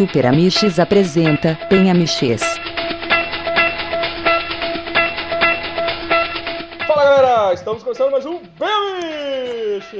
[0.00, 2.40] Super Amiches apresenta Tem Amiches.
[6.86, 9.90] Fala galera, estamos começando mais um Bemiches!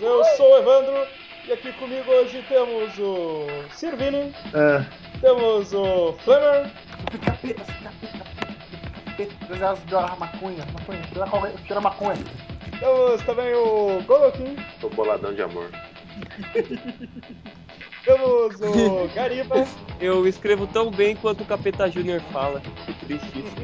[0.00, 1.06] Eu sou o Evandro
[1.46, 4.84] e aqui comigo hoje temos o Sirvini, É.
[5.20, 6.68] temos o Flamer,
[7.24, 7.62] Capeta,
[10.18, 11.02] maconha, maconha,
[11.68, 12.18] tira a maconha,
[12.80, 15.70] temos também o Golokin, Tô boladão de amor.
[18.04, 19.66] temos o Gariba
[20.00, 22.60] Eu escrevo tão bem quanto o Capeta Júnior fala.
[22.86, 23.56] Que triste isso.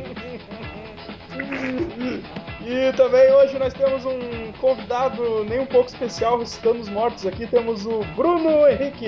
[2.67, 7.47] e também hoje nós temos um convidado nem um pouco especial ressuscitando os mortos aqui,
[7.47, 9.07] temos o Bruno Henrique.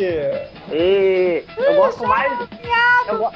[0.73, 2.49] E eu gosto mais.
[3.09, 3.31] Eu, go...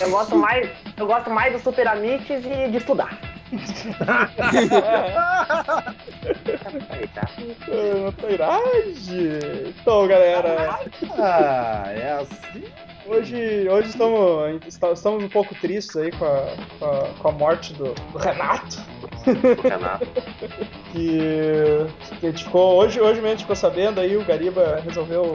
[0.00, 0.70] eu gosto mais.
[0.96, 3.33] Eu gosto mais do Super Amites e de estudar.
[6.98, 7.20] Eita.
[7.68, 9.68] Ah, Tairade.
[9.80, 10.78] Então galera,
[11.18, 12.64] Ah, é assim?
[13.06, 17.74] Hoje, hoje estamos, estamos um pouco tristes aí com a, com a, com a morte
[17.74, 18.78] do, do Renato.
[19.26, 20.06] O Renato.
[20.94, 21.86] Que,
[22.20, 25.34] que ficou, hoje, hoje mesmo a gente ficou sabendo aí, o Gariba resolveu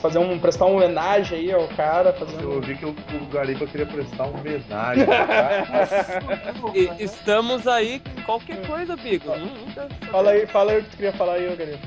[0.00, 2.60] fazer um, prestar uma homenagem aí ao cara, Eu fazendo.
[2.62, 5.06] vi que o, o Gariba queria prestar uma homenagem.
[5.06, 5.64] tá?
[6.74, 9.30] E estamos aí, qualquer coisa, Bigo.
[10.10, 11.78] Fala aí, fala aí o que tu queria falar aí, ô Gariba.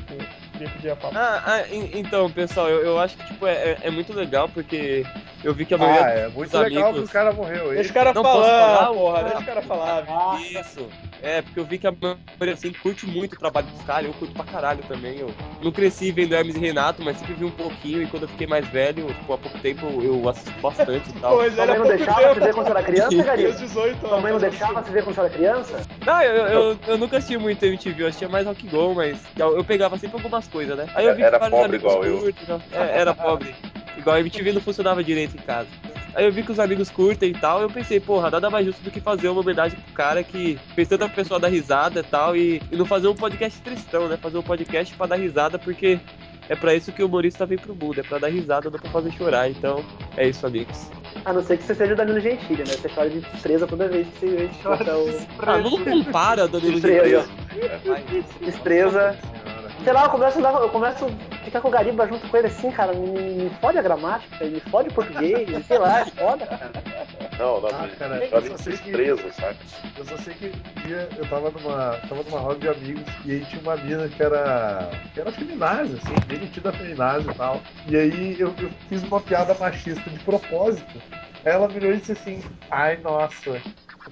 [0.62, 1.20] Queria pedir a palavra.
[1.20, 4.48] Ah, ah, en- então, pessoal, eu, eu acho que tipo, é, é- é muito legal
[4.50, 5.04] porque
[5.44, 7.70] eu vi que a ah, maioria é muito legal amigos- que o cara morreu.
[7.74, 8.94] Deixa o cara Não posso falar, falar?
[8.94, 10.42] porra, deixa o cara falar.
[10.42, 10.88] Isso.
[11.24, 14.14] É, porque eu vi que a maioria assim curte muito o trabalho dos caras, eu
[14.14, 15.20] curto pra caralho também.
[15.20, 15.32] Eu
[15.62, 18.48] não cresci vendo Hermes e Renato, mas sempre vi um pouquinho e quando eu fiquei
[18.48, 21.36] mais velho, tipo, há pouco tempo eu assisto bastante e tal.
[21.42, 22.34] Pois Sua era mãe não deixava tempo.
[22.34, 23.16] você ver quando você era criança,
[23.50, 25.82] os 18 Sua mãe não deixava você ver quando você era criança?
[26.06, 29.56] Não, eu, eu, eu nunca assisti muito MTV, eu assistia mais Rock Go, mas eu,
[29.58, 30.88] eu pegava sempre algumas coisas, né?
[30.94, 32.18] Aí eu vi Era que pobre amigos igual eu.
[32.20, 33.56] curtem, então- é, era pobre.
[33.98, 35.68] Igual a MTV não funcionava direito em casa.
[36.14, 38.82] Aí eu vi que os amigos curtem e tal, eu pensei, porra, nada mais justo
[38.84, 42.36] do que fazer uma homenagem pro cara que fez tanta pessoa dar risada e tal,
[42.36, 44.18] e, e não fazer um podcast tristão, né?
[44.18, 46.00] Fazer um podcast pra dar risada, porque
[46.50, 48.90] é pra isso que o humorista vem pro mundo, é pra dar risada, não pra
[48.92, 49.50] fazer chorar.
[49.50, 49.86] Então,
[50.18, 50.90] é isso, amigos.
[51.24, 52.66] A não ser que você seja o Danilo Gentili, né?
[52.66, 55.28] Você chora de tristeza toda vez que você escuta o.
[55.40, 57.26] Ah, não compara, Danilo Estrela.
[57.54, 57.72] Gentili.
[57.86, 58.04] Vai.
[58.42, 59.16] Destreza.
[59.84, 62.38] Sei lá, eu começo, a dar- eu começo a ficar com o Gariba junto com
[62.38, 62.94] ele assim, cara.
[62.94, 66.72] Me, me fode a gramática, me fode o português, sei lá, é foda, cara.
[67.40, 69.56] Não, não, Ah, cara, me eu chora só sei que- desprezo, saca?
[69.98, 73.32] Eu só sei que um dia eu tava numa, tava numa roda de amigos e
[73.32, 77.60] aí tinha uma mina que era, que era feminazes, assim, bem metida feminazes e tal.
[77.88, 81.02] E aí eu, eu fiz uma piada machista de propósito.
[81.44, 83.60] Aí ela virou e disse assim, ai nossa,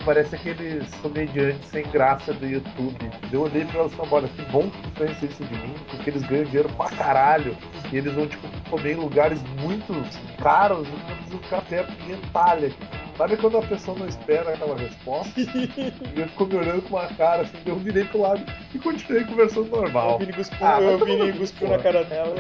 [0.06, 2.98] parece aqueles comediantes sem graça do YouTube.
[3.32, 5.76] Eu olhei pra ela e falei, olha, que bom que tu pensa isso de mim,
[5.90, 7.56] porque eles ganham dinheiro pra caralho.
[7.92, 9.94] E eles vão, tipo, comer em lugares muito
[10.42, 12.72] caros e não precisam ficar perto de entalha.
[13.18, 15.34] Sabe quando a pessoa não espera aquela resposta?
[15.40, 18.42] E ele ficou me olhando com uma cara assim, eu virei pro lado
[18.74, 20.18] e continuei conversando O normal.
[20.20, 22.36] Vini cuspiu, Ah, o Vini no cuspiu cu, na cara dela.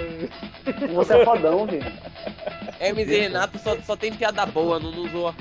[0.94, 1.94] Você é fodão, gente.
[2.80, 5.36] Hermes e Renato só, só tem piada boa, não, não zoa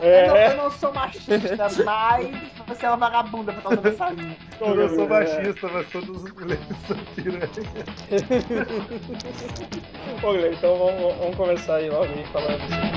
[0.00, 2.26] É, Eu, não, eu não sou machista, mas
[2.66, 4.36] você é uma vagabunda por causa dessa linha.
[4.60, 7.48] Eu não sou machista, mas todos os moleques são piranha.
[10.20, 12.92] Bom, galera, então vamos, vamos começar aí logo aí falando assim.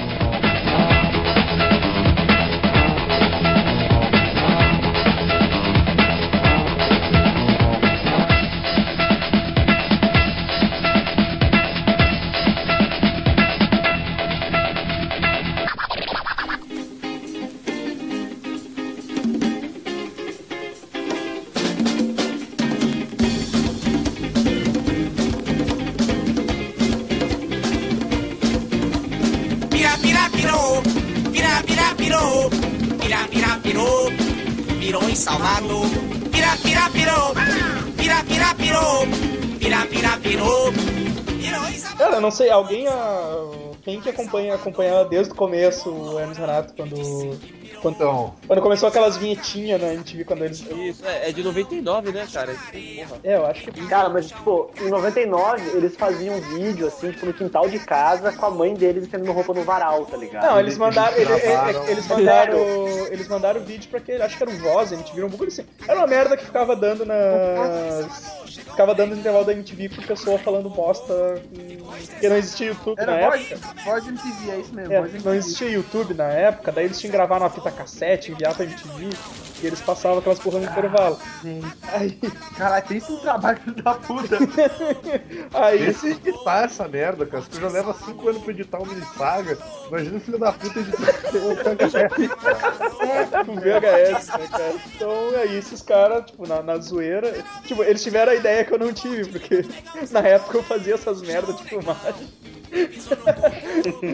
[41.97, 42.87] Cara, não sei, alguém.
[42.87, 43.51] ah,
[43.83, 46.95] quem que acompanha, acompanhava desde o começo o Hermes Renato quando.
[47.85, 50.59] Quando, Então, quando começou aquelas vinhetinhas na MTV quando eles.
[50.61, 52.53] Isso, é, é de 99, né, cara?
[52.53, 53.19] Porra.
[53.23, 53.87] É, eu acho que.
[53.87, 58.31] Cara, mas tipo, em 99 eles faziam um vídeo assim, tipo, no quintal de casa
[58.31, 60.43] com a mãe deles estendendo roupa no varal, tá ligado?
[60.45, 61.15] Não, eles mandaram.
[61.15, 62.57] Eles ele- ele- gravaram- eles mandaram.
[63.11, 64.23] Eles mandaram o vídeo pra aquele.
[64.23, 65.65] Acho que era o Voz, a MTV, um bagulho assim.
[65.87, 68.45] Era uma merda que ficava dando nas.
[68.65, 71.41] Ficava dando no intervalo da MTV com pessoa falando bosta.
[72.09, 73.51] Porque não existia YouTube Era na voz?
[73.51, 73.73] época.
[73.85, 74.93] Voz MTV, é isso mesmo.
[74.93, 78.31] É, Voz não existia YouTube na época, daí eles tinham que gravar numa fita cassete,
[78.31, 79.09] enviar pra MTV,
[79.61, 81.19] e eles passavam aquelas porra no intervalo.
[81.43, 82.11] Gente, Aí,
[82.57, 84.37] Caralho, tem isso um trabalho da puta.
[85.53, 87.43] aí Esse editar essa merda, cara.
[87.43, 89.57] Se tu já leva 5 anos pra editar um mini saga,
[89.87, 91.55] imagina o filho da puta editar um
[93.45, 94.75] com VHS, né, cara?
[94.95, 97.43] Então é isso, os caras, tipo, na, na zoeira.
[97.65, 99.65] Tipo, eles tiveram a ideia que eu não tive, porque
[100.11, 102.27] na época eu fazia essas merdas de filmagem.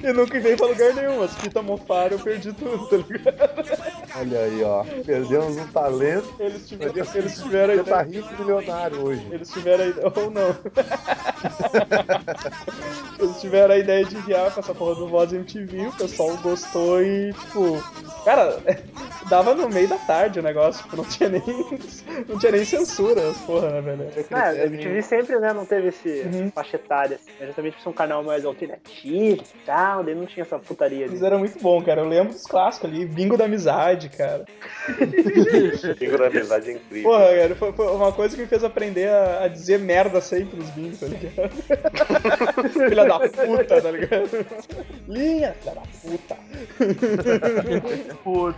[0.03, 1.21] E nunca veio pra lugar nenhum.
[1.21, 4.00] As fitas mofaram, eu perdi tudo, tá ligado?
[4.15, 4.83] Olha aí, ó.
[5.05, 6.33] Perdemos um talento.
[6.39, 8.21] Eles tiveram, eles tiveram a Você tá ideia.
[8.21, 9.27] rico milionário hoje.
[9.31, 10.13] Eles tiveram a ideia.
[10.15, 10.55] Ou não.
[13.19, 17.01] Eles tiveram a ideia de enviar pra essa porra do Voz MTV, o pessoal gostou
[17.01, 17.83] e, tipo.
[18.25, 18.57] Cara,
[19.29, 21.41] dava no meio da tarde o negócio, tipo, não tinha nem.
[22.27, 24.07] Não tinha nem censura as porra, né, velho?
[24.31, 26.51] É, a MTV sempre, né, não teve esse Uhum.
[26.51, 27.31] faixa etária, assim.
[27.39, 31.05] Era justamente por ser um canal mais alternativo e tal, daí não tinha essa putaria
[31.05, 31.13] ali.
[31.13, 32.01] Eles eram muito bom, cara.
[32.01, 34.45] Eu lembro dos clássicos ali, Bingo da Amizade, cara.
[35.99, 37.11] Bingo da amizade é incrível.
[37.11, 40.57] Porra, cara, foi, foi uma coisa que me fez aprender a, a dizer merda sempre
[40.57, 41.51] nos bingos, tá ligado?
[42.89, 44.45] filha da puta, tá ligado?
[45.07, 46.37] Linha, filha da puta.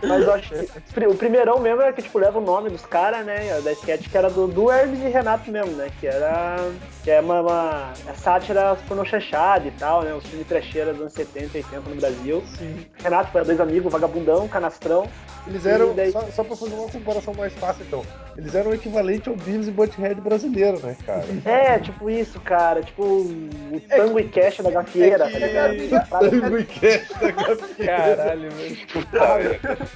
[0.06, 3.24] Mas eu acho que o primeirão mesmo é que, tipo, leva o nome dos caras,
[3.24, 6.56] né, da sketch, que era do, do Hermes e Renato mesmo, né, que era...
[7.02, 11.02] Que é uma, uma a sátira pornô chanchada e tal, né, os filmes trecheira dos
[11.02, 12.42] anos 70 e 80 no Brasil.
[12.58, 12.86] Sim.
[13.02, 15.08] Renato foi dois amigos, vagabundão, canastrão.
[15.46, 18.02] Eles eram, daí- só, só pra fazer uma comparação mais fácil então,
[18.36, 21.24] eles eram o equivalente ao Beavis e Butthead brasileiro, né, cara?
[21.44, 26.30] É, tipo isso, cara, tipo o Tango e Cash da gafieira, é que- tá ligado?
[26.30, 27.66] Tango e Cash da Gabriela.
[28.16, 29.88] Caralho, velho.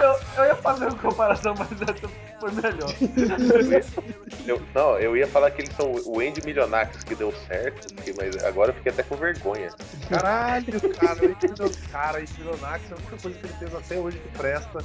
[0.00, 2.08] Eu, eu ia fazer uma comparação, mas essa
[2.40, 2.94] foi melhor.
[4.46, 8.42] Eu, não, eu ia falar que eles são o Andy Milionários que deu certo, mas
[8.44, 9.70] agora eu fiquei até com vergonha.
[10.08, 14.38] Caralho, cara, o Equinox, cara, Equinox, a única coisa que ele fez até hoje que
[14.38, 14.78] presta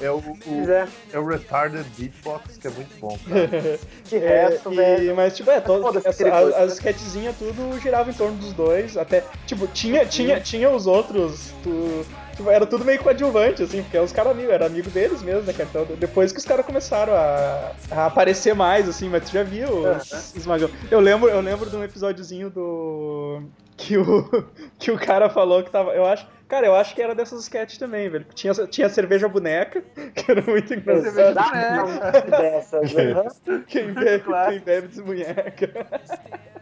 [0.00, 3.48] é o, o, é, é o Retarded Beatbox, que é muito bom, cara.
[4.08, 5.16] de É, resto, e- velho.
[5.16, 6.74] mas, tipo, é, todas Foda-se essa- as, as né?
[6.74, 8.96] sketchzinhas tudo girava em torno dos dois.
[8.96, 11.52] Até, tipo, tinha, tinha, tinha os outros.
[11.62, 12.04] tu-
[12.40, 15.52] tipo, era tudo meio coadjuvante, assim, porque os caras amigos, era amigo deles mesmo, né,
[15.52, 15.68] cara?
[15.68, 19.68] Então, depois que os caras começaram a, a aparecer mais, assim, mas tu já viu
[19.68, 20.70] os, os magão.
[20.90, 23.42] Eu lembro, eu lembro de um episódiozinho do.
[23.76, 24.28] Que o,
[24.78, 25.92] que o cara falou que tava.
[25.92, 26.26] Eu acho.
[26.50, 28.26] Cara, eu acho que era dessas sketches também, velho.
[28.34, 29.80] Tinha, tinha cerveja boneca,
[30.14, 31.32] que era muito engraçado.
[31.34, 33.62] Dá um dessas, né?
[33.68, 34.50] Quem bebe, Claro.
[34.50, 35.70] quem bebe desmunheca.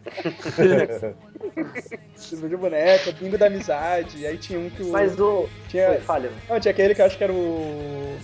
[2.14, 4.26] Cerveja boneca, bingo da amizade.
[4.26, 4.88] Aí tinha um que o.
[4.92, 5.48] Mas o.
[5.68, 6.30] tinha, Foi, falha.
[6.48, 8.16] não, tinha aquele que eu acho que era o.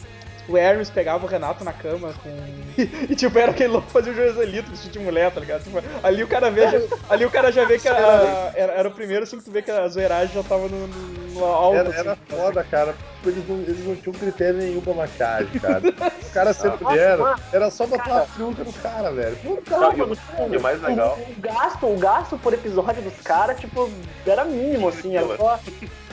[0.49, 2.31] O Hermes pegava o Renato na cama com.
[3.09, 5.63] E tipo, era aquele louco fazia o Joselito vestido de mulher, tá ligado?
[5.63, 6.63] Tipo, ali o cara vê.
[7.09, 9.63] Ali o cara já vê que a- era, era o primeiro assim que tu vê
[9.63, 11.77] que a zoeiragem já tava no, no, alto.
[11.77, 11.99] Era, assim.
[12.01, 12.95] era foda, cara.
[13.25, 15.81] Tipo, eles não, eles não tinham critério nenhum pra maquiagem, cara.
[16.21, 17.35] Os caras sempre deram.
[17.53, 19.37] Era só botar a fruta no cara, velho.
[19.37, 23.01] Pô, cara, Não, e, o, o mais legal, O, o gasto, o gasto por episódio
[23.03, 23.89] dos caras, tipo,
[24.27, 25.59] era mínimo, assim, era só.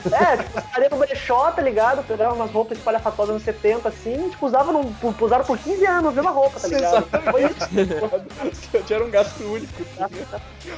[0.04, 2.02] É, tipo, estaria no brechó, tá ligado?
[2.04, 6.10] Pegava umas roupas espalhafatosas nos 70, assim, tipo, usava no, pu- usaram por 15 anos
[6.10, 7.06] a mesma roupa, tá ligado?
[7.30, 8.68] Foi isso.
[8.84, 9.82] Tinha um gasto único.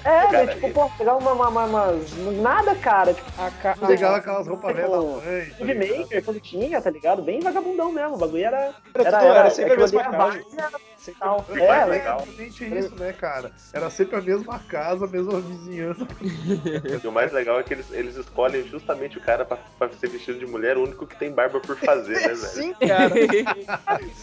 [0.04, 3.76] É, Cara, tipo, pô, pegava uma, uma, uma- umas- Nada, cara, tipo, A ca...
[3.86, 5.64] pegava aquelas roupas velhas Tipo?
[5.67, 7.22] Maker, quando tinha, tá ligado?
[7.22, 8.74] Bem vagabundão mesmo, o bagulho era.
[8.94, 10.10] Era, Era, era, era sempre a mesma era
[11.13, 11.44] tal.
[11.49, 12.27] mais É, É legal.
[12.39, 13.51] isso, né, cara?
[13.73, 16.06] Era sempre a mesma casa, a mesma vizinhança.
[17.03, 20.08] e o mais legal é que eles, eles escolhem justamente o cara pra, pra ser
[20.08, 22.37] vestido de mulher, o único que tem barba por fazer, né, velho?
[22.37, 23.15] Sim, cara.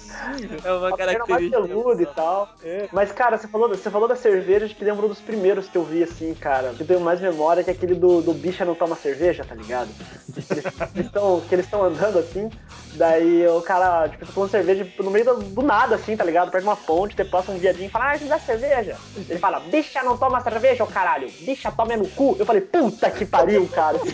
[0.64, 1.62] É uma Era mais característica.
[1.68, 2.50] peludo e tal.
[2.64, 2.88] É.
[2.92, 5.84] Mas, cara, você falou, você falou da cerveja, acho que lembrou dos primeiros que eu
[5.84, 6.74] vi, assim, cara.
[6.74, 9.56] Que eu tenho mais memória, que é aquele do, do bicha não toma cerveja, tá
[9.56, 9.90] ligado?
[10.36, 10.50] Eles,
[10.96, 12.50] eles tão, que eles estão andando assim,
[12.94, 16.52] daí o cara, tipo, tá tomando cerveja no meio do, do nada, assim, tá ligado?
[16.52, 18.98] Perto de uma ponte, te passa um viadinho e fala, ah, me dá cerveja.
[19.30, 21.30] Ele fala, bicha não toma cerveja, ô caralho.
[21.42, 22.36] Bicha toma no cu.
[22.40, 24.00] Eu falei, puta que pariu, cara.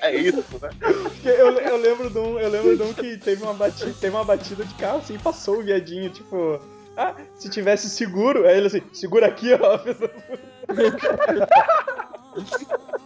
[0.00, 0.70] É isso, né?
[0.78, 4.14] Porque Eu, eu lembro de um, eu lembro de um que teve uma batida, teve
[4.14, 6.60] uma batida de carro assim, e passou o viadinho, tipo,
[6.96, 9.78] ah, se tivesse seguro, aí ele assim, segura aqui, ó.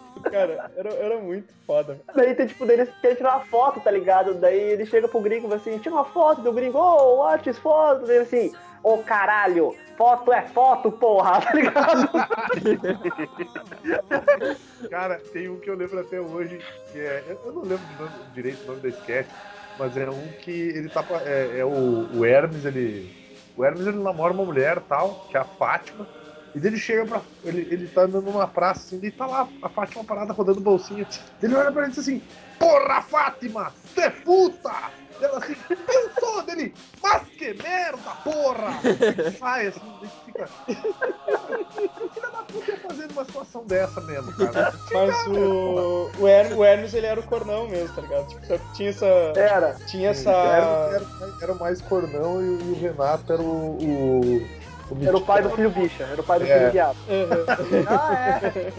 [0.22, 2.00] Cara, era, era muito foda.
[2.14, 4.34] Daí tem, tipo, eles querem tirar uma foto, tá ligado?
[4.34, 7.16] Daí ele chega pro gringo e fala assim, tira uma foto do gringo, ô, oh,
[7.24, 8.06] what is foto?
[8.06, 12.08] Daí ele assim, ô caralho, foto é foto, porra, tá ligado?
[14.90, 16.60] Cara, tem um que eu lembro até hoje,
[16.92, 17.24] que é.
[17.44, 19.28] Eu não lembro nome- direito o nome da sketch,
[19.78, 21.04] mas é um que ele tá.
[21.24, 23.18] É, é o, o Hermes, ele.
[23.56, 26.06] O Hermes ele namora uma mulher tal, que é a Fátima.
[26.54, 27.20] E daí ele chega pra.
[27.44, 31.06] Ele, ele tá andando numa praça assim, daí tá lá a Fátima parada rodando bolsinha.
[31.42, 32.22] Ele olha pra ele e diz assim:
[32.58, 34.70] Porra, Fátima, você é puta!
[35.22, 38.80] Ela assim, eu sou dele, mas que merda, porra!
[39.18, 40.48] Ele sai assim, daí fica.
[42.14, 44.72] Filha da puta ia fazer numa situação dessa mesmo, cara.
[44.90, 48.28] Mas o, o, Hermes, o Hermes, ele era o cornão mesmo, tá ligado?
[48.28, 49.06] Tipo, tinha essa.
[49.36, 49.74] Era.
[49.86, 50.30] Tinha essa.
[50.30, 51.06] Era, era,
[51.42, 53.76] era o mais cornão e, o- e o Renato era o.
[53.76, 54.48] o,
[55.06, 56.58] Era o pai do filho bicha, era o pai do É.
[56.58, 56.96] filho viado.
[57.88, 58.72] Ah, é.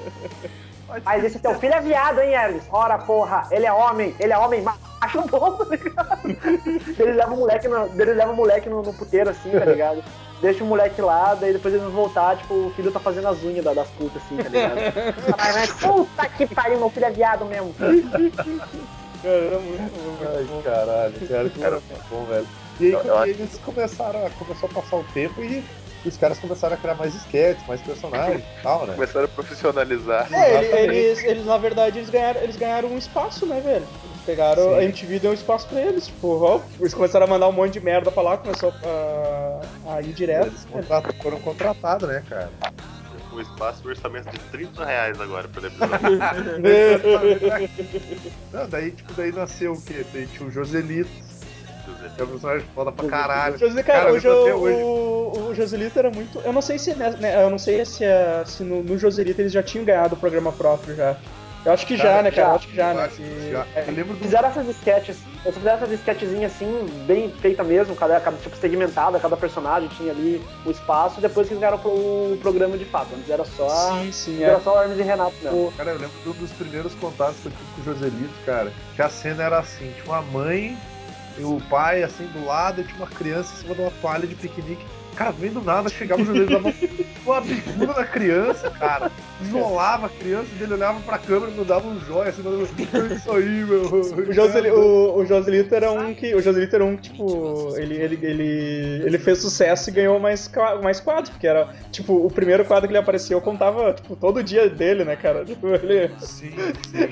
[1.05, 2.63] Mas esse teu filho é viado, hein, Hermes?
[2.69, 6.21] Ora, porra, ele é homem, ele é homem macho bom, tá ligado?
[6.99, 10.03] Ele leva o moleque no, ele leva o moleque no, no puteiro, assim, tá ligado?
[10.41, 13.63] Deixa o moleque lá, daí depois eles voltar, tipo, o filho tá fazendo as unhas
[13.63, 14.75] da- das putas, assim, tá ligado?
[15.37, 17.73] Mas puta que pariu, meu filho é viado mesmo.
[17.75, 17.93] Cara,
[19.35, 22.47] era muito, muito Ai, caralho, cara, que era bom, velho.
[22.79, 25.63] E aí Eu- eu eles começaram a, começou a passar o tempo e
[26.09, 28.93] os caras começaram a criar mais sketches, mais personagens e tal, né?
[28.95, 30.27] Começaram a profissionalizar.
[30.33, 33.85] É, eles, eles, na verdade, eles ganharam, eles ganharam um espaço, né, velho?
[33.85, 34.75] Eles pegaram, Sim.
[34.75, 37.73] a MTV deu um espaço pra eles, tipo, ó, eles começaram a mandar um monte
[37.73, 39.61] de merda pra lá, começou a,
[39.95, 40.47] a ir direto.
[40.47, 42.49] Eles contrat- foram contratados, né, cara?
[43.33, 46.19] O espaço, o orçamento de 30 reais agora pelo episódio.
[48.51, 50.05] Não, daí, tipo, daí nasceu o quê?
[50.13, 51.09] Daí tinha o Joselito,
[52.15, 53.57] que é um personagem foda pra caralho.
[53.57, 56.39] Josi- cara, Cara, o, Jo- o, o Joselito era muito.
[56.39, 59.41] Eu não sei se, né, né, eu não sei se, é- se no, no Joselito
[59.41, 61.15] eles já tinham ganhado o programa próprio já.
[61.63, 62.41] Eu acho que já, Cara, né, cara?
[62.41, 62.49] já.
[62.49, 63.07] Eu acho que já, né?
[63.15, 63.65] que já.
[63.75, 63.81] é.
[63.83, 68.57] Do Fizeram essas sketches, eles fizeram essas sketchzinhas assim, bem feita mesmo, cada, cada tipo
[68.57, 73.09] segmentada, cada personagem tinha ali o espaço, depois que eles ganharam pro programa de fato.
[73.15, 73.69] Antes era só.
[74.01, 74.59] Sim, sim, Era é.
[74.59, 75.71] só o Hermes e Renato mesmo.
[75.77, 78.71] Cara, eu lembro de um dos primeiros contatos que eu tive com o Joselito, cara.
[78.95, 80.75] Que a cena era assim: tinha uma mãe
[81.37, 84.27] e o pai assim do lado e tinha uma criança em cima de uma toalha
[84.27, 84.85] de piquenique.
[85.15, 86.73] Cara, vem do nada, chegava o Joselito, dava
[87.25, 89.11] uma bicuda na criança, cara.
[89.41, 93.15] Isolava a criança, ele olhava pra câmera e me dava um joia assim, mandava, "É
[93.15, 93.81] isso aí, meu.
[93.83, 96.33] O, Joseli, o, o Joselito era um que.
[96.35, 100.49] O Joselito era um que, tipo, ele, ele, ele, ele fez sucesso e ganhou mais,
[100.83, 104.43] mais quadros, porque era, tipo, o primeiro quadro que ele apareceu eu contava, tipo, todo
[104.43, 105.43] dia dele, né, cara?
[105.45, 106.09] Tipo, ele.
[106.19, 107.11] Sim, sim.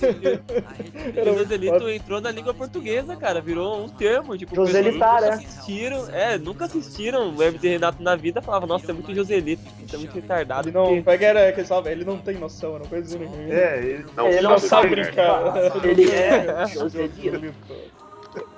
[1.16, 3.40] Era O muito Joselito entrou na língua portuguesa, cara.
[3.40, 4.36] Virou um termo.
[4.36, 5.36] Tipo, Joselitar, pessoas né?
[5.36, 6.10] nunca assistiram.
[6.10, 8.40] É, nunca assistiram o Hermes e Renato na vida.
[8.42, 9.62] Falava, nossa, você é muito Joselito.
[9.86, 10.68] Você é muito retardado.
[10.68, 10.86] Ele não.
[10.96, 11.90] porque- é que era que ele falava?
[11.90, 13.24] Ele não tem noção, uma coisa assim.
[13.24, 13.48] né?
[13.50, 15.52] É, ele Não, Ele não sabe brincar.
[15.84, 17.54] Ele é Joselito.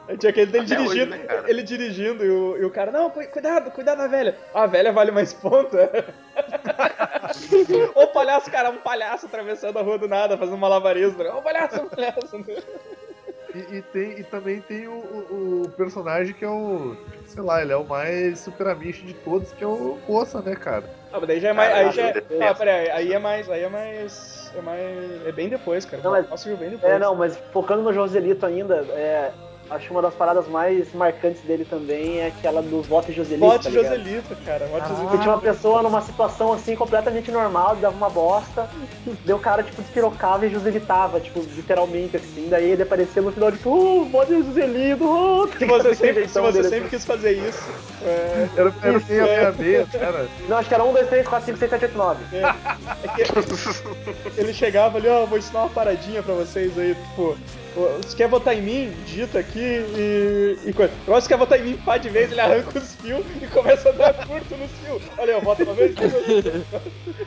[0.09, 1.45] Aí Tinha aquele dele hoje, dirigindo, né, cara?
[1.51, 4.37] ele dirigindo e o, e o cara, não, cu- cuidado, cuidado da velha.
[4.53, 5.79] A velha vale mais ponto.
[5.79, 6.05] é.
[7.95, 11.23] Ô palhaço, cara, um palhaço atravessando a rua do nada, fazendo malabarismo.
[11.23, 12.37] Ô palhaço, um palhaço.
[13.55, 16.97] E, e tem, e também tem o, o- o personagem que é o.
[17.27, 20.55] Sei lá, ele é o mais super amiche de todos, que é o Poça, né,
[20.57, 20.85] cara?
[21.13, 21.73] Ah, mas daí já é mais.
[21.75, 22.49] Aí já é.
[22.49, 23.51] Ah, peraí, aí é mais.
[23.51, 24.51] Aí é mais.
[24.57, 25.27] É mais.
[25.27, 26.03] É bem depois, cara.
[26.03, 26.93] Não, mas- Nossa, bem depois.
[26.93, 29.33] É, não, mas focando no Joselito ainda, é,
[29.75, 33.41] acho que uma das paradas mais marcantes dele também é aquela dos votos Joselito.
[33.41, 33.71] Bote tá?
[33.71, 34.67] Joselito, cara.
[34.67, 35.19] Bote Porque Joselito.
[35.19, 38.69] tinha uma pessoa numa situação assim completamente normal, dava uma bosta,
[39.25, 43.51] daí o cara tipo despirocava e Joselitava, tipo, literalmente assim, daí ele aparecia no final,
[43.53, 47.05] tipo, uh, bode Joselito, uh, tá Se você sempre, se jeitão você dele, sempre quis
[47.05, 47.71] fazer isso.
[48.05, 49.53] É, Era, era Isso, meia, é.
[49.53, 50.29] meia, cara.
[50.49, 52.25] Não, acho que era 1, 2, 3, 4, 5, 6, 7, 8, 9.
[52.37, 57.37] é que ele chegava ali, ó, vou ensinar uma paradinha pra vocês aí, tipo,
[57.75, 58.91] você quer votar em mim?
[59.05, 60.59] Digita aqui e.
[60.67, 60.93] e coisa.
[61.07, 63.89] Agora você quer votar em mim, pá de vez, ele arranca os fios e começa
[63.89, 65.03] a dar curto nos fios.
[65.19, 65.95] Olha, eu voto uma vez.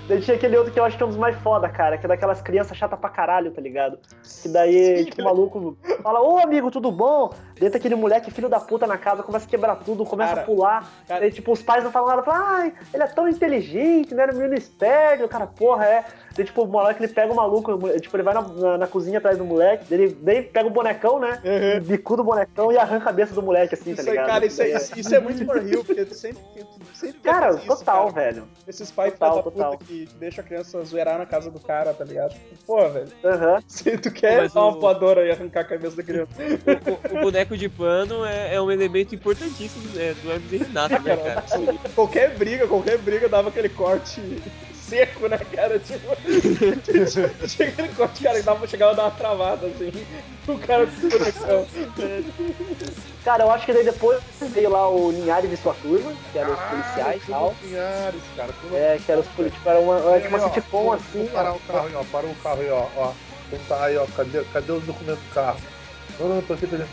[0.08, 2.06] Daí tinha aquele outro que eu acho que é um dos mais foda, cara, que
[2.06, 3.98] é daquelas crianças chatas pra caralho, tá ligado?
[4.42, 7.34] Que daí, Sim, tipo, o maluco fala, ô amigo, tudo bom?
[7.60, 10.46] Dentro aquele moleque filho da puta na casa, começa a quebrar tudo, começa Cara, a
[10.46, 10.92] pular.
[11.08, 14.24] cara- Daí, tipo, os pais não falam nada, falam, ai, ele é tão inteligente, né?
[14.24, 16.04] Era um menino esperto, o cara, porra, é.
[16.36, 19.20] Daí, tipo, o moleque ele pega o maluco, tipo, ele vai na, na, na cozinha
[19.20, 21.42] atrás do moleque, ele daí pega o bonecão, né?
[21.44, 21.84] Uhum.
[21.84, 24.28] Bicuda o bonecão e arranca a cabeça do moleque, assim, tá Isso aí, ligado?
[24.28, 26.44] cara, isso, é, isso, isso é muito for real, porque tu sempre,
[26.94, 28.32] sempre Cara, isso, total, cara.
[28.32, 28.48] velho.
[28.68, 29.78] Esses pais Total, total.
[29.78, 32.34] que deixam a criança zoeirar na casa do cara, tá ligado?
[32.34, 33.64] Tipo, Pô, velho, Aham.
[33.68, 36.32] se tu quer Mas dar uma o- voadora e arrancar a cabeça da criança.
[37.14, 41.02] O, o boneco de pano é, é um elemento importantíssimo é, do Hermes e Renato,
[41.02, 41.44] né, cara?
[41.96, 44.20] qualquer briga, qualquer briga dava aquele corte
[44.88, 45.80] seco, né, cara?
[45.80, 46.16] Tipo,
[47.48, 49.92] tinha aquele corte, cara, que dava, chegava a dar uma travada, assim.
[50.48, 51.68] O cara com o bonecão.
[53.24, 54.22] Cara, eu acho que daí depois
[54.54, 57.56] veio lá o Linhares e sua turma, que eram os policiais e tal.
[57.62, 58.54] Pinhares, cara.
[58.54, 61.28] Tu É, que eram os políticos, era uma, era tipo uma sitcom assim.
[61.34, 61.56] parar ó.
[61.56, 62.04] o carro aí, ó.
[62.04, 62.88] Para o carro aí, ó.
[62.96, 63.14] ó.
[63.68, 64.06] Tá aí, ó.
[64.16, 65.60] Cadê, cadê os documentos do carro?
[66.20, 66.86] Não, não, tô aqui, tô aqui.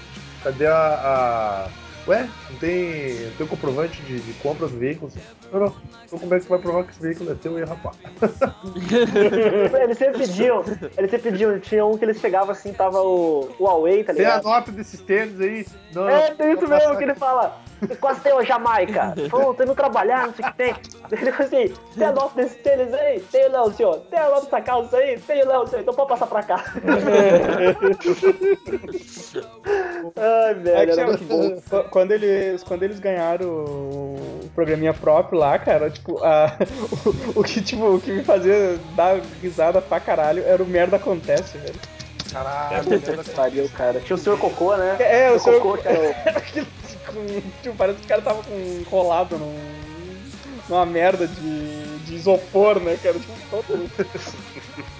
[0.42, 1.68] Cadê a.
[1.68, 1.81] a...
[2.08, 5.10] Ué, não tem, não tem comprovante de, de compra do veículo?
[5.52, 5.74] Não, não.
[6.04, 7.96] Então como é que tu vai provar que esse veículo é teu e rapaz?
[9.82, 10.64] Eles sempre pediam,
[10.98, 14.24] eles sempre pediam, tinha um que eles chegavam assim, tava o, o Huawei, tá Tem
[14.26, 14.44] a ligado?
[14.44, 15.66] nota desses tênis aí?
[15.94, 17.56] Não, É, tem isso mesmo passar que ele fala.
[18.00, 19.12] Quase tem o Jamaica.
[19.28, 20.74] Tô indo trabalhar, não sei o que tem.
[21.10, 23.18] Ele falou assim: tem a nota desse tênis aí?
[23.20, 23.98] Tem não, senhor.
[24.08, 25.18] Tem a nota dessa calça aí?
[25.18, 25.82] Tem não, senhor.
[25.82, 26.64] Então pode passar pra cá.
[30.16, 31.60] Ai, É velho, que, era muito bom.
[31.92, 36.56] Qu- Quando eles, quando eles ganharam o programinha próprio lá, cara, tipo, a-
[37.36, 40.96] o, o que, tipo, o que me fazia dar risada pra caralho era o merda
[40.96, 41.74] acontece, velho.
[42.32, 43.00] Caralho,
[43.36, 44.00] Pariu, cara.
[44.00, 44.96] Tinha o senhor Cocô, né?
[45.00, 48.42] É, o senhor- Cocô, que era o- Aquilo, tipo, tipo, parece que o cara tava
[48.42, 49.54] com, enrolado num,
[50.68, 53.18] numa merda de, de isopor, né, cara?
[53.18, 53.90] Tipo, todo...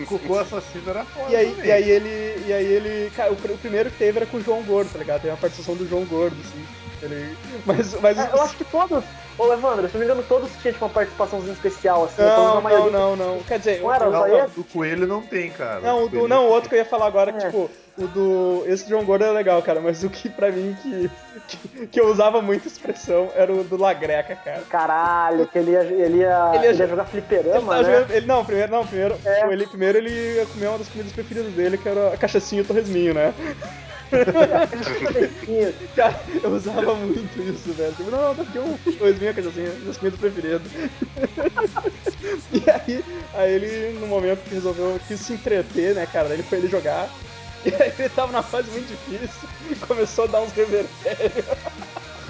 [0.01, 1.31] o cocô assassino era foda.
[1.31, 1.67] E aí, também.
[1.67, 2.45] e aí ele.
[2.47, 3.11] E aí ele.
[3.17, 5.23] Cara, o, o primeiro que teve era com o João Gordo, tá ligado?
[5.23, 6.63] Tem uma participação do João Gordo, assim.
[7.03, 9.03] Ele, mas, mas É, Eu acho que todos.
[9.39, 12.23] Ô, Evandro, se não me engano, todos tinham tipo, uma participaçãozinha especial, assim.
[12.23, 13.39] Não, não, não, não.
[13.43, 15.81] Quer dizer, Não era Não, não, do coelho não tem, cara.
[15.81, 17.33] Não, o do, não, o outro que eu ia falar agora, É.
[17.35, 18.63] que, tipo, o do.
[18.67, 21.11] Esse João Gordo é legal, cara, mas o que pra mim que,
[21.49, 24.63] que, que eu usava muita expressão era o do Lagreca, cara.
[24.69, 27.83] Caralho, que ele ia, ele ia, Ele ia ele ia jo- jogar Ele, fliperama, tava
[27.83, 27.95] né?
[27.95, 29.51] jogando- ele- não, primeiro, não, primeiro, É.
[29.53, 32.65] ele, primeiro ele ia comer uma das comidas preferidas dele, que era a cachaçinha e
[32.65, 33.33] o torresminho, né?
[35.97, 37.93] Cara, eu usava muito isso, velho.
[37.95, 40.63] Tipo, não, não, tá aqui um torresminho, cachaçinha, das comidas preferidas.
[42.53, 43.05] e aí,
[43.35, 47.09] aí ele, no momento que resolveu, quis se entreter, né, cara, ele foi ele jogar.
[47.65, 51.45] E aí ele tava numa fase muito difícil e começou a dar uns revertérios.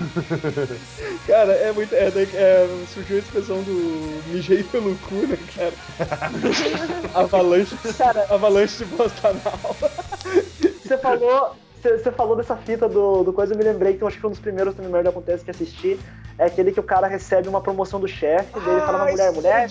[1.27, 1.95] cara, é muito.
[1.95, 5.73] É, é, surgiu a expressão do mijei pelo cu, né, cara?
[7.15, 9.77] avalanche, Cara, avalanche de bosta anal.
[10.83, 11.57] você falou.
[11.83, 14.31] Você falou dessa fita do, do coisa, eu me lembrei que eu acho que um
[14.31, 15.99] dos primeiros também merda acontece que assisti
[16.39, 19.27] é aquele que o cara recebe uma promoção do chefe, daí ele fala pra mulher,
[19.27, 19.69] isso mulher,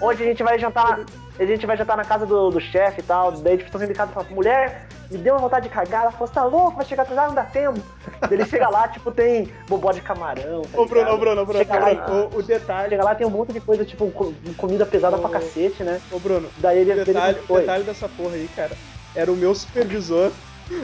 [0.00, 1.00] é hoje a gente vai jantar.
[1.36, 3.32] A gente vai jantar na casa do, do chefe e tal.
[3.32, 6.02] Daí tipo, estão saindo de casa e fala, mulher, me deu uma vontade de cagar.
[6.02, 7.80] Ela falou, você tá louco, vai chegar atrasado, não dá tempo.
[8.20, 10.62] Daí ele chega lá, tipo, tem bobó de camarão.
[10.62, 12.88] tá Ô, Bruno, ô, Bruno, ô, Bruno, Chega lá, Bruno, o, o detalhe.
[12.90, 15.32] Chega lá, tem um monte de coisa, tipo, co- comida pesada pra Ô.
[15.32, 16.00] cacete, né?
[16.12, 18.70] Ô, Bruno, Daí ele, o detalhe, ele detalhe dessa porra aí, cara,
[19.16, 20.30] era o meu supervisor.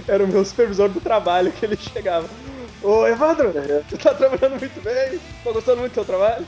[0.06, 2.28] Era o meu supervisor do trabalho que ele chegava.
[2.82, 3.82] Ô, Evandro, Uhum.
[3.88, 5.18] tu tá trabalhando muito bem?
[5.44, 6.46] Tá gostando muito do teu trabalho?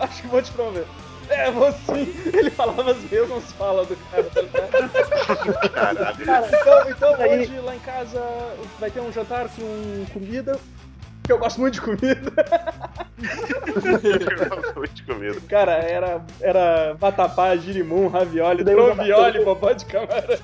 [0.00, 0.84] Acho que vou te promover.
[1.28, 2.14] É, vou sim.
[2.32, 5.70] Ele falava as mesmas falas do cara, tá ligado?
[6.24, 8.22] Cara, Então, então Aí- hoje lá em casa
[8.78, 10.58] vai ter um jantar com comida.
[11.22, 12.20] Que eu gosto muito de comida.
[13.18, 15.40] Eu gosto muito de comida.
[15.48, 20.36] Cara, era, era vatapá, girimum, ravioli, trovioli, bobó de camarão.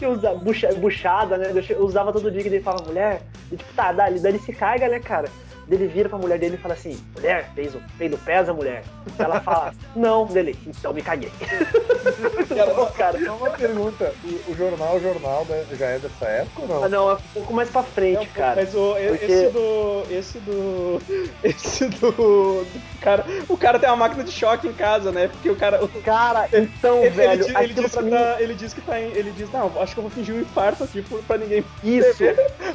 [0.00, 1.52] Que usa bucha- buchada, né?
[1.68, 3.20] Eu usava todo dia que ele falava, mulher,
[3.52, 5.28] e tipo, tá, daí ele se carga, né, cara?
[5.70, 8.82] Ele vira pra mulher dele e fala assim, mulher, fez o peido pesa, mulher?
[9.18, 11.30] Ela fala, não, dele, então me caguei.
[12.48, 15.46] Cara, Pô, cara, Só uma pergunta, o, o jornal, o jornal
[15.78, 16.84] já é dessa época ou não?
[16.84, 18.56] ah, não, é um pouco mais pra frente, Não, cara.
[18.56, 20.02] Mas o, Porque- esse do.
[20.10, 21.02] Esse do.
[21.44, 22.10] Esse do.
[22.10, 22.66] do
[23.00, 25.28] cara, o cara tem uma máquina de choque em casa, né?
[25.28, 25.82] Porque o cara.
[25.84, 29.00] o- Cara, então, Ele, velho, ele, ele diz que mim, tá, ele diz que tá
[29.00, 29.06] em.
[29.12, 31.64] Ele diz, não, acho que eu vou fingir um infarto aqui pra ninguém.
[31.82, 32.22] isso.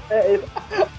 [0.10, 0.44] É, ele,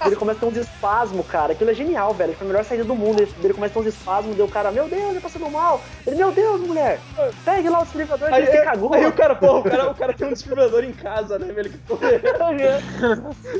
[0.04, 1.52] ele começa a ter uns espasmos, cara.
[1.52, 2.34] Aquilo é genial, velho.
[2.34, 3.20] Foi a melhor saída do mundo.
[3.22, 5.80] Ele, ele começa a ter uns espasmos, deu o cara, meu Deus, ele passando mal.
[6.06, 6.98] Ele, meu Deus, mulher,
[7.44, 8.92] pegue lá o desfibrilador, Aí, ele se cagou.
[8.94, 11.70] aí o cara, pô, o cara, o cara tem um desfibrilador em casa, né, velho?
[11.70, 12.20] Que porra é?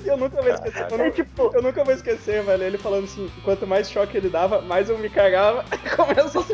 [0.05, 0.87] Eu nunca vou esquecer.
[0.91, 2.63] Eu, É tipo, eu nunca vou esquecer, velho.
[2.63, 5.56] Ele falando assim, quanto mais choque ele dava, mais eu me cagava.
[5.97, 6.45] Começa,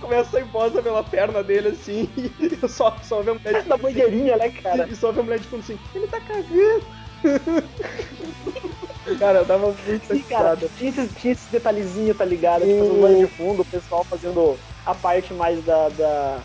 [0.00, 2.08] começa, começa a pela perna dele, assim.
[2.16, 4.88] E só, só vi a mulher essa banheirinha, né, cara?
[4.88, 6.82] E só vi a mulher tipo assim, ele tá cagando.
[9.18, 12.64] cara, eu dava muito Sim, cara, tinha esses, tinha esses detalhezinhos, tá ligado?
[12.64, 16.40] De fazer um banho de fundo, o pessoal fazendo a parte mais da, da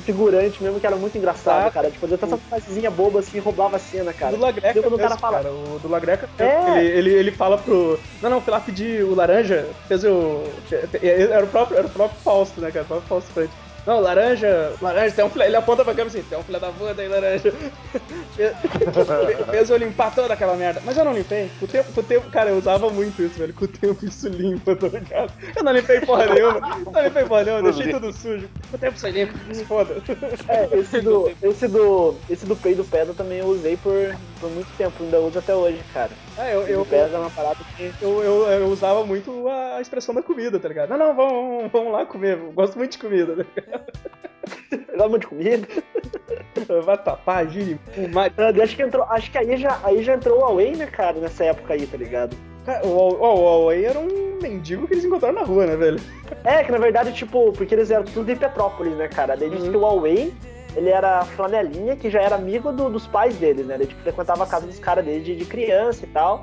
[0.00, 1.90] figurante mesmo, que era muito engraçado, Ah, cara.
[1.90, 4.36] De fazer essa frasezinha boba assim, roubava a cena, cara.
[4.36, 6.78] do Lagreca quando o cara mesmo, fala- cara, o do Lagreca, É.
[6.78, 7.98] ele, ele, ele fala pro...
[8.22, 10.42] Não, não, fui lá pedir o laranja, fez o...
[11.02, 13.52] Era o próprio, era o próprio Fausto, né, cara, o próprio Fausto Frente.
[13.90, 16.70] Não, laranja, laranja, tem um filé, ele aponta pra câmera assim, tem um filé da
[16.70, 17.50] puta aí, laranja.
[18.36, 20.80] Fe- Fez eu limpar toda aquela merda.
[20.84, 21.50] Mas eu não limpei.
[21.58, 23.52] Com o tempo, com o tempo, cara, eu usava muito isso, velho.
[23.52, 25.32] Com o tempo isso limpa, tá ligado?
[25.56, 26.60] Eu não limpei porra nenhuma.
[26.60, 28.48] Não limpei porra nenhuma, eu deixei tudo sujo.
[28.70, 29.96] Com o tempo isso limpa, se foda.
[30.48, 33.92] É, esse do, esse do, esse do peido pedra também eu usei por,
[34.38, 36.10] por muito tempo, ainda uso até hoje, cara.
[36.38, 40.14] É, eu, eu, pedra é uma parada que eu, eu, eu usava muito a expressão
[40.14, 40.90] da comida, tá ligado?
[40.90, 42.38] Não, não, vamos, vamos, lá comer.
[42.38, 43.44] Eu gosto muito de comida, né?
[43.56, 43.79] eu
[44.96, 45.68] gosto muito de comida.
[46.84, 47.78] Vatapá, girimum,
[48.12, 48.32] mari...
[48.36, 51.18] Ah, Acho que entrou, acho que aí já, aí já entrou o Huawei, né, cara,
[51.18, 52.36] nessa época aí, tá ligado?
[52.84, 56.00] O, o, o Huawei era um mendigo que eles encontraram na rua, né, velho?
[56.44, 59.36] É, que na verdade, tipo, porque eles eram tudo de Petrópolis, né, cara?
[59.36, 60.32] Daí diz que o Huawei,
[60.76, 63.74] ele era flanelinha, que já era amigo do- dos pais deles, né?
[63.74, 66.42] Ele tipo, frequentava a casa dos caras desde de criança e tal.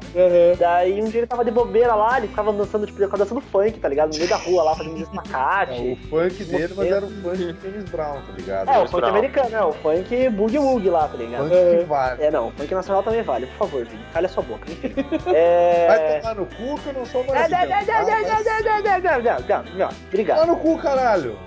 [0.60, 3.42] Daí um dia ele tava de bobeira lá, ele ficava dançando, tipo, ele ficava dançando
[3.42, 4.12] funk, tá ligado?
[4.12, 6.00] No meio da rua lá, fazendo É, o espacate.
[6.10, 8.70] funk dele, mas era o funk de James Brown, tá ligado?
[8.70, 11.50] É, o funk americano, é, o funk boogie woogie lá, tá ligado?
[11.50, 12.24] Funk que vale.
[12.24, 14.70] É, não, o funk nacional também vale, por favor, Vini, calha sua boca.
[14.70, 14.94] Enfim.
[15.26, 16.20] Vai É.
[16.22, 17.50] tomar no cu que eu não sou É, mais.
[17.50, 20.38] não, não, não, não, não, não, não, não, não, não, não, Obrigado.
[20.38, 21.38] Vai no cu, caralho.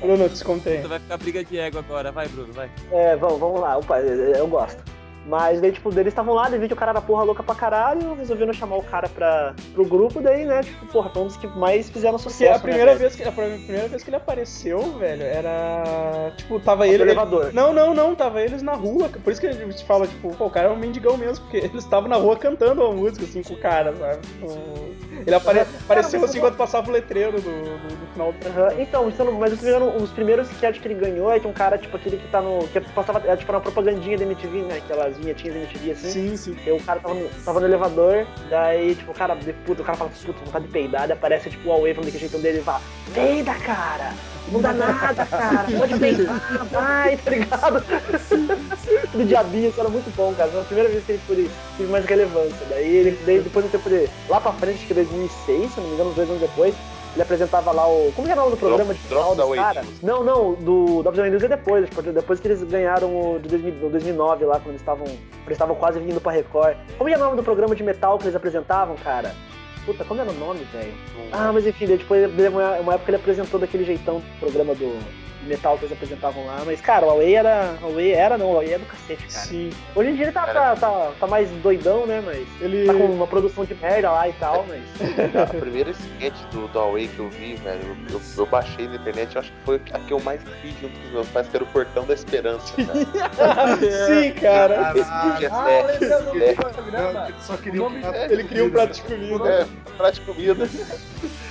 [0.00, 0.78] Bruno, descontei.
[0.82, 2.70] Vai ficar briga de ego agora, vai, Bruno, vai.
[2.90, 4.82] É, vamos, vamos lá, opa, eu gosto.
[5.26, 7.54] Mas daí, tipo, eles estavam lá, daí viu que o cara era porra louca pra
[7.54, 11.36] caralho, resolveram chamar o cara pra, pro grupo, daí, né, tipo, porra, foi um dos
[11.36, 12.56] que mais fizeram Porque sucesso.
[12.56, 16.32] a primeira, né, vez que, a primeira vez que ele apareceu, velho, era.
[16.34, 17.02] Tipo, tava No ele.
[17.02, 17.52] elevador.
[17.52, 19.10] Não, não, não, tava eles na rua.
[19.22, 21.58] Por isso que a gente fala, tipo, pô, o cara é um mendigão mesmo, porque
[21.66, 24.22] eles estavam na rua cantando a música, assim, com o cara, sabe?
[24.26, 24.46] Tipo,
[25.26, 25.60] Ele apare...
[25.60, 28.48] apareceu mas assim quando passava o letreiro do, do, do final do.
[28.48, 31.46] Aham, Então, isso não- mas os primeiros, os primeiros sketches que ele ganhou é que
[31.46, 32.66] um cara, tipo, aquele que tá no.
[32.68, 34.76] que passava, era, tipo, uma propagandinha da MTV, né?
[34.78, 36.10] Aquelas vinhetinhas da MTV assim.
[36.10, 36.56] Sim, sim.
[36.66, 39.96] E o cara tava no, tava no elevador, daí, tipo, o cara, puta, o cara
[39.98, 42.62] fala, puta, vontade de peidar, daí aparece, tipo, o Huawei falando daquele jeitão dele e
[42.62, 42.80] fala,
[43.14, 44.12] peida, cara!
[44.50, 45.66] Não dá nada, cara!
[45.78, 47.84] Pode peidar, vai, tá ligado?
[49.12, 50.50] Do diabinho, isso era muito bom, cara.
[50.50, 52.66] Foi a primeira vez que ele foi, teve mais relevância.
[52.68, 54.08] Daí, ele, daí depois do tempo de.
[54.28, 56.74] Lá pra frente, acho que 2006, se não me engano, uns dois anos depois,
[57.14, 58.12] ele apresentava lá o.
[58.14, 59.86] Como que é o nome do programa de Drop final da dos Way caras?
[60.02, 63.74] Não, não, do Drops News é depois, tipo, depois que eles ganharam o de 2000
[63.74, 66.76] no 2009 lá, quando eles estavam eles estavam quase vindo pra Record.
[66.96, 69.34] Como é o nome do programa de metal que eles apresentavam, cara?
[69.88, 70.92] Puta, como era o nome, velho?
[71.32, 72.30] Ah, mas enfim, depois,
[72.82, 74.98] uma, época ele apresentou daquele jeitão o programa do
[75.48, 76.62] metal que eles apresentavam lá.
[76.64, 77.74] Mas, cara, o Huawei era.
[77.82, 79.46] O Huawei era, não, o Huawei é do cacete, cara.
[79.46, 79.70] Sim.
[79.96, 82.22] Hoje em dia ele tá, tá, tá, tá mais doidão, né?
[82.24, 82.46] Mas.
[82.60, 82.86] Ele.
[82.86, 84.82] Tá com uma produção de merda lá e tal, mas.
[85.40, 88.96] A primeira sketch do, do Huawei que eu vi, velho, eu, eu- eu baixei na
[88.96, 91.48] internet, eu acho que foi a que eu mais vi junto com os meus pais,
[91.48, 92.72] que era o Portão da Esperança,
[93.36, 93.76] cara.
[93.78, 94.74] Sim, cara.
[94.74, 95.06] Caralho.
[95.50, 96.54] Ah, é, é.
[96.54, 97.26] do programa.
[97.28, 99.48] Ele só queria um prato Ele cria um prato de comida.
[99.50, 100.68] É, prato de comida.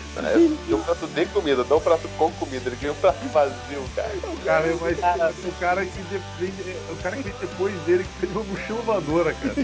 [0.69, 4.11] Um prato de comida, não um prato com comida, ele queria um prato vazio, cara.
[4.43, 4.97] Cara, mas
[5.45, 6.53] o cara que de- vem,
[6.91, 9.55] o cara que depois dele que fez uma mochila voadora, cara.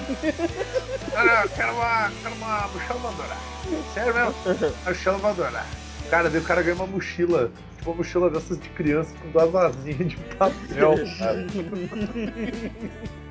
[1.12, 3.38] Cara, eu quero uma, quero uma mochila voadora.
[3.94, 4.36] Sério mesmo?
[4.86, 5.66] Mochila voadora.
[6.14, 9.56] Cara, daí o cara ganha uma mochila, tipo uma mochila dessas de criança com duas
[9.56, 11.48] asinhas de papel, cara.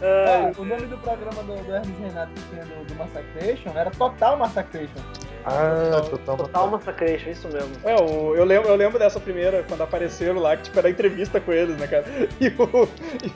[0.02, 3.88] Ah, o nome do programa do, do Hermes Renato que tinha do, do Massacration era
[3.92, 5.00] Total Massacration.
[5.44, 7.70] Ah, total, Total Massacration, isso mesmo.
[7.84, 11.40] É, o- eu, lembro, eu lembro dessa primeira, quando apareceram lá, que tipo, era entrevista
[11.40, 12.04] com eles, né, cara?
[12.40, 12.88] E o,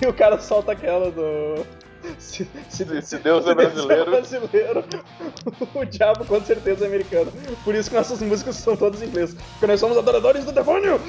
[0.02, 1.64] e o cara solta aquela do.
[2.19, 4.85] Se, Se, se Deus é brasileiro, brasileiro,
[5.75, 7.33] o diabo com certeza é americano.
[7.64, 9.35] Por isso que nossas músicas são todas em inglês.
[9.35, 11.01] Porque nós somos adoradores do demônio!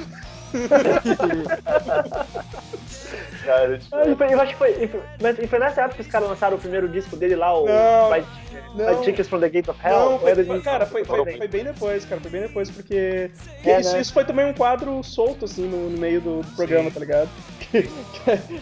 [3.44, 6.06] cara, tipo, foi- Eu acho que foi, e foi, mas- foi nessa época que os
[6.08, 8.26] caras lançaram o primeiro disco dele lá, o Não, Fight,
[8.74, 9.24] não.
[9.24, 9.98] From the Gate of Hell.
[9.98, 10.64] Não, foi, é foi- 2005?
[10.64, 13.30] cara, foi, foi, Foi foi bem depois, cara, foi bem depois, porque,
[13.64, 14.00] É, isso, né?
[14.00, 17.28] isso foi também um quadro solto, assim, no, no meio do, programa, tá ligado?
[17.70, 17.90] Que, que,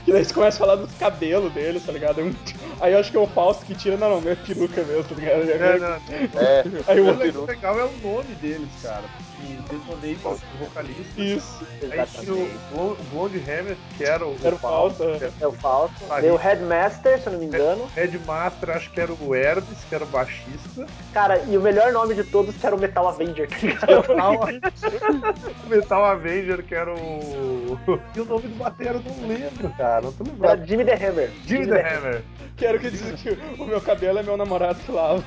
[0.05, 2.19] que daí você começa a falar do cabelo deles, tá ligado?
[2.21, 2.35] Aí um-
[2.81, 5.15] Aí eu acho que é o Fausto que tira, não, não, é peruca mesmo, tá
[5.15, 5.49] ligado?
[5.49, 9.05] É, não, é, Aí o o legal- legal é o nome deles, cara.
[9.37, 11.21] Porque Detonate, o vocalista.
[11.21, 15.03] Isso, Aí tinha o Blonde- Hammer, que era o, era o Fausto.
[15.03, 15.31] é.
[15.41, 15.97] É o Fausto.
[16.11, 16.37] Ah, Veio o.
[16.37, 17.87] Headmaster, se eu não me engano.
[17.95, 20.87] Headmaster, acho que era o Hermes, que era o baixista.
[21.13, 26.05] Cara, e o melhor nome de todos que era o Metal Avenger, tá o Metal
[26.05, 27.79] Avenger, que era o.
[28.15, 30.03] E o nome do batera eu não lembro, cara.
[30.03, 30.67] Não tô Era lembrado.
[30.67, 31.31] Jimmy the Hammer.
[31.47, 32.23] Jimmy the Hammer.
[32.57, 35.23] Quero que diz que o meu cabelo é meu namorado que lava.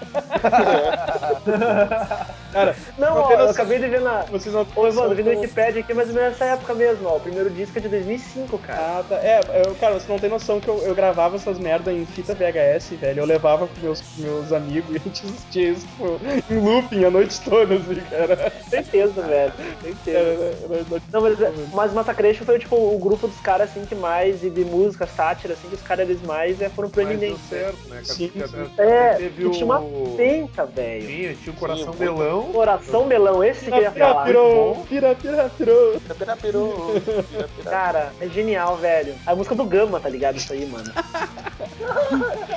[2.52, 4.22] Cara, Não, Não ó, tem eu acabei de ver na.
[4.22, 7.16] vocês não Ô, Evandro, vi no Wikipedia aqui, mas nessa época mesmo, ó.
[7.16, 8.78] O primeiro disco é de 2005, cara.
[8.80, 9.14] Ah, tá.
[9.16, 12.34] É, eu, cara, você não tem noção que eu, eu gravava essas merda em fita
[12.34, 13.20] VHS, velho.
[13.20, 17.10] Eu levava pros meus, meus amigos e a gente assistia isso tipo, em looping a
[17.10, 18.52] noite toda, assim, cara.
[18.68, 19.30] Certeza, velho.
[19.30, 20.18] Era, Certeza.
[20.18, 21.38] era, era- Não, mas,
[21.72, 25.54] mas Massacration foi, tipo, o grupo dos caras, assim, que mais, e de música, sátira,
[25.54, 27.48] assim, que os caras, eles mais é, foram Mas deu proeminentes.
[27.48, 28.04] certo, né, cara?
[28.04, 28.70] Sim, sim.
[28.78, 30.14] É, teve que tinha uma o.
[30.16, 31.06] penca, velho.
[31.06, 32.42] Tinha, tinha o Coração Sim, Melão.
[32.52, 34.24] Coração melão, esse que eu ia falar.
[34.24, 34.84] pira, pira, pirou.
[34.88, 37.00] pira, pirou, pira, bom.
[37.00, 37.48] pira.
[37.64, 39.14] Cara, é genial, velho.
[39.26, 40.36] A música do Gama, tá ligado?
[40.36, 40.92] Isso aí, mano.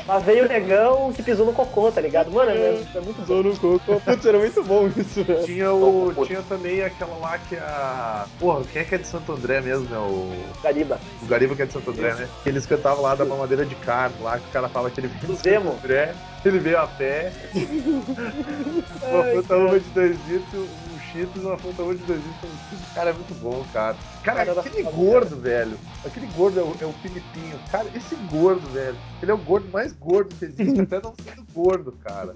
[0.07, 2.31] Lá veio o negão que pisou no cocô, tá ligado?
[2.31, 3.23] Mano, é, é muito bom.
[3.23, 4.01] Pisou no coco.
[4.01, 5.43] Putz, era muito bom isso, velho.
[5.45, 8.25] Tinha, o, tinha também aquela lá que a.
[8.39, 9.97] Porra, quem é que é de Santo André mesmo, né?
[9.97, 10.99] O, Gariba.
[11.21, 12.27] o Gariba que é de Santo André, né?
[12.43, 15.07] Que eles cantavam lá da mamadeira de carne, lá que o cara fala que ele
[15.07, 15.71] veio Do Zemo.
[15.71, 17.22] André, ele veio a pé.
[19.11, 22.51] uma fruta uma de dois litros, um Cheetos, uma fruta uma de dois litros.
[22.93, 23.95] Cara, é muito bom, cara.
[24.23, 25.77] Cara, Cara, aquele gordo, velho.
[26.05, 27.59] Aquele gordo é o, é o Filipinho.
[27.71, 28.95] Cara, esse gordo, velho.
[29.21, 32.33] Ele é o gordo mais gordo que existe, até não sendo gordo, cara.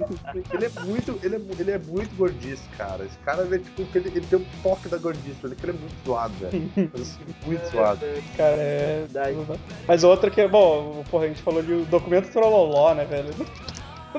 [0.54, 3.06] Ele é muito, ele é, ele é muito gordice, cara.
[3.06, 5.80] Esse cara, ele, é, tipo, ele, ele tem um toque da gordice, ele, ele é
[5.80, 6.72] muito zoado, velho.
[6.76, 8.00] Mas, assim, muito zoado.
[8.36, 9.08] Cara, é.
[9.88, 10.48] Mas outra que é.
[10.48, 13.34] Bom, porra, a gente falou de documento Trololó, né, velho?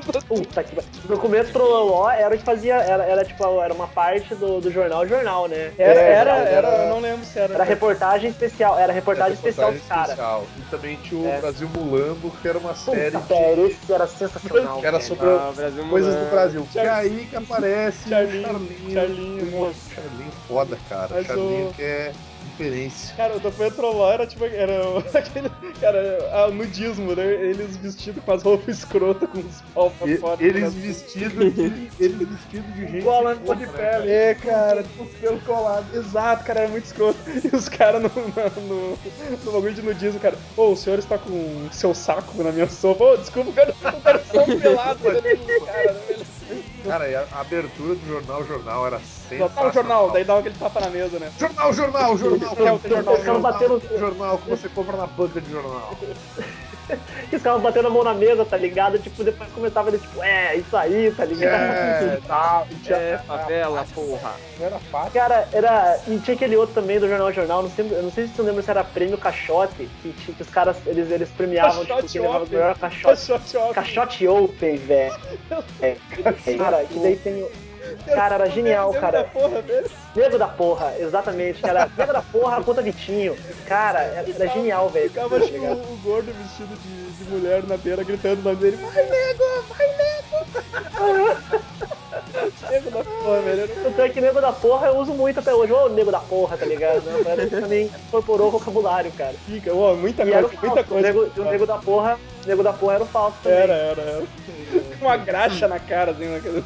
[0.00, 0.90] Puta que pariu.
[1.04, 2.74] O documento Trololó era o que fazia.
[2.76, 5.72] Era, era tipo, era uma parte do, do jornal jornal, né?
[5.78, 7.54] Era, É, era, era- era, eu não lembro se era.
[7.54, 10.14] Era reportagem especial, era reportagem especial do cara.
[10.56, 11.40] E também tinha o É.
[11.40, 14.80] Brasil Mulambo, que era uma série Puta, velho, esse era sensacional.
[14.80, 15.52] que era sobre Ah,
[15.88, 16.30] coisas do.
[16.30, 16.68] Brasil.
[16.72, 18.94] Que é Char- aí que aparece Charlinho, o Charlinho.
[18.94, 21.08] Charlinho, Charlinho foda, cara.
[21.10, 22.12] Mas Charlinho o- que é
[22.58, 23.14] diferença.
[23.14, 24.44] Cara, o documento Trololó era tipo.
[24.44, 24.74] Era
[25.14, 25.50] aquele.
[25.80, 27.24] Cara, ah, nudismo, né?
[27.24, 30.44] Eles vestidos com as roupas escrotas, com os pau pra fora.
[30.44, 30.80] eles né?
[30.80, 31.88] vestidos de.
[32.00, 33.04] Eles vestidos de gente.
[33.04, 34.10] Colando de né, pele.
[34.10, 35.94] É, cara, tipo, os pelos colados.
[35.94, 37.18] Exato, cara, era muito escroto.
[37.38, 38.98] E os caras no, no,
[39.44, 40.36] no, bagulho de nudismo, cara.
[40.56, 43.04] Ô, o senhor está com seu saco na minha sopa.
[43.04, 45.12] Ô, desculpa, cara, o cara só pelado.
[45.12, 45.96] né, cara.
[46.84, 49.48] Cara, e a abertura do jornal, jornal era sensacional.
[49.50, 51.30] tá o jornal, daí dava aquele tapa na mesa, né?
[51.38, 52.56] Jornal, jornal, jornal.
[52.56, 55.96] É, o jornal, caras batendo, Jornal que você compra na banca de jornal.
[57.32, 58.98] Os caras batendo a mão na mesa, tá ligado?
[58.98, 61.52] Tipo, depois comentava ele, tipo, é, isso aí, tá ligado?
[61.62, 62.64] É, tá.
[62.70, 64.32] E tinha- É, favela, porra.
[64.58, 65.12] Não era fácil.
[65.12, 66.00] Cara, era.
[66.08, 68.42] E tinha aquele outro também do Jornal Jornal, não sei, eu não sei se você
[68.42, 72.12] lembra se era prêmio Caixote, que, tinha- que os caras, eles, eles premiavam, tipo, Caixote
[72.12, 73.04] quem levava o melhor caixote.
[73.74, 75.14] Caixote Open, velho.
[75.80, 75.96] É,
[76.58, 77.46] cara, que daí tem.
[78.06, 79.18] Cara, era genial, Lembra cara.
[79.22, 79.64] da porra?
[80.14, 81.90] Nego da porra, exatamente, cara.
[81.96, 83.36] Nego da porra contra Vitinho.
[83.66, 85.08] Cara, era, era genial, velho.
[85.08, 88.76] Ficava tipo, o gordo vestido de, de mulher na beira gritando o nome dele.
[88.76, 89.64] Vai, nego!
[89.68, 90.18] Vai, nego!
[92.70, 93.68] nego da porra, velho.
[93.82, 95.72] Tanto é que nego da porra eu uso muito até hoje.
[95.72, 97.02] Ô, nego da porra, tá ligado?
[97.24, 99.34] Parece que também incorporou o vocabulário, cara.
[99.46, 100.80] Fica, ó, muita era o coisa, muita falso.
[100.80, 101.06] O coisa.
[101.06, 103.58] nego, o nego da porra, o nego da porra era o falso também.
[103.58, 104.24] Era, era, era.
[105.00, 106.64] Uma graxa na cara, assim, naquele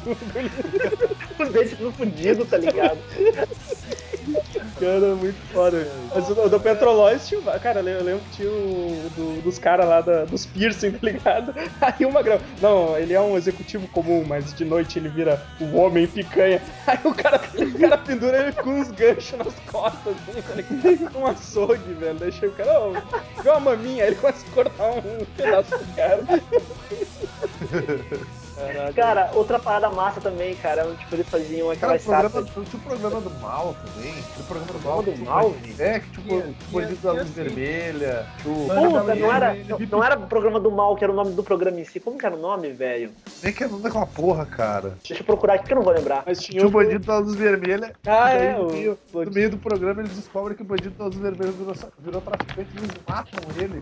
[1.39, 2.97] Os dentes tudo fudido, tá ligado?
[4.79, 5.87] Cara, muito foda.
[6.13, 7.41] Mas o do Petrolóis tinha.
[7.59, 11.53] Cara, eu lembro que tinha o do- dos caras lá da- dos piercing, tá ligado?
[11.79, 12.41] Aí uma grava.
[12.61, 16.61] Não, ele é um executivo comum, mas de noite ele vira o homem picanha.
[16.87, 21.11] Aí o cara, o cara pendura ele com uns ganchos nas costas, assim, tá?
[21.11, 22.15] Com um açougue, velho.
[22.15, 22.91] Deixa o cara, ó,
[23.39, 26.23] igual uma maminha, aí ele começa a cortar um pedaço do cara.
[28.67, 28.93] Caraca.
[28.93, 30.83] Cara, outra parada massa também, cara.
[30.99, 34.11] Tipo, eles faziam Cara, o aquelas programa, tinha o programa do mal também.
[34.13, 35.03] Tinha o programa do mal.
[35.03, 35.55] do mal?
[35.79, 38.25] É, que tipo, o Bandido da Luz Vermelha.
[38.41, 41.15] tinha o- Puta, não era, não, não era o programa do mal, que era o
[41.15, 41.99] nome do programa em si.
[41.99, 43.11] Como que era o nome, velho?
[43.43, 44.93] Nem que é aquela porra, cara.
[45.07, 46.23] Deixa eu procurar aqui que eu não vou lembrar.
[46.25, 46.71] Mas tinha Tinha o o.
[46.71, 47.93] Bandido da Luz Vermelha.
[48.05, 51.05] Ah, é, no, o- meio, no meio do programa eles descobrem que o Bandido da
[51.05, 53.79] Luz Vermelha virou, virou traficante e eles matam ele.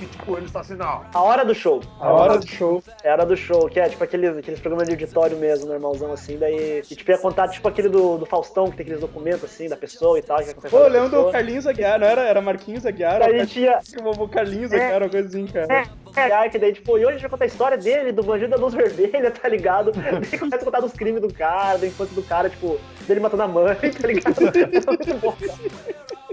[0.00, 1.02] E tipo, ele está assim, não.
[1.12, 1.80] A hora do show.
[2.00, 2.82] A hora do show.
[3.02, 6.38] Era do show, que é tipo aqueles, aqueles programas de auditório mesmo, normalzão assim.
[6.38, 6.82] Daí.
[6.90, 9.76] E tipo, ia contar tipo aquele do, do Faustão, que tem aqueles documentos assim da
[9.76, 10.38] pessoa e tal.
[10.38, 11.32] Que Pô, eu lembro do.
[11.32, 12.22] Carlinhos Aguiar, não era?
[12.22, 13.18] Era Marquinhos Aguiar?
[13.20, 13.80] Daí Daí tinha.
[14.04, 14.76] o Carlinhos É.
[14.76, 15.88] Aguiar, uma coisa assim, cara.
[16.16, 18.22] É, é, que daí, tipo, e hoje a gente vai contar a história dele, do
[18.22, 19.92] bandido da luz vermelha, tá ligado?
[19.92, 23.42] Daí começa a contar dos crimes do cara, da infância do cara, tipo, dele matando
[23.42, 24.40] a mãe, tá ligado?
[24.40, 26.23] Muito bom, cara.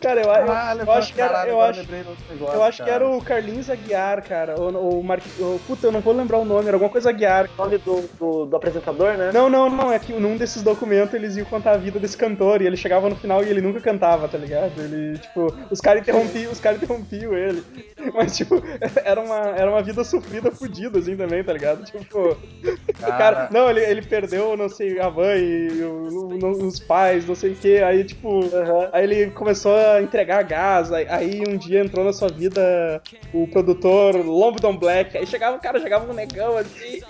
[0.00, 2.90] Cara, eu, eu, Caralho, eu acho que era, caralho, eu acho, negócio, eu acho que
[2.90, 3.04] cara.
[3.04, 4.54] era o Carlinhos Aguiar, cara.
[4.58, 5.20] Ou, ou Mar...
[5.38, 7.48] ou- Puta, eu não vou lembrar o nome, era alguma coisa Aguiar.
[7.58, 9.32] O nome do, do, do apresentador, né?
[9.32, 12.60] Não, não, não, é que num desses documentos eles iam contar a vida desse cantor
[12.62, 14.80] e ele chegava no final e ele nunca cantava, tá ligado?
[14.80, 17.64] Ele, tipo, os caras interrompiam, os caras interrompiam ele.
[18.12, 18.54] Mas, tipo,
[19.04, 21.82] era uma, era uma vida sofrida, fudida, assim, também, tá ligado?
[21.84, 22.36] Tipo,
[23.00, 27.34] o cara, não, ele, ele perdeu, não sei, a mãe, o- o- os pais, não
[27.34, 28.88] sei o que, aí, tipo, Aham.
[28.92, 33.46] Aí ele começou a entregar gás, aí, aí um dia entrou na sua vida o
[33.48, 37.00] produtor Lombardon Black, aí chegava o cara, chegava um negão assim,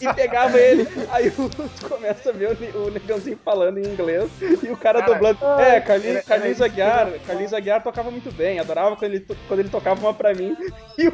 [0.00, 4.70] e pegava ele, aí o, começa a ver o, o negãozinho falando em inglês, e
[4.70, 9.26] o cara, Cara, dublando, é, Carlinhos, Aguiar, Carlinhos Aguiar tocava muito bem, adorava quando ele,
[9.46, 10.56] quando ele tocava uma pra mim,
[10.96, 11.12] e o,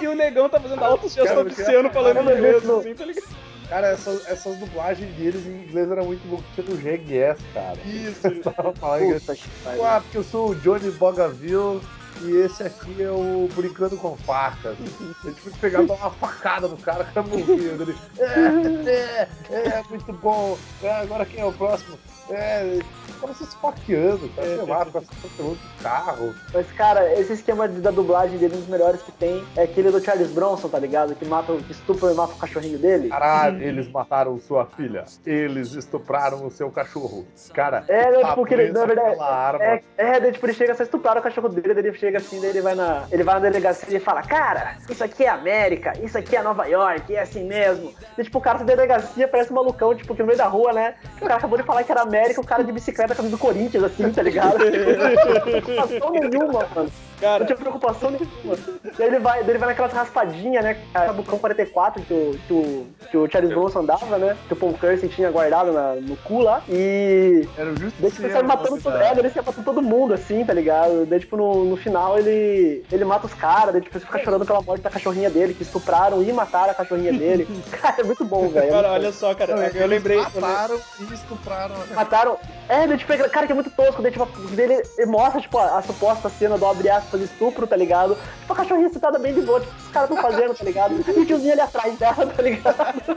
[0.00, 3.53] e, e o negão tá fazendo altos gestos obscenos falando em inglês, assim, tá ligado?
[3.68, 6.42] Cara, essas, essas dublagens deles em inglês eram muito bom.
[6.54, 7.78] Tinha do Jegues, cara.
[7.84, 9.84] Isso, Tava falando que Puta que pariu.
[9.84, 11.80] Ah, porque eu sou o Johnny Bogaville
[12.22, 14.76] e esse aqui é o Brincando com Facas.
[15.24, 17.82] Ele tipo pegar e dar uma facada no cara, o cara morrendo.
[17.82, 20.58] Ele, é, é, é, muito bom.
[20.82, 21.98] É, agora quem é o próximo?
[22.30, 26.34] É, ficava se esfaqueando, cara, sei lá, ficava se atropelando do carro.
[26.52, 29.90] Mas, cara, esse esquema de- da dublagem dele, um dos melhores que tem, é aquele
[29.90, 31.14] do Charles Bronson, tá ligado?
[31.14, 33.08] Que mata, que estupra e mata o cachorrinho dele.
[33.08, 35.04] Caralho, eles mataram sua filha.
[35.26, 37.26] Eles estupraram o seu cachorro.
[37.52, 39.16] Cara, É, né, tá tipo, que ele, na verdade,
[39.62, 42.40] é, é, daí, tipo, ele chega a estuprar o cachorro dele, daí ele chega assim,
[42.40, 45.92] daí ele vai na, ele vai na delegacia e fala, cara, isso aqui é América,
[46.02, 47.92] isso aqui é Nova York, é assim mesmo.
[48.16, 50.72] E, tipo, o cara da delegacia parece um malucão, tipo, que no meio da rua,
[50.72, 53.40] né, o cara acabou de falar que era América, o cara de bicicleta camisa do
[53.40, 54.58] Corinthians, assim, tá ligado?
[56.00, 56.90] Não nenhuma, mano.
[57.24, 58.56] Cara, Não tinha preocupação nenhuma.
[58.98, 60.76] E aí ele vai, daí ele vai naquelas raspadinhas, né?
[60.94, 64.36] A Bucão 44 que o, que o, que o Charles Bronson andava, né?
[64.46, 66.62] Que o Paul Kersey tinha guardado na- no cu lá.
[66.68, 67.48] E.
[67.56, 70.44] Era o Daí tipo, ele sai matando todo mundo, ele sai matando todo mundo, assim,
[70.44, 71.06] tá ligado?
[71.06, 72.84] Daí, tipo, no, no final ele.
[72.92, 75.62] ele mata os caras, daí tipo, ele fica chorando pela morte da cachorrinha dele, que
[75.62, 77.46] estupraram e mataram a cachorrinha dele.
[77.80, 78.66] Cara, é muito bom, velho.
[78.66, 80.18] é cara, olha só, cara, Não, eu lembrei.
[80.18, 82.38] eu le- Mataram e estupraram Mataram.
[82.68, 84.02] É, daí, tipo, é- cara, que é muito tosco.
[84.02, 87.76] Daí, tipo, dele, ele mostra, tipo, a, a suposta cena do abre aspas estupro, tá
[87.76, 88.16] ligado?
[88.40, 90.94] Tipo, a cachorrinha sentada bem de boa, tipo, os caras estão fazendo, tá ligado?
[90.94, 93.16] E o tiozinho ali atrás dela, tá ligado?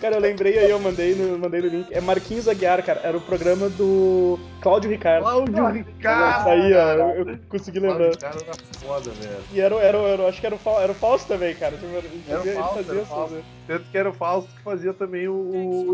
[0.00, 1.88] Cara, eu lembrei aí, eu mandei no, mandei no link.
[1.92, 3.00] É Marquinhos Aguiar, cara.
[3.02, 5.22] Era o programa do Cláudio Ricardo.
[5.22, 6.48] Cláudio Ricardo.
[6.50, 8.14] Aí, ó, eu, eu consegui lembrar.
[8.16, 8.54] Cláudio Ricardo era
[8.86, 9.36] foda, velho.
[9.52, 11.72] E era, o- era, era, acho que era o, Fau- era o Fausto também, cara.
[11.76, 13.44] Tipo, Ele Era o fazia- ele Fausto, fazia era Fausto.
[13.66, 15.32] Tanto que era o Fausto que fazia também o,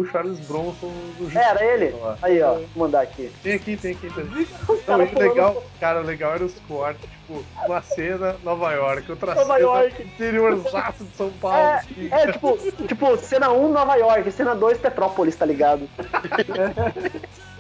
[0.01, 1.91] o Charles Bronson do É, era ele?
[2.01, 2.19] Lá.
[2.23, 3.31] Aí, ó, vou mandar aqui.
[3.45, 4.11] Tem aqui, tem aqui.
[4.13, 4.25] Tem.
[4.25, 8.37] Os Não, caras e o legal, cara, o legal era os cortes, tipo, uma cena
[8.43, 10.03] Nova York, outra Nova cena York.
[10.03, 11.57] interiorzaço de São Paulo.
[11.57, 12.59] É, é, tipo,
[12.89, 15.89] tipo, cena 1, Nova York, cena 2, Petrópolis, tá ligado?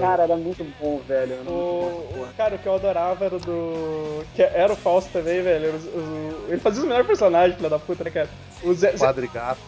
[0.00, 1.32] Cara, era muito bom, velho.
[1.32, 4.24] Era muito bom, O, o- cara, o que eu adorava era do.
[4.34, 5.66] Que era o Fausto também, velho.
[5.66, 8.28] Era os- os- ele fazia os melhores personagens, filha da puta, né, cara?
[8.62, 8.92] O Zé,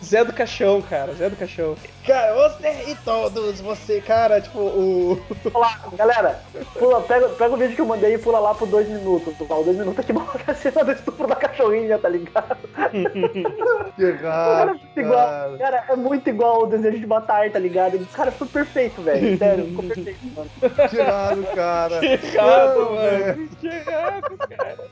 [0.04, 1.12] Zé, do Caixão, cara.
[1.14, 1.76] Zé do Caixão.
[2.04, 5.22] Cara, você e todos, você, cara, tipo, o.
[5.52, 6.40] Pula lá, galera,
[6.76, 9.32] pula, pega, pega o vídeo que eu mandei e pula lá por dois minutos.
[9.46, 9.54] Tá?
[9.56, 12.56] O dois minutos que mostra a cena do estupro da cachorrinha, tá ligado?
[12.90, 15.58] Que Cara, é errado, muito igual, cara.
[15.58, 17.98] cara, é muito igual o desejo de matar, tá ligado?
[18.12, 19.38] Cara, foi perfeito, velho.
[19.38, 20.50] Sério, ficou perfeito, mano.
[20.88, 22.00] Que errado, cara.
[22.00, 23.00] Que errado, mano.
[23.00, 23.48] velho.
[23.60, 24.90] Que errado, cara.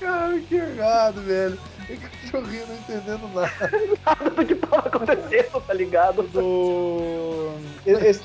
[0.00, 1.58] Cara, que errado, velho.
[1.88, 3.70] E cachorrinho não entendendo nada.
[4.04, 6.22] Nada do que tava acontecendo, tá ligado?
[6.24, 7.52] Do.
[7.86, 8.24] Esse,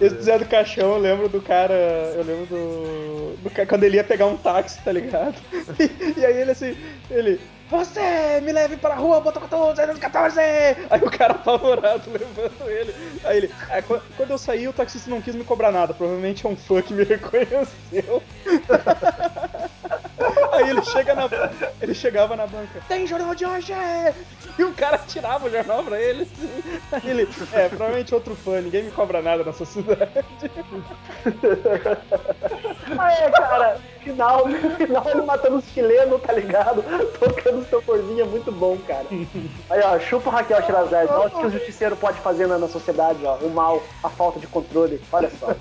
[0.00, 1.74] esse Zé do Caixão, eu lembro do cara.
[1.74, 3.36] Eu lembro do.
[3.36, 5.36] do quando ele ia pegar um táxi, tá ligado?
[6.16, 6.76] E, aí ele assim,
[7.10, 7.40] ele.
[7.70, 10.40] Você me leve pra rua, bota 14, 14!
[10.40, 12.94] Aí o cara apavorado levando ele.
[13.24, 13.50] Aí ele.
[13.70, 15.94] "Ah, qu- quando eu saí, o taxista não quis me cobrar nada.
[15.94, 18.22] Provavelmente é um fã que me reconheceu.
[20.62, 21.28] Aí ele chega na.
[21.80, 22.80] Ele chegava na banca.
[22.88, 23.72] Tem jornal de hoje!
[24.58, 26.22] E o cara tirava o jornal pra ele.
[26.22, 26.50] assim.
[26.92, 27.28] Aí ele.
[27.52, 30.10] É, provavelmente outro fã, ninguém me cobra nada nessa cidade.
[32.98, 34.44] Ah, é, cara, final,
[34.76, 36.82] final ele matando os chilenos, tá ligado?
[37.18, 39.06] Tocando seu corzinho é muito bom, cara.
[39.70, 41.10] Aí, ó, chupa o Raquel Shirazade.
[41.10, 43.36] Olha o que o justiceiro pode fazer na, na sociedade, ó.
[43.36, 45.00] O mal, a falta de controle.
[45.12, 45.48] Olha só.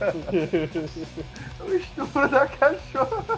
[1.61, 3.37] O estupro da cachorra.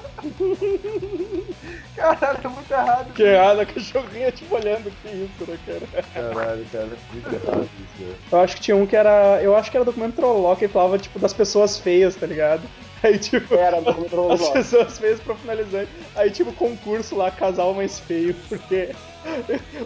[1.96, 3.14] Caralho, é muito errado.
[3.14, 6.04] Que errado, a cachorrinha tipo olhando, que isso, né, cara?
[6.14, 6.90] Caralho, cara.
[7.12, 8.16] Muito errado isso, velho.
[8.32, 9.42] Eu acho que tinha um que era.
[9.42, 12.64] Eu acho que era documento Trolló que falava, tipo, das pessoas feias, tá ligado?
[13.04, 13.56] Aí, tipo.
[13.56, 13.78] Era,
[14.34, 15.94] As pessoas feias profissionalizantes.
[16.16, 18.90] Aí, tipo, concurso lá, casal mais feio, porque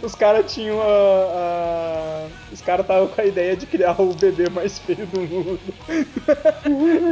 [0.01, 4.49] os caras tinham a, a- Os caras estavam com a ideia de criar o bebê
[4.49, 5.59] mais feio do mundo.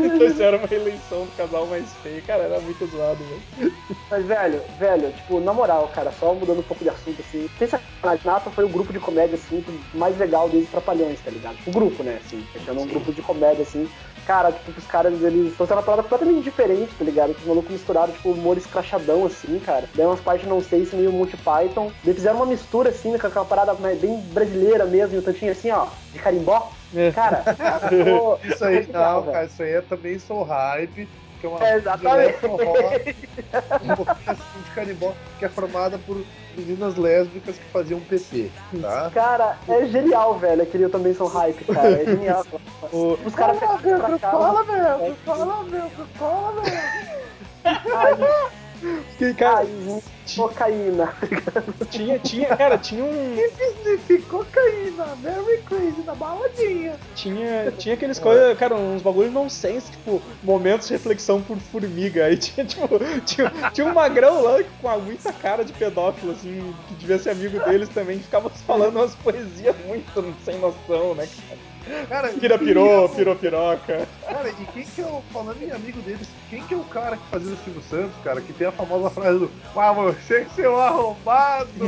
[0.06, 2.22] então isso era uma eleição do casal mais feio.
[2.24, 3.74] Cara, era muito zoado, velho.
[4.10, 7.68] Mas, velho, velho, tipo, na moral, cara, só mudando um pouco de assunto, assim, sem
[7.68, 11.58] sacanagem, Nata foi o grupo de comédia, assim, mais legal desde Trapalhões, tá ligado?
[11.66, 13.88] O grupo, né, assim, fechando um grupo de comédia, assim,
[14.26, 17.34] cara, tipo, os caras, eles trouxeram uma parada completamente diferente, tá ligado?
[17.34, 19.90] Que os malucos misturaram, tipo, humor escrachadão, assim, cara.
[19.96, 21.92] Daí umas partes, não sei, se meio Monty Python.
[22.04, 25.52] Daí fizeram uma mistura, assim, com aquela parada mais- bem brasileira mesmo, e um tantinho
[25.52, 26.72] assim, ó, de carimbó.
[26.96, 27.12] É.
[27.12, 27.44] Cara,
[28.44, 31.10] Isso aí, legal, não, cara, isso aí é também sou hype.
[31.44, 32.46] Que é uma É, exatamente.
[32.46, 36.24] um pouquinho assim de carimbó, que é formada por
[36.56, 38.50] meninas lésbicas que faziam PT,
[38.82, 39.12] tá?
[39.14, 40.64] Cara, é genial, velho.
[40.64, 42.02] Aquele eu também sou hype, cara.
[42.02, 42.46] É genial.
[42.94, 44.32] O- Os caras ficam pra cá.
[44.32, 48.63] Fala, meu, fala, meu, fala, meu.
[48.84, 50.02] Ai, Que, cara, Aí,
[50.36, 51.14] cocaína.
[51.90, 53.38] tinha, tinha, cara, tinha um.
[53.56, 56.96] Significou cocaína, very crazy, na baladinha.
[57.16, 62.26] Tinha, tinha aqueles coisas, cara, uns bagulhos nonsense, tipo, momentos de reflexão por formiga.
[62.26, 62.88] Aí tinha, tipo,
[63.26, 67.60] tinha, tinha um magrão lá com muita cara de pedófilo, assim, que devia ser amigo
[67.64, 71.74] deles também, que ficava falando umas poesias muito sem noção, né, cara?
[72.08, 74.08] Cara, Pira pirou, pirou piroca.
[74.28, 75.22] Cara, e quem que é o.
[75.34, 78.40] Falando em amigo deles, quem que é o cara que fazia o Silvio Santos, cara,
[78.42, 81.68] que tem a famosa frase do Ah, você seu arrombado!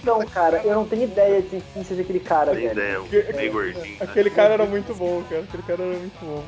[0.00, 2.72] Então, cara, eu não tenho ideia de quem seja aquele cara, Tem velho.
[2.72, 3.84] ideia, um meio gordinho.
[3.84, 3.96] né?
[4.00, 5.42] Aquele cara era muito bom, cara.
[5.42, 6.42] Aquele cara era muito bom.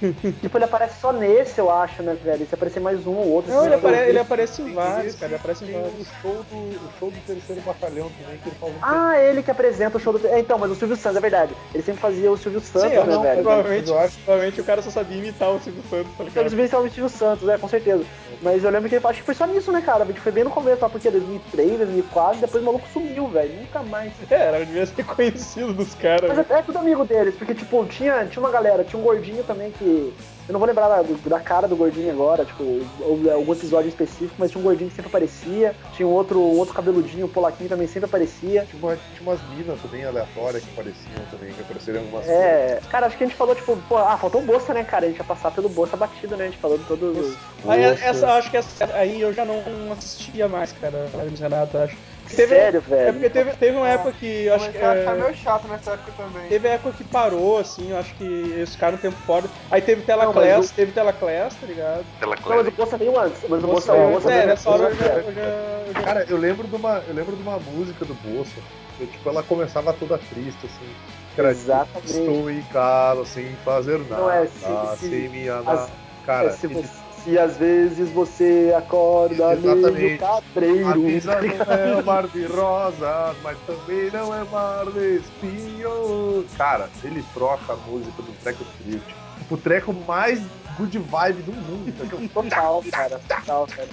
[0.00, 0.32] velho.
[0.40, 2.46] Tipo, ele aparece só nesse, eu acho, né, velho?
[2.46, 3.50] Se aparecer mais um ou outro.
[3.50, 5.32] Não, assim, ele, eu apare, ele aparece em vários, esse, cara.
[5.32, 5.92] Ele aparece em vários.
[6.00, 9.50] o show do, o show do terceiro batalhão também, que ele um Ah, ele que
[9.50, 10.26] apresenta o show do.
[10.28, 11.54] É, então, mas o Silvio Santos, é verdade.
[11.74, 13.42] Ele sempre fazia o Silvio Santos, Sim, né, não, velho?
[13.42, 16.50] provavelmente, Eu acho- provavelmente o cara só sabia imitar o Silvio Santos, tá Eles ligado?
[16.50, 18.04] viram o Silvio Santos, é, com certeza.
[18.40, 20.04] Mas eu lembro que ele acho que foi só nisso, né, cara?
[20.04, 23.54] Foi bem no começo, lá porque 2003, 2004, depois o maluco sumiu, velho.
[23.60, 24.12] Nunca mais.
[24.30, 26.28] É, era, devia ser conhecido dos caras.
[26.28, 29.44] Mas é, é tudo amigo deles, porque, tipo, tinha, tinha uma galera, tinha um gordinho
[29.44, 30.12] também que.
[30.48, 32.62] Eu não vou lembrar da, da cara do gordinho agora, tipo,
[33.00, 35.74] ou, algum episódio específico, mas tinha um gordinho que sempre aparecia.
[35.94, 38.66] Tinha um outro, um outro cabeludinho, um polaquinho também sempre aparecia.
[38.68, 43.06] Tinha, uma- tinha umas minas também aleatórias que apareciam também, que apareceram algumas É, cara,
[43.06, 45.06] acho que a gente falou, tipo, pô, ah, faltou o Bolsa, né, cara?
[45.06, 46.44] A gente ia passar pelo Bolsa batido, né?
[46.44, 47.36] A gente falou de todos os.
[47.66, 49.62] Aí, essa, acho que essa, aí eu já não
[49.92, 51.08] assistia mais, cara.
[51.14, 51.96] Hermes Renato, acho.
[52.36, 53.12] Teve, Sério, É velho.
[53.14, 54.78] porque teve, teve uma época que eu acho que.
[54.78, 56.48] Achar é, meio chato nessa época também.
[56.48, 59.44] Teve época que parou, assim, eu acho que eles ficaram um tempo fora.
[59.70, 62.04] Aí teve Telaclass, mas teve Telaclass, tá ligado?
[62.20, 62.70] Não, mas o.
[62.70, 63.42] Bolsa veio antes.
[63.48, 65.24] Mas o Bolsa, Nossa, o Bolsa é, veio nessa hora eu antes, já, né?
[65.26, 65.40] eu já,
[66.00, 68.60] eu Cara, eu lembro de uma, eu lembro de uma música do Bolsa,
[68.98, 70.94] tipo, ela começava toda triste, assim.
[71.36, 72.18] Era, tipo, Exatamente.
[72.18, 74.58] Estou em casa sem fazer nada, Não, é, se-
[74.98, 75.90] se- sem me as- amar.
[76.24, 80.24] Cara, É, se, de- você- se às vezes você acorda meio Exatamente.
[80.24, 81.02] a cabreiro.
[81.02, 86.46] vida não é um mar de rosas, mas também não é mar de espinhos.
[86.56, 89.14] Cara, ele troca a música do treco triste.
[89.38, 90.42] Tipo, o treco mais
[90.76, 92.28] good vibe do mundo?
[92.32, 93.20] Total, cara.
[93.28, 93.88] Total, cara.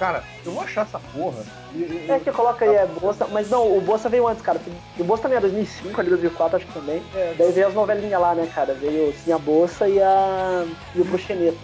[0.00, 1.42] Cara, eu vou achar essa porra.
[1.74, 3.26] E, e- É que coloca aí, é Bolsa.
[3.30, 4.58] Mas não, o Bolsa veio antes, cara.
[4.98, 7.02] O Bolsa também é 2005, ali 2004, acho que também.
[7.14, 8.72] É, Daí veio as novelinhas lá, né, cara?
[8.72, 10.64] Veio sim a Bolsa e a.
[10.94, 11.58] e o Proxeneta.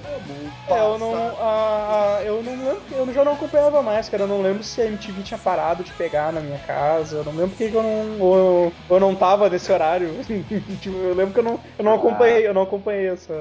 [0.69, 1.15] É, eu não.
[1.41, 2.83] a- a- eu não lembro.
[2.93, 4.25] Eu já não acompanhava mais, cara.
[4.25, 7.17] Eu não lembro se a MTV tinha parado de pegar na minha casa.
[7.17, 8.21] Eu não lembro porque que eu não.
[8.21, 10.11] Ou eu, não tava nesse horário.
[10.83, 13.33] Tipo, eu lembro que eu não, eu não acompanhei, eu não acompanhei essa,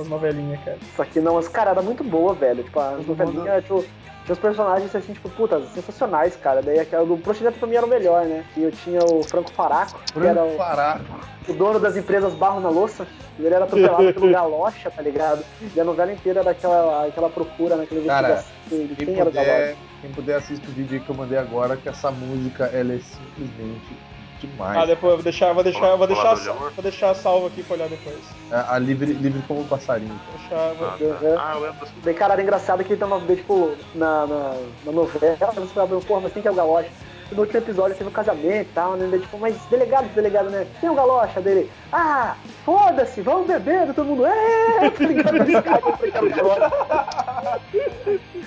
[0.00, 0.78] as novelinhas, cara.
[0.96, 2.64] Só que não, as cara, era muito boa, velho.
[2.64, 3.84] Tipo, as novelinhas, tipo.
[4.24, 6.62] Tinha os personagens assim, tipo, puta, sensacionais, cara.
[6.62, 8.44] Daí aquela do Proxeneta pra mim era o melhor, né?
[8.56, 11.00] E eu tinha o Franco Faraco, que era o, Pará.
[11.46, 13.06] o dono das empresas Barro na Louça.
[13.38, 15.44] E ele era atropelado pelo Galocha, tá ligado?
[15.74, 19.76] E a novela inteira era aquela, aquela procura, naquele Cara, investigação de Quem quem puder,
[20.00, 22.98] quem puder assistir o vídeo aí que eu mandei agora, que essa música ela é
[23.00, 23.98] simplesmente
[24.46, 24.76] demais.
[24.78, 27.88] Ah, depois eu vou deixar, vou deixar, vou deixar, vou deixar salvo aqui pra olhar
[27.88, 28.18] depois.
[28.50, 30.18] A, a livre, livre como um passarinho.
[30.30, 31.34] Vou deixar, vou- Ah, Uhum.
[31.36, 31.50] tá.
[31.50, 31.88] Ah, eu lembro.
[32.02, 34.54] Daí, cara, era engraçado que ele tava, daí, tipo, na, na,
[34.86, 36.88] na novela, você falava, porra, mas quem que é o Galocha?
[37.32, 39.08] No último episódio teve um casamento e tal, né?
[39.10, 40.66] Daí, tipo, mas delegado, delegado, né?
[40.78, 41.70] Quem é o Galocha dele?
[41.90, 45.34] Ah, foda-se, vamos beber, todo mundo, é, tá ligado?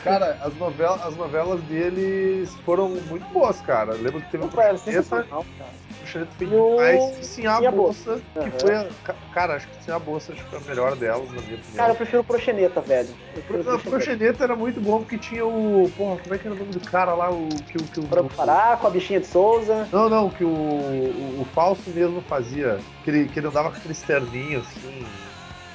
[0.03, 3.93] Cara, as novelas, as novelas deles foram muito boas, cara.
[3.93, 5.69] Eu lembro que teve um sensacional, cara.
[6.03, 7.19] O o- demais.
[7.19, 8.51] E sim a a bolsa, que Aham.
[8.59, 8.87] foi a.
[9.03, 11.55] ca- Cara, acho que sim a bolsa acho que foi a melhor delas, na minha
[11.55, 11.75] opinião.
[11.75, 13.09] Cara, eu prefiro o Proxeneta, velho.
[13.75, 15.91] A Proxeneta era muito bom porque tinha o.
[15.95, 17.29] Porra, como é que era o nome do cara lá?
[17.31, 17.83] O que o.
[17.83, 19.87] Que o Franco Faraco, a bichinha de Souza.
[19.91, 22.79] Não, não, que o, o, o Fausto mesmo fazia.
[23.03, 25.05] Que ele, que ele andava com aqueles terninhos assim.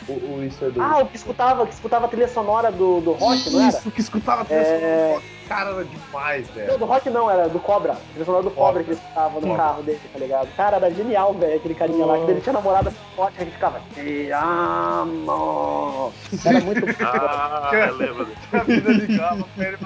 [0.08, 0.82] O, o- isso é do.
[0.82, 3.68] Ah, o que escutava, que escutava a trilha sonora do, do rock, não era?
[3.78, 4.64] Isso, que escutava a trilha É.
[4.80, 5.26] sonora do rock.
[5.48, 6.78] Cara, era demais, Não, velho.
[6.78, 7.96] do rock não, era do Cobra.
[8.10, 9.56] Trilha sonora do Cobra que ele escutava no Cobra.
[9.56, 10.48] carro dele, tá ligado?
[10.56, 12.24] Cara, era genial, velho, aquele carinha lá.
[12.24, 13.80] Que ele tinha namorada forte, que ele ficava.
[13.94, 16.12] Te amo.
[16.44, 16.92] Era muito bom.
[17.04, 18.28] Ah, eu lembro.
[18.52, 19.76] A vida ligava pra ele,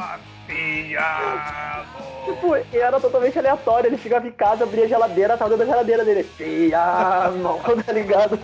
[0.46, 2.15] te amo.
[2.26, 3.88] Tipo, era totalmente aleatório.
[3.88, 6.24] Ele chegava em casa, abria a geladeira, tava dentro da geladeira dele.
[6.36, 8.38] Te amo, tá ligado?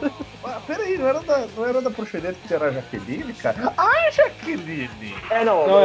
[0.45, 3.73] Ah, peraí, não era da, não era da Proxeneta que era a Jaqueline, cara?
[3.77, 5.15] Ai, Jaqueline!
[5.31, 5.67] É, não.
[5.67, 5.81] Não,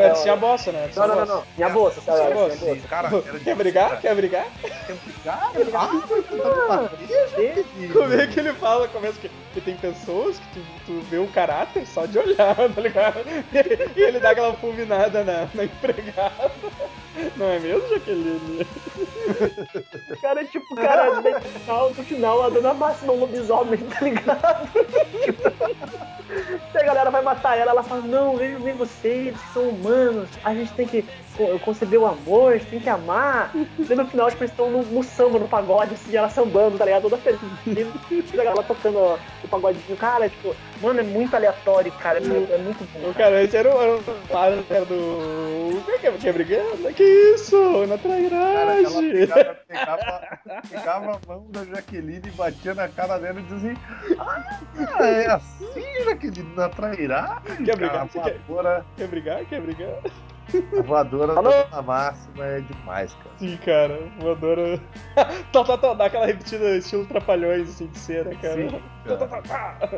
[0.00, 0.30] é assim, do.
[0.30, 0.90] É Bossa, né?
[0.96, 1.42] Não, não, não, não.
[1.56, 2.22] Minha bolsa, sabe?
[2.22, 2.64] Minha bolsa.
[2.64, 2.88] bolsa.
[2.88, 3.88] Cara, era Quer brigar?
[3.88, 4.00] cara.
[4.00, 4.46] Quer brigar?
[4.86, 5.38] Quer brigar?
[5.38, 6.90] Ah, mas tu tá.
[7.92, 8.88] Como é que ele fala?
[8.88, 12.80] Começa que, que tem pessoas que tu, tu vê um caráter só de olhar, tá
[12.80, 13.20] ligado?
[13.96, 16.50] E ele dá aquela fulminada na, na empregada.
[17.40, 18.66] Não é mesmo, Jaqueline?
[20.20, 24.68] Cara, tipo, cara, no final, no final, a dona Máxima é um lobisomem, tá ligado?
[26.72, 30.28] Se a galera vai matar ela, ela fala, não, vem, vem vocês, que são humanos,
[30.44, 31.04] a gente tem que
[31.36, 33.50] co- conceber o amor, a gente tem que amar.
[33.54, 36.84] E no final, tipo, eles estão no, no samba, no pagode, assim, ela sambando, tá
[36.84, 37.02] ligado?
[37.02, 37.38] Toda feliz.
[37.66, 39.96] E a galera tocando ó, o pagodinho.
[39.96, 43.10] Cara, tipo, mano, é muito aleatório, cara, é, muito- é muito bom.
[43.10, 45.82] O cara, esse era o, era cara do.
[46.00, 46.92] Que é, quer brigando?
[46.94, 47.02] Que
[47.34, 47.56] isso?
[47.86, 49.10] Na Cara, ela trairagem.
[49.12, 53.80] pegava, pegava, pegava a mão da Jaqueline e batia na cara dela e dizia assim:
[54.18, 57.64] Ah, é assim, Jaqueline, na trairagem.
[57.64, 58.00] Quer cara, brigar?
[58.02, 59.44] A Você quer- voadora, Quer brigar?
[59.46, 59.98] Quer brigar?
[60.76, 61.48] a voadora Alô?
[61.48, 63.30] da Dona Máxima é demais, cara.
[63.38, 64.00] Sim, cara.
[64.18, 64.80] Voadora.
[65.52, 68.54] tá, tá, tá, dá aquela repetida estilo trapalhões, assim, de cena, cara.
[68.68, 69.42] Sim, Tá, tá, cara.
[69.42, 69.88] tá, tá.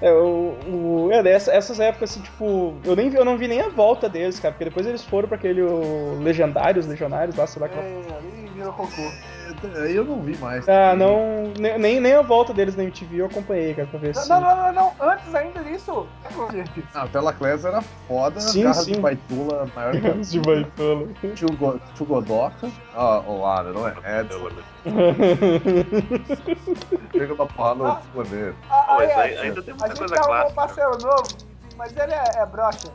[0.00, 3.60] É, o, o, é dessa, essas épocas, assim, tipo, eu, nem, eu não vi nem
[3.60, 7.62] a volta deles, cara, porque depois eles foram pra aquele o, Legendários, Legionários, lá, sei
[7.62, 7.68] lá.
[7.68, 9.10] É, ali virou cocô.
[9.76, 10.68] Aí eu não vi mais.
[10.68, 11.52] Ah, não.
[11.58, 14.28] ne- Nem, nem a volta deles na MTV eu acompanhei, cara, pra ver se.
[14.28, 16.06] Não, não, não, não, antes ainda disso.
[16.94, 18.92] Ah, a Tela Class era foda, Sim, garra sim.
[18.92, 21.08] de baitula maior que Os de Baitola.
[21.24, 22.70] a Tio Go- Tio Godoka.
[22.94, 23.94] Ah, olá, não é?
[24.20, 24.50] Edson.
[27.12, 28.54] Chega da porrada no poder.
[28.70, 30.82] ah, Mas aí, aí- ainda tem a muita gente coisa arrumou um clássica.
[30.84, 31.28] parceiro novo,
[31.76, 32.88] mas ele é, é broxa.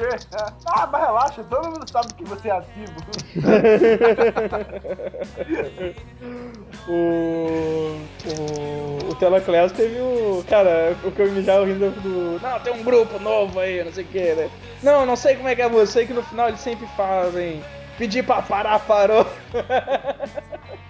[0.00, 0.16] É.
[0.66, 2.94] Ah, mas relaxa, todo mundo sabe que você é ativo.
[6.88, 10.44] o, o, o Telaclass teve o.
[10.48, 12.40] Cara, o que eu me já rindo do.
[12.40, 14.50] Não, tem um grupo novo aí, não sei o que, né?
[14.82, 17.62] Não, não sei como é que é sei que no final eles sempre fazem.
[17.96, 19.24] Pedir pra parar, parou.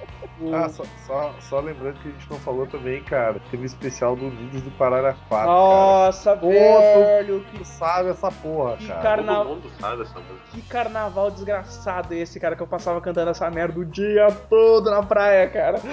[0.53, 3.41] Ah, só, só, só lembrando que a gente não falou também, cara.
[3.51, 5.17] Teve um especial do Unidos do Pararaquá.
[5.29, 5.47] cara.
[5.47, 9.03] Nossa, Pô, velho, que, Tu sabe essa porra, que, cara.
[9.03, 9.35] carna...
[9.37, 10.35] Todo mundo sabe essa música.
[10.53, 15.03] que carnaval desgraçado esse, cara, que eu passava cantando essa merda o dia todo na
[15.03, 15.79] praia, cara.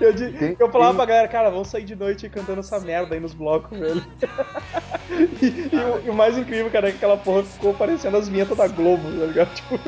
[0.00, 2.78] Eu, di- Tem- eu falava tem- pra galera, cara, vamos sair de noite cantando essa
[2.80, 4.02] merda aí nos blocos, velho.
[5.10, 8.26] E, e o, e o mais incrível, cara, é que aquela porra ficou parecendo as
[8.28, 9.50] vinhetas da Globo, tá ligado?
[9.54, 9.78] Tipo.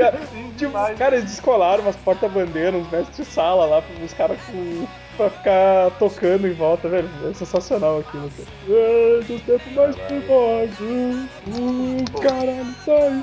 [0.00, 4.86] Cara, cara, eles descolaram umas porta-bandeiras, uns mestres de sala lá, os caras com.
[5.16, 7.10] Pra ficar tocando em volta, velho.
[7.28, 8.48] É sensacional aquilo, cara.
[8.70, 11.26] É, dos tempos mais primórdios.
[11.46, 13.22] Uh, caralho, sai.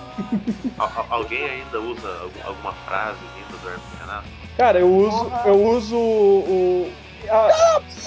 [0.77, 4.27] Al- al- alguém ainda usa algum- alguma frase vinda do Hermes Renato?
[4.57, 5.23] Cara, eu uso.
[5.25, 5.41] Porra.
[5.47, 6.91] Eu uso o.
[7.31, 7.81] a-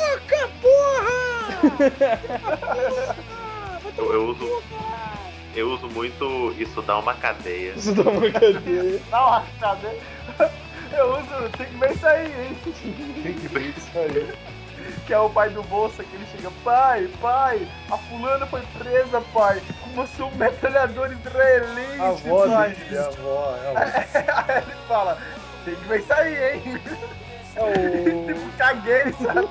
[3.99, 4.63] Eu, eu uso.
[5.55, 7.73] Eu uso muito isso dá uma cadeia.
[7.77, 9.01] Isso dá uma cadeia.
[9.11, 9.95] Dá uma rachada.
[10.97, 12.59] Eu uso, tem que ver isso aí, hein?
[13.23, 14.33] Tem que ver isso aí.
[15.07, 19.21] Que é o pai do Bolsa, que ele chega, pai, pai, a fulana foi presa,
[19.33, 22.71] pai, como se um metralhador israelense, A avó pai.
[22.71, 24.45] dele, a avó, é a avó.
[24.49, 25.19] Aí ele fala,
[25.65, 26.81] tem que ver isso aí, hein?
[27.67, 29.49] É tipo, caguei, sabe?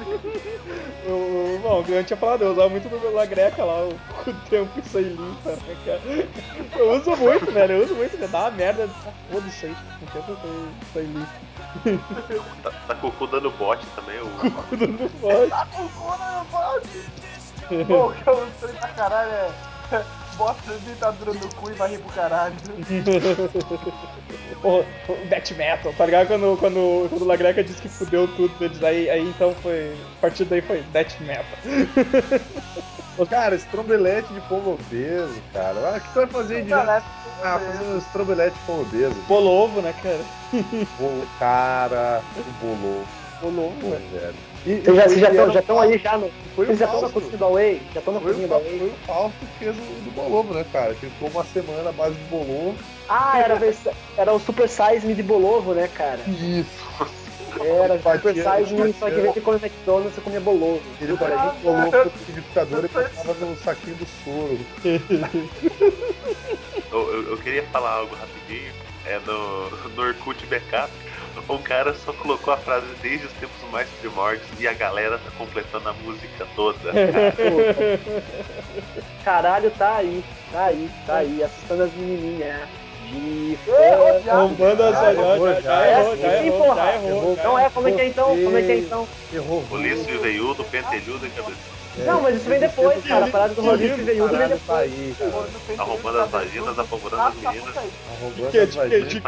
[1.07, 1.55] o.
[1.55, 4.33] o bom, o Grant tinha falado, eu usava muito do La Greca lá, o, o
[4.49, 6.01] tempo isso aí limpa, né, cara?
[6.77, 8.27] Eu uso muito, velho, eu uso muito, né?
[8.27, 8.87] dá uma merda.
[9.31, 10.37] Foda isso aí, o tempo
[10.81, 11.49] isso aí limpa.
[12.63, 14.19] Tá, tá com o cu dando bote também.
[14.19, 14.29] O,
[14.69, 15.49] Tudo não pode.
[15.49, 17.85] Tá com cona, não pode.
[17.85, 20.05] Pô, o que eu usei pra caralho é.
[20.39, 22.55] Bota a ditadura no cu e vai rir pro caralho.
[24.63, 24.77] o,
[25.11, 26.27] o death metal, tá ligado?
[26.27, 29.93] Quando, quando, quando o La Greca disse que fudeu tudo deles, aí, aí então foi.
[30.17, 31.43] A partir daí foi death metal.
[33.29, 35.75] Cara, estrombelete de povo obeso, cara.
[35.93, 37.01] Ah, O que tu vai fazer de Ah,
[37.43, 39.15] fazer um estrombelete de povo obeso.
[39.27, 40.21] Bolovo, né, cara?
[40.97, 43.05] Bolo, cara, o bolo.
[43.41, 44.35] Bolovo, Pô, velho.
[44.65, 46.29] E, Vocês já já estão o já tão aí já no.
[46.55, 47.81] Foi o Vocês já estão na cozinha da Way?
[47.93, 48.79] Já estão na cozinha o, da Fa- Way?
[48.79, 50.93] foi o Fausto que fez o do Bolovo, né, cara?
[50.95, 52.75] Que ficou uma semana à base de Bolovo.
[53.07, 56.19] Ah, era, a era o Super Size Me de Bolovo, né, cara?
[56.27, 56.89] Isso.
[57.61, 60.81] Era Super Size Me, só que em vez de comer McDonald's, você comia Bolovo.
[61.01, 61.55] Ele fazia gente.
[61.55, 64.59] um Bolovo no liquidificador e passava no saquinho do soro.
[66.91, 68.71] eu, eu- eu queria falar algo rapidinho.
[69.05, 70.91] É no, no Orkut Backup.
[71.49, 75.31] Um cara só colocou a frase desde os tempos mais primórdios e a galera tá
[75.37, 76.91] completando a música toda.
[79.23, 82.67] Caralho, tá aí, tá aí, tá aí, assustando as menininhas.
[83.09, 83.57] De
[84.23, 87.37] já- Roubando as olhos, já, errou, já errou, errou.
[87.43, 88.27] Não é, como é que é então?
[88.27, 89.07] Como é que é então?
[89.33, 89.63] Errou.
[89.63, 91.57] Polícia veiudo, pentelhudo e cabeça.
[92.05, 93.25] Não, mas isso vem depois, cara.
[93.25, 95.17] A parada do Rodrigo Veiudo vem depois.
[95.17, 97.77] tá dele, as vaginas, tá apavorando as tá, meninas.
[97.77, 99.13] Arrombando Que- as que- vaginas.
[99.13, 99.19] que-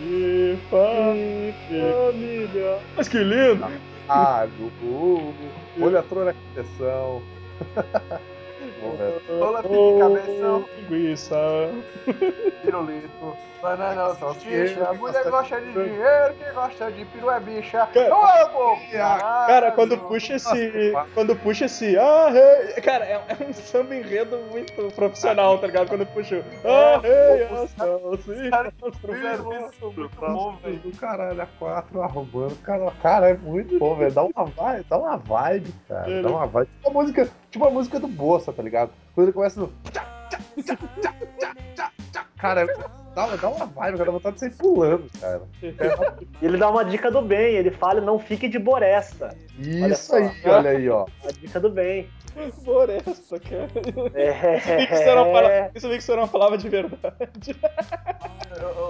[0.00, 1.94] E família.
[1.94, 2.78] Família.
[2.96, 3.66] Mas que lindo!
[4.08, 5.34] Ah, Gugu.
[5.80, 7.22] Olha a trona que pressão.
[8.92, 9.40] Velho.
[9.40, 10.64] Rola pique, cabeção.
[10.88, 11.36] Linguiça.
[12.62, 13.36] Pirulito.
[13.64, 14.92] Banana, salsicha.
[14.92, 17.88] Mulher gosta gosta de dinheiro, quem gosta de peru é bicha.
[17.94, 18.76] Cara, Ô!
[19.46, 20.92] Cara, quando puxa esse.
[21.14, 21.96] Quando puxa esse.
[21.96, 25.88] Ah, hey, cara, é, é um samba enredo muito profissional, tá ligado?
[25.88, 26.36] Quando puxa.
[26.36, 27.48] o, Ah, hey,
[27.80, 28.68] ah,
[30.62, 30.78] velho.
[30.80, 32.56] do caralho, a quatro arrumando.
[32.62, 34.12] Cara, cara, é muito bom, velho.
[34.12, 36.22] Dá uma vibe, dá uma vibe, cara.
[36.22, 36.68] Dá uma vibe.
[36.86, 38.90] A música, tipo a música do Bolsa, tá ligado?
[39.14, 39.72] Quando ele começa no.
[42.36, 42.66] Cara,
[43.14, 44.04] dá, dá uma vibe, cara.
[44.04, 45.42] Dá vontade de sair pulando, cara.
[45.62, 45.74] E
[46.44, 49.36] ele dá uma dica do bem, ele fala, não fique de boresta.
[49.58, 50.16] Olha Isso só.
[50.16, 51.06] aí, olha aí, ó.
[51.24, 52.08] A dica do bem.
[52.64, 53.68] Floresta, cara.
[54.14, 55.70] É.
[55.74, 57.56] Isso, vi que isso era uma palavra de verdade.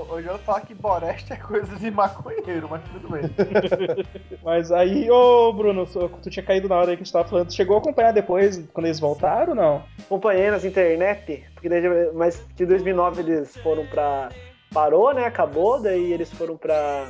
[0.08, 3.22] Hoje eu falo que Boreste é coisa de maconheiro, mas tudo bem.
[4.42, 7.28] Mas aí, ô Bruno, tu tu tinha caído na hora aí que a gente tava
[7.28, 7.48] falando.
[7.48, 9.82] Tu chegou a acompanhar depois, quando eles voltaram ou não?
[10.04, 14.28] Acompanhei nas internet, porque mas que em 2009 eles foram pra.
[14.72, 15.24] Parou, né?
[15.26, 17.06] Acabou, daí eles foram pra.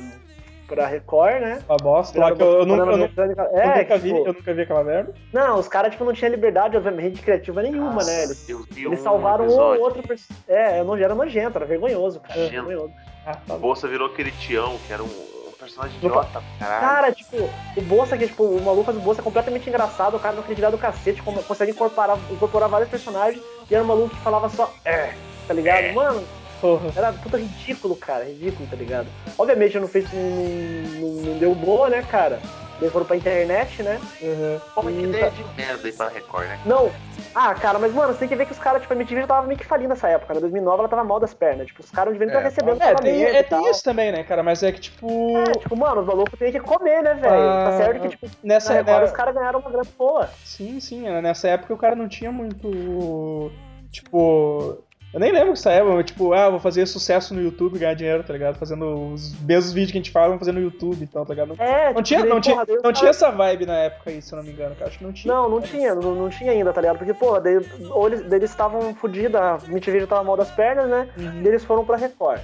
[0.67, 1.63] pra Record, né?
[1.67, 4.33] A bosta lá que eu, eu, nunca, eu, nunca- eu é, nunca vi, tipo, eu
[4.33, 5.13] nunca vi aquela merda.
[5.33, 8.23] Não, os caras, tipo, não tinham liberdade, obviamente, criativa nenhuma, né?
[8.23, 9.79] Eles, eu eles um salvaram um episódio.
[9.81, 10.03] ou outro.
[10.47, 12.39] É, não era nojento, era vergonhoso, cara.
[12.39, 12.67] Nojento.
[12.67, 12.93] Vergonhoso.
[13.25, 15.35] Ah, tá O Bolsa virou aquele Tião, que era um,
[15.65, 16.81] personagem idiota, caralho.
[16.81, 17.37] Cara, tipo,
[17.75, 20.43] o Bolsa, que tipo, o maluco faz o Bolsa é completamente engraçado, o cara não
[20.43, 24.49] acredita do cacete, como- consegue incorporar, incorporar vários personagens, e era um maluco que falava
[24.49, 25.13] só, é,
[25.47, 25.93] tá ligado?
[25.93, 26.23] Mano,
[26.61, 26.89] porra.
[26.95, 29.07] era puta ridículo, cara, ridículo, tá ligado?
[29.37, 32.39] Obviamente não fez, não, não- não deu boa, né, cara?
[32.79, 33.99] Eles foram pra internet, né?
[34.21, 34.59] Uhum.
[34.73, 36.59] Pô, que e ideia tá- de merda aí pra Record, né?
[36.65, 36.91] Não.
[37.33, 39.27] Ah, cara, mas, mano, você tem que ver que os caras, tipo, a MTV já
[39.27, 40.39] tava meio que falindo nessa época, né?
[40.39, 41.67] 2009 ela tava mal das pernas.
[41.67, 44.11] Tipo, os caras não deviam estar É, recebendo É, tem, é, e tem isso também,
[44.11, 44.43] né, cara?
[44.43, 45.37] Mas é que, tipo.
[45.37, 47.33] É, tipo, mano, os malucos têm que comer, né, velho?
[47.33, 50.29] Ah, tá certo que, tipo, Nessa, na Record né, os caras ganharam uma grana boa.
[50.43, 51.01] Sim, sim.
[51.01, 53.51] né, Nessa época o cara não tinha muito.
[53.91, 54.83] Tipo.
[55.15, 57.93] Eu nem lembro que essa época, tipo, ah, vou fazer sucesso no YouTube e ganhar
[57.93, 58.57] dinheiro, tá ligado?
[58.57, 61.33] Fazendo os mesmos vídeos que a gente fala, vamos fazer no YouTube e tal, tá
[61.33, 61.55] ligado?
[61.57, 64.37] É, não tipo, tinha, não, tinha, não tinha essa vibe na época aí, se eu
[64.37, 64.89] não me engano, cara.
[64.89, 65.33] Acho que não tinha.
[65.33, 66.97] Não, não tinha, não, não tinha ainda, tá ligado?
[66.97, 70.89] Porque, pô, daí, ou eles daí eles estavam fodidos, a MTV tava mal das pernas,
[70.89, 71.07] né?
[71.15, 71.43] Uhum.
[71.43, 72.41] Daí eles foram pra Record.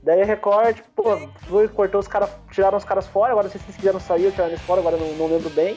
[0.00, 3.74] Daí a Record, tipo, pô, cortou os caras, tiraram os caras fora, agora se eles
[3.74, 5.76] quiseram sair ou tiraram eles fora, agora não, não lembro bem.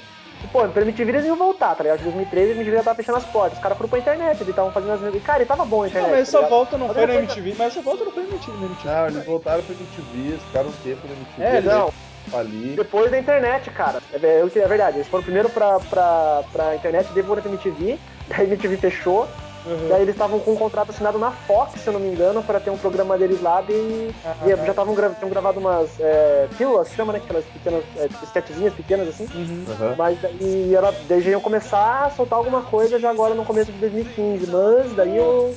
[0.52, 2.02] Pô, pra MTV eles iam voltar, tá ligado?
[2.02, 4.50] Em 2013 a MTV já tava fechando as portas, os caras foram pra internet, eles
[4.50, 5.24] estavam fazendo as...
[5.24, 7.14] Cara, e tava bom a internet, Não, mas tá essa volta não Mas foi na
[7.16, 8.90] MTV, mas essa volta não foi na MTV, na MTV.
[8.90, 11.44] Não, eles voltaram pra MTV, ficaram um tempo na MTV.
[11.58, 11.94] É, Não,
[12.34, 12.76] ali.
[12.76, 14.00] depois da internet, cara.
[14.14, 18.42] É, é, é verdade, eles foram primeiro pra, pra, pra internet, depois pra MTV, daí
[18.42, 19.28] a MTV fechou,
[19.66, 19.88] Uhum.
[19.90, 22.60] Daí eles estavam com um contrato assinado na Fox, se eu não me engano, para
[22.60, 26.48] ter um programa deles lá e, Ah, e já estavam gra tinham gravado umas é,
[26.58, 27.22] pílulas, chama, né?
[27.24, 29.28] Aquelas pequenas é, sketchzinhas pequenas assim.
[29.34, 29.66] Uhum.
[29.98, 33.72] Mas daí, ela, daí já iam começar a soltar alguma coisa já agora no começo
[33.72, 34.48] de 2015.
[34.52, 35.54] Mas daí o,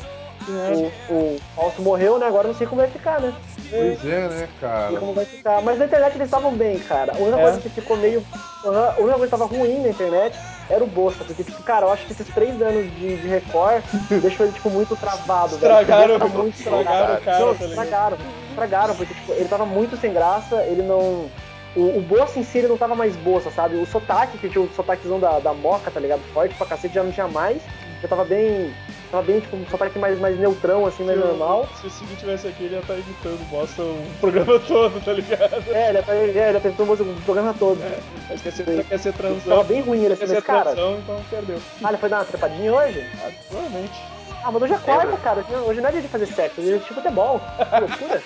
[0.48, 2.26] o, o Fausto morreu, né?
[2.26, 3.34] Agora eu não sei como vai ficar, né?
[3.70, 4.96] Pois é, né, Não sei cara?
[4.98, 5.60] como vai ficar.
[5.62, 7.12] Mas na internet eles estavam bem, cara.
[7.14, 7.42] A única É.
[7.42, 8.24] coisa que ficou meio.
[8.64, 10.34] A única coisa que tava ruim na internet
[10.68, 11.24] era o Bolsa.
[11.24, 13.82] Porque, tipo, cara, eu acho que esses três anos de, de Record
[14.20, 15.72] deixou ele, tipo, muito travado, velho.
[15.80, 18.18] Estragaram, Ele tava muito estragaram o cara, Não, tá estragaram.
[18.50, 21.30] Estragaram, porque, tipo, ele tava muito sem graça, ele não.
[21.76, 23.76] O, o Bolsa em si ele não tava mais Bolsa, sabe?
[23.76, 26.20] O sotaque, que tinha o sotaquezão da, da moca, tá ligado?
[26.32, 27.62] Forte pra cacete, já não tinha mais.
[28.02, 28.72] Já tava bem.
[29.10, 31.66] Tava bem, tipo, um sotaque mais, mais neutrão, assim, mais normal.
[31.80, 35.12] Se o Cid tivesse aqui, ele ia estar imitando o Bosta o programa todo, tá
[35.14, 35.64] ligado?
[35.72, 37.80] É, ele, é, ele apresentou o programa todo.
[38.28, 39.64] Mas quer ser, quer ser Tava transão.
[39.64, 40.72] bem ruim ele, assim, mas, cara.
[40.72, 41.58] transão, então perdeu.
[41.82, 43.06] Ah, ele foi dar uma trepadinha hoje?
[43.24, 44.17] Ah, provavelmente.
[44.44, 45.44] Ah, mas hoje é quarta, cara.
[45.66, 47.40] Hoje não é dia de fazer sexo, hoje é de futebol.
[47.40, 48.22] Que loucura.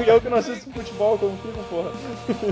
[0.04, 1.92] E eu que não assisto futebol, como fico, porra.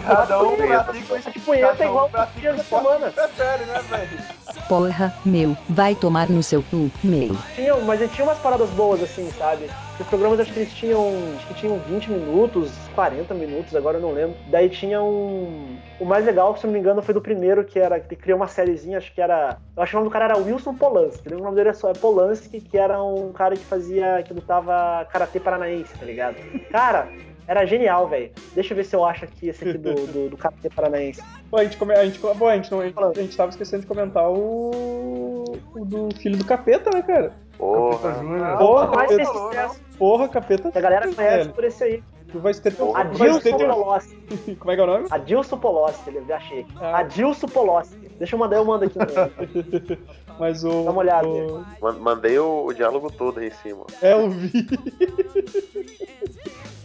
[0.06, 3.06] Cada um punheta, pratica Essa de punheta é um igual pratica dias da semana.
[3.10, 4.64] que prefere, né, velho?
[4.68, 7.36] Porra, meu, vai tomar no seu cu, meu.
[7.54, 9.68] Tinha, mas tinha umas paradas boas, assim, sabe?
[9.99, 11.12] Os programas acho que eles tinham.
[11.36, 14.36] Acho que tinham 20 minutos, 40 minutos, agora eu não lembro.
[14.46, 15.76] Daí tinha um.
[15.99, 17.99] O mais legal, se eu não me engano, foi do primeiro, que era.
[17.99, 19.59] Que criou uma sériezinha, acho que era.
[19.76, 21.34] Eu acho que o nome do cara era Wilson Polanski.
[21.34, 24.22] O nome dele é só é Polanski, que era um cara que fazia.
[24.22, 26.36] que lutava karatê paranaense, tá ligado?
[26.70, 27.09] Cara,
[27.49, 28.30] era genial, velho.
[28.55, 31.20] Deixa eu ver se eu acho aqui esse aqui do, do, do karatê paranaense.
[31.51, 31.94] Pô, a gente, come...
[31.94, 32.80] a gente, pô, a gente, não...
[32.80, 35.42] a gente, a gente tava esquecendo de comentar o...
[35.74, 37.47] o do filho do capeta, né, cara?
[37.59, 37.61] Capeta
[37.98, 38.14] Porra.
[38.14, 38.59] Júnior.
[38.59, 39.80] Porra, capeta, fez sucesso.
[39.98, 40.72] porra, capeta.
[40.74, 41.52] A galera conhece velho.
[41.52, 42.02] por esse aí.
[42.30, 42.92] Tu vai ter teu...
[42.92, 43.68] vai Adilson ter teu...
[43.68, 44.16] Polossi.
[44.61, 45.06] Como é que é o nome?
[45.11, 46.66] Adilson Polossi, ele achei.
[46.78, 46.98] Ah.
[46.98, 47.96] Adilson Polossi.
[48.18, 48.98] Deixa eu mandar, eu mando aqui.
[48.98, 49.06] No...
[50.38, 50.84] Mas o...
[50.84, 51.26] Dá uma olhada.
[51.26, 53.84] o- Man- Mandei o, o diálogo todo aí em cima.
[54.02, 54.52] É, eu vi.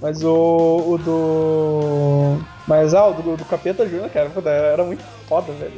[0.01, 2.37] Mas o, o do...
[2.67, 5.71] Mas, ah, o do, do Capeta Júnior, cara, era muito foda, velho.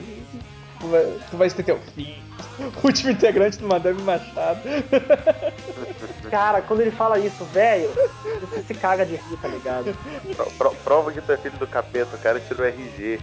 [0.85, 2.15] Tu vai, tu vai ter teu fim.
[2.83, 4.59] Último integrante do Madame Machado.
[6.29, 7.89] Cara, quando ele fala isso, velho,
[8.41, 9.95] você se caga de rir, tá ligado?
[10.35, 13.19] Pro- pro- prova que tu é filho do capeta, o cara tirou RG.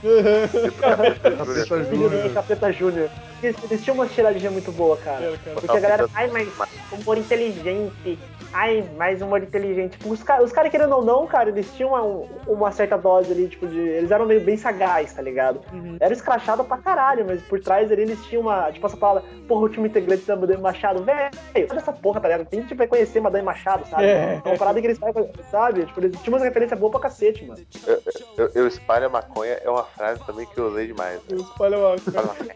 [0.80, 1.30] Capeta
[1.64, 2.32] Filho do Júnior.
[2.32, 3.10] Capeta Júnior.
[3.42, 5.32] Eles, eles tinham uma tiradinha muito boa, cara.
[5.54, 6.48] Porque a galera, ai, mas
[6.92, 8.18] humor inteligente.
[8.52, 9.92] Ai, mais humor inteligente.
[9.98, 13.32] Tipo, os caras, os cara, querendo ou não, cara, eles tinham uma, uma certa dose
[13.32, 13.78] ali, tipo, de.
[13.78, 15.60] Eles eram meio bem sagaz, tá ligado?
[15.72, 15.96] Uhum.
[16.00, 18.70] Era escrachado pra caralho, mas por trás ali eles tinham uma.
[18.70, 21.30] Tipo, essa palavra, porra, o último integrante da Madame Machado, velho,
[21.70, 22.46] olha essa porra, tá ligado?
[22.48, 24.04] Tem que vai conhecer Madame Machado, sabe?
[24.04, 24.40] É.
[24.44, 25.86] É uma parada que eles fazem, sabe?
[25.86, 27.60] Tipo, eles tinham uma referência boa pra cacete, mano.
[28.36, 31.16] Eu, eu espalho a maconha é uma frase também que eu usei demais.
[31.16, 31.22] né?
[31.30, 32.52] Eu espalho a maconha.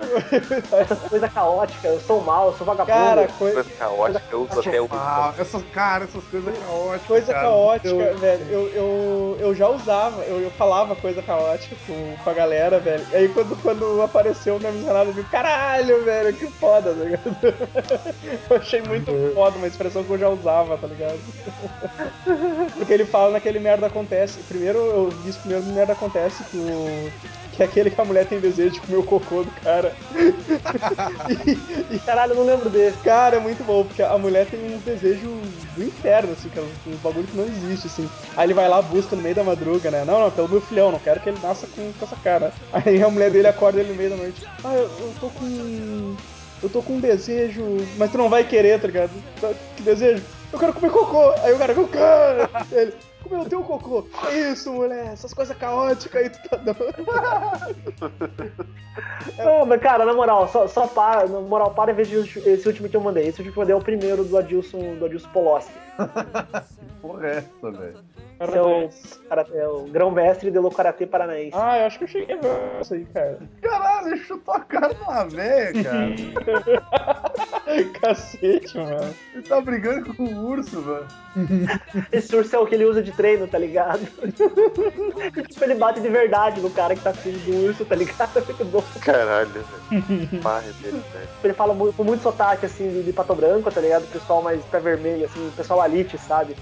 [0.81, 2.97] Essa coisa caótica, eu sou mal, eu sou vagabundo.
[2.99, 4.89] Cara, coisa, Coisa caótica, eu uso até o.
[4.93, 7.07] Ah, essas, cara, essas coisas caóticas.
[7.07, 7.47] coisa cara.
[7.47, 8.47] caótica, Eu- velho.
[8.51, 13.05] Eu, eu, eu já usava, eu, eu falava coisa caótica com, com a galera, velho.
[13.13, 17.05] Aí quando, quando apareceu o nome do Renato, eu digo, caralho, velho, que foda, tá
[17.05, 17.37] ligado?
[18.51, 21.19] Eu achei muito foda, uma expressão que eu já usava, tá ligado?
[22.77, 24.39] Porque ele fala naquele merda acontece.
[24.49, 27.13] Primeiro eu vi isso primeiro merda acontece que o.
[27.57, 29.95] Que é aquele que a mulher tem desejo de comer o cocô do cara.
[32.05, 32.99] Caralho, eu não lembro desse.
[32.99, 35.27] Cara, é muito bom, porque a mulher tem um desejo
[35.75, 38.09] do inferno, assim, que é um bagulho que não existe, assim.
[38.37, 40.05] Aí ele vai lá, busca no meio da madruga, né?
[40.05, 42.53] Não, não, pelo meu filhão, não quero que ele nasça com, com essa cara.
[42.71, 44.47] Aí a mulher dele acorda ele no meio da noite.
[44.63, 46.17] Ah, eu, eu tô com.
[46.63, 47.63] Eu tô com um desejo,
[47.97, 49.11] mas tu não vai querer, tá ligado?
[49.77, 50.23] Que desejo?
[50.53, 51.31] Eu quero comer cocô.
[51.43, 52.51] Aí o cara, eu quero.
[52.73, 52.95] Ele,
[53.29, 54.07] comer o teu cocô.
[54.29, 56.79] É isso, mulher, essas coisas caóticas aí tu tá dando.
[59.37, 62.89] Não, mas cara, na moral, só, só para, na moral, para e veja esse último
[62.89, 63.27] que eu mandei.
[63.29, 65.73] Esse último que eu mandei é o primeiro do Adilson, do Adilson Poloski.
[67.03, 67.99] Porra, é essa, velho.
[68.39, 68.89] Esse é o,
[69.29, 71.53] cara- é o grão-mestre do Karatê Paranaense.
[71.55, 73.39] Ah, eu acho que eu cheguei a ver isso aí, cara.
[73.63, 76.15] Caralho, ele chutou a cara de uma véia, cara.
[78.01, 79.15] Cacete, mano.
[79.35, 81.07] Ele tá brigando com o urso, mano.
[82.13, 84.01] Esse urso é o que ele usa de treino, tá ligado?
[85.49, 88.39] tipo, ele bate de verdade no cara que tá fugindo do urso, tá ligado?
[88.39, 88.83] É muito bom.
[89.03, 90.41] Caralho, velho.
[90.43, 91.29] Barra dele, velho.
[91.45, 94.05] Ele fala muito, com muito sotaque, assim, de, de pato branco, tá ligado?
[94.05, 96.57] O pessoal mais pé vermelho, assim, o pessoal elite, sabe?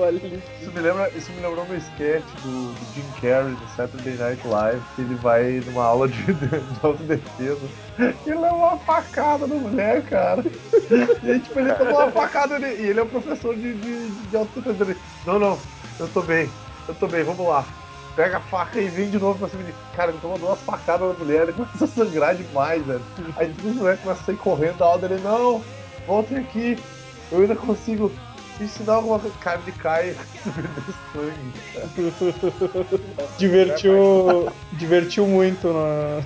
[0.00, 0.41] Olha isso.
[0.62, 4.46] Isso me, lembra, isso me lembrou um sketch do, do Jim Carrey do Saturday Night
[4.46, 7.66] Live, que ele vai numa aula de, de autodefesa
[7.98, 10.44] e leva uma facada na mulher, cara.
[11.22, 14.36] E aí, tipo, ele toma uma facada e ele é o professor de, de, de
[14.36, 14.96] autodefesa.
[15.26, 15.58] Não, não,
[15.98, 16.48] eu tô bem,
[16.86, 17.64] eu tô bem, vamos lá.
[18.14, 19.72] Pega a faca e vem de novo pra cima de.
[19.96, 23.02] Cara, ele toma duas facadas na mulher, ele começa a sangrar demais, velho.
[23.36, 25.64] Aí todos os moleques começam a sair correndo da aula dele, não,
[26.06, 26.78] voltem aqui,
[27.32, 28.12] eu ainda consigo
[28.64, 29.36] ensinar alguma coisa.
[29.38, 30.14] Cara, ele cai
[31.12, 31.52] sangue.
[33.38, 34.52] Divertiu.
[34.72, 36.22] divertiu muito no...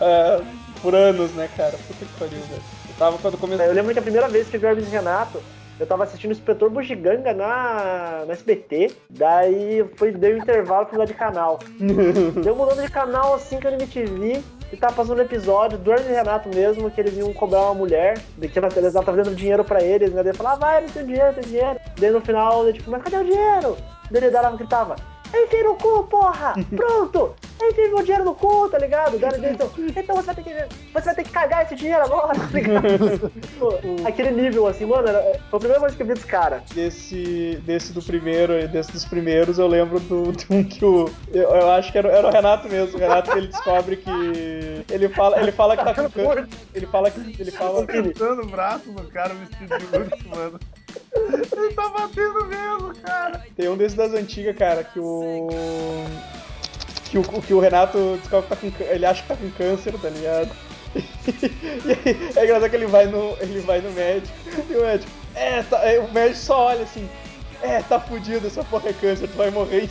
[0.00, 0.42] Ah,
[0.82, 1.76] por anos, né, cara?
[1.86, 2.62] Puta que pariu, velho.
[2.88, 3.64] Eu tava quando começou.
[3.64, 5.42] Eu lembro que a primeira vez que eu vi o Hermes e Renato,
[5.78, 10.94] eu tava assistindo o Inspetor Bugiganga na, na SBT, daí foi, deu um intervalo pra
[10.94, 11.60] mudar de canal.
[12.42, 14.42] deu mudando de canal assim que eu MTV,
[14.76, 18.18] e tava passando um episódio do Hermes Renato mesmo, que eles iam cobrar uma mulher,
[18.52, 20.22] que ela, eles estavam dando dinheiro pra eles, né?
[20.22, 21.80] Daí falar, ah, vai, não tem dinheiro, tem dinheiro.
[21.98, 23.76] Daí no final, ele tipo, mas cadê o dinheiro?
[24.10, 24.96] Daí ele dava, gritava,
[25.34, 26.54] enfia no cu, porra!
[26.74, 27.34] Pronto!
[27.62, 29.14] Enfia meu dinheiro no cu, tá ligado?
[29.14, 30.50] Ele, então, então você vai ter que.
[30.92, 33.32] Você vai ter que cagar esse dinheiro agora, tá ligado?
[34.06, 35.20] Aquele nível assim, mano, era,
[35.50, 36.62] foi a primeira vez que eu vi desse cara.
[36.74, 41.10] Desse, desse do primeiro, e desse dos primeiros, eu lembro do, de um que o.
[41.32, 42.96] Eu, eu acho que era, era o Renato mesmo.
[42.96, 44.84] O Renato que ele descobre que.
[44.90, 46.48] Ele fala, ele fala que tá com câncer.
[46.74, 47.20] Ele fala que.
[47.40, 47.86] Ele fala.
[47.86, 50.60] Tentando o braço no cara vestido de urso, mano.
[51.16, 53.44] Ele tá batendo mesmo, cara.
[53.56, 55.48] Tem um desses das antigas, cara, que o.
[57.04, 59.94] Que o, que o Renato descobre que tá com Ele acha que tá com câncer,
[59.98, 60.50] tá ligado?
[61.26, 64.32] E aí, é engraçado que ele vai no, ele vai no médico
[64.70, 67.08] e o médico, é, tá, o médico só olha assim,
[67.60, 69.88] é, tá fudido, essa porra é câncer, tu vai morrer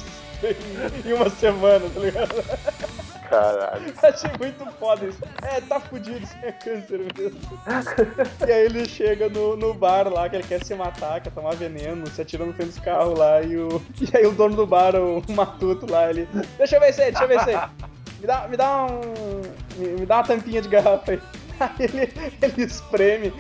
[1.04, 2.34] em, em uma semana, tá ligado?
[3.30, 3.94] Caralho.
[4.04, 5.20] Achei muito foda isso.
[5.42, 7.40] É, tá fudido, isso é câncer mesmo.
[8.48, 11.56] E aí ele chega no, no bar lá, que ele quer se matar, quer tomar
[11.56, 14.68] veneno, se atira no frente dos carros lá, e, o, e aí o dono do
[14.68, 16.28] bar, o Matuto lá, ele.
[16.58, 17.58] Deixa eu ver isso aí, deixa eu ver isso aí.
[18.20, 19.02] Me dá, me dá um.
[19.78, 21.22] Me, me dá uma tampinha de garrafa aí.
[21.58, 23.34] Aí ele, ele espreme.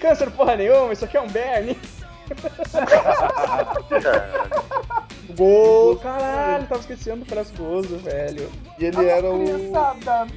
[0.00, 1.78] Câncer porra nenhuma, isso aqui é um Bernie.
[5.36, 5.96] Gol!
[5.96, 8.50] Caralho, tava esquecendo do Gozo, velho.
[8.78, 9.42] E ele era o.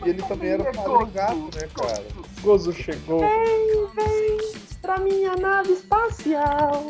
[0.06, 2.04] E ele também era o padre gato, né, cara?
[2.42, 3.20] Gozo chegou.
[3.20, 6.88] Vem, vem pra minha nave espacial.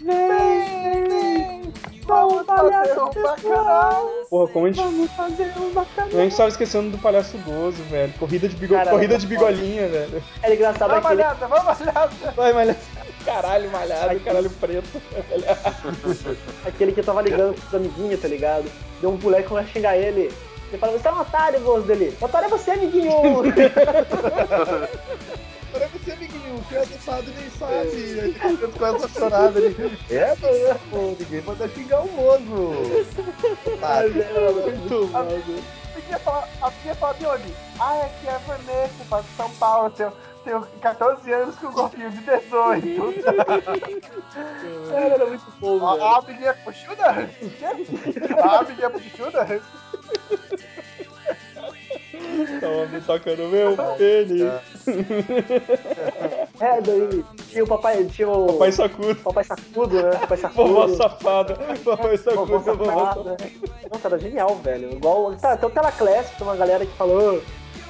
[0.00, 1.72] Vem, vem,
[2.06, 4.08] Vamos fazer um bacanal.
[4.28, 4.82] Porra, como a gente.
[4.82, 6.08] Vamos fazer um bacana.
[6.08, 8.12] A gente tava esquecendo do palhaço gozo, velho.
[8.18, 8.74] Corrida de, bigo...
[8.74, 10.22] Caralho, Corrida tá de bigolinha, velho.
[10.42, 11.22] É engraçado Vamos aquele.
[11.22, 12.32] malhada, vamos malhada.
[12.34, 12.78] Vai, malhado.
[13.30, 15.00] Caralho, malhado, caralho preto.
[16.66, 18.68] Aquele que tava ligando pros amiguinhos, tá ligado?
[19.00, 20.32] Deu um moleque que vai xingar ele.
[20.68, 22.16] Ele fala, você é um otário, voz dele.
[22.20, 23.12] Otário é você, amiguinho!
[25.72, 28.34] Pra você, amiguinho, o que é adotado nem sabe.
[28.60, 29.98] Eu com essa chorada ali.
[30.10, 33.14] É, mesmo, ninguém manda xingar o moço.
[33.80, 35.79] Tá, Muito bom.
[35.94, 36.70] A minha fala, a
[37.14, 37.54] de onde?
[37.78, 40.12] Ah, é que é Vanessa, faz São Paulo, tenho,
[40.44, 42.50] tenho 14 anos com um golfinho de 18.
[44.90, 46.04] Cara, era muito bom, A, velho.
[46.16, 47.10] a menina puxuda?
[47.10, 47.16] A
[48.62, 49.60] menina puxuda?
[52.60, 54.42] Tava me tocando meu pênis.
[56.60, 59.14] É, daí tinha o papai, tinha o Papai sacudo.
[59.16, 60.10] papai sacudo, né?
[60.10, 60.96] Papai Vovó sacudo.
[60.96, 61.54] safada.
[61.84, 63.36] Papai sacudo, Vovó vovó safada.
[63.90, 64.92] Nossa, era genial, velho.
[64.92, 65.34] Igual.
[65.36, 67.42] Tá, tem o Telaclass, tem uma galera que falou.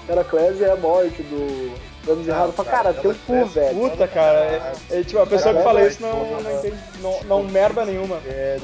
[0.06, 1.72] Telaclass é a morte do.
[2.04, 2.46] Vamos errado.
[2.46, 3.78] Eu falo, cara, teu cu, velho.
[3.78, 4.38] Puta, cara.
[4.38, 6.76] É, é, tipo, a pessoa que fala isso não, não entende.
[7.00, 8.16] Não, não merda nenhuma.
[8.26, 8.58] É,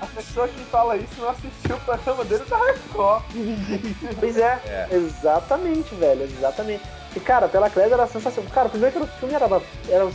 [0.00, 3.22] A pessoa que fala isso não assistiu o programa dele da Hardcore.
[4.18, 6.82] pois é, exatamente, velho, exatamente.
[7.14, 8.50] E, cara, Telaclass era sensacional.
[8.52, 10.08] Cara, primeiro que o filme era, era,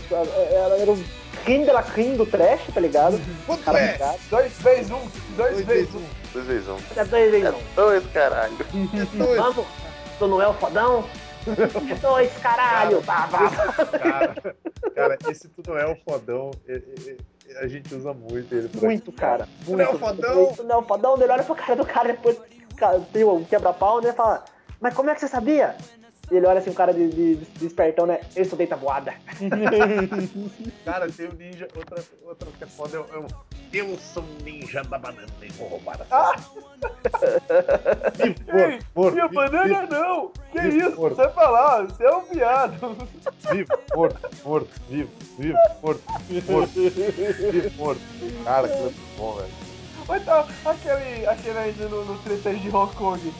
[0.51, 1.03] era, era um
[1.43, 3.19] crime de la crime do trash, tá ligado?
[3.63, 3.91] Cara, é?
[3.93, 4.19] ligado?
[4.30, 4.99] Dois vezes um,
[5.36, 6.05] dois Dois vezes vezes um.
[6.34, 6.78] Dois vezes um.
[6.95, 7.59] É dois, É não.
[7.76, 8.53] dois, caralho.
[8.73, 8.88] um.
[9.17, 9.38] Dois.
[9.38, 9.65] Vamos,
[10.17, 11.03] tu não é o fodão?
[11.48, 13.02] É dois, caralho.
[13.04, 13.50] Tá, tá.
[14.00, 14.36] Cara,
[14.96, 16.52] cara, esse tu não é o fodão.
[16.68, 19.48] é- é- é- A gente usa muito ele Muito, cara.
[19.68, 19.78] Muito.
[19.78, 20.54] não é o fodão?
[20.54, 22.38] Tu não é o fodão, ele olha pra cara do cara depois
[22.76, 24.12] cara, tem um quebra-pau, né?
[24.14, 24.43] Fala,
[24.82, 25.76] mas como é que você sabia?
[26.32, 28.20] E ele olha assim, o cara de, de, de espertão, né?
[28.36, 29.14] Eu estudei tabuada.
[30.84, 31.68] Cara, tem o ninja.
[31.76, 33.18] Outra, outra que é foda é é
[33.76, 36.36] Eu sou um ninja da banana e vou roubar a Ah!
[38.23, 39.13] Ei, morto.
[39.13, 40.32] Minha vivo, banana não!
[40.49, 40.95] Que Vivo, isso?
[40.95, 41.15] morto.
[41.17, 42.97] Você falar, você é um viado.
[43.51, 46.01] Vivo, morto, morto, vivo, vivo, morto,
[46.47, 48.01] morto, vivo, morto.
[48.45, 49.53] Cara, que muito bom, velho.
[50.07, 53.34] Ou então, aquele, aquele ainda no, no 36 de Hong Kong.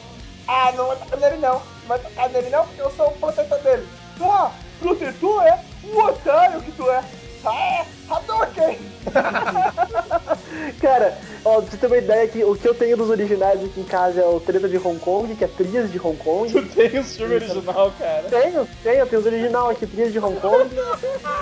[0.46, 1.54] Ah, não vai tocar nele não.
[1.54, 3.88] Não vai tocar nele não, porque eu sou o protetor dele.
[4.20, 5.64] Ah, protetor é?
[5.82, 7.02] Um otário que tu é.
[7.46, 7.86] Ah, é?
[8.12, 8.78] Hadouken!
[10.80, 13.80] Cara, ó, pra você ter uma ideia que o que eu tenho dos originais aqui
[13.80, 16.52] em casa é o Treta de Hong Kong, que é Trias de Hong Kong.
[16.52, 18.22] Tu tem os filmes original, cara.
[18.28, 20.68] Tenho, tenho, tenho os original aqui, Trias de Hong Kong.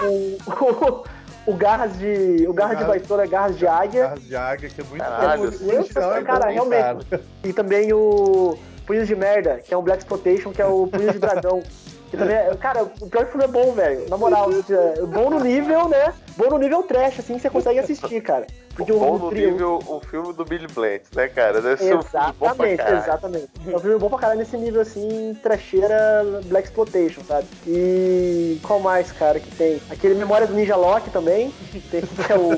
[0.05, 1.05] o, o,
[1.47, 2.47] o Garras de.
[2.49, 4.05] O Garras de Baitola é Garras de Águia.
[4.09, 5.65] Carros de águia, que é muito Caralho, sim.
[5.65, 7.07] O original é Cara, bom, realmente.
[7.07, 7.23] cara.
[7.43, 11.13] E também o Punhos de Merda, que é um Black Exploitation, que é o Punhos
[11.13, 11.63] de Dragão.
[12.11, 14.09] Que também é, cara, o pior o filme é bom, velho.
[14.09, 16.13] Na moral, é bom no nível, né?
[16.37, 18.47] Bom no nível trash, assim, que você consegue assistir, cara.
[18.77, 21.61] Porque o, Bom o no trio- nível o filme do Billy Blanks, né, cara?
[21.61, 23.49] Deve ser um filme bom Exatamente, exatamente.
[23.69, 27.47] É um filme bom pra caralho nesse nível assim, trecheira Black Exploitation, sabe?
[27.67, 29.81] E qual mais, cara, que tem?
[29.91, 31.53] Aquele Memória do Ninja Loki também,
[31.91, 32.53] tem, que é o.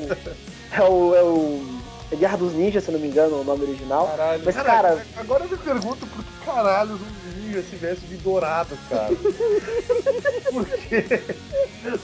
[0.75, 1.15] É o.
[1.15, 1.77] É o.
[2.11, 4.07] É Guerra dos Ninjas, se não me engano, o nome original.
[4.07, 4.41] Caralho.
[4.45, 6.97] Mas, Cara, cara, agora eu me pergunto por que caralho
[7.53, 9.13] se veste de dourado, cara.
[10.51, 11.03] por quê?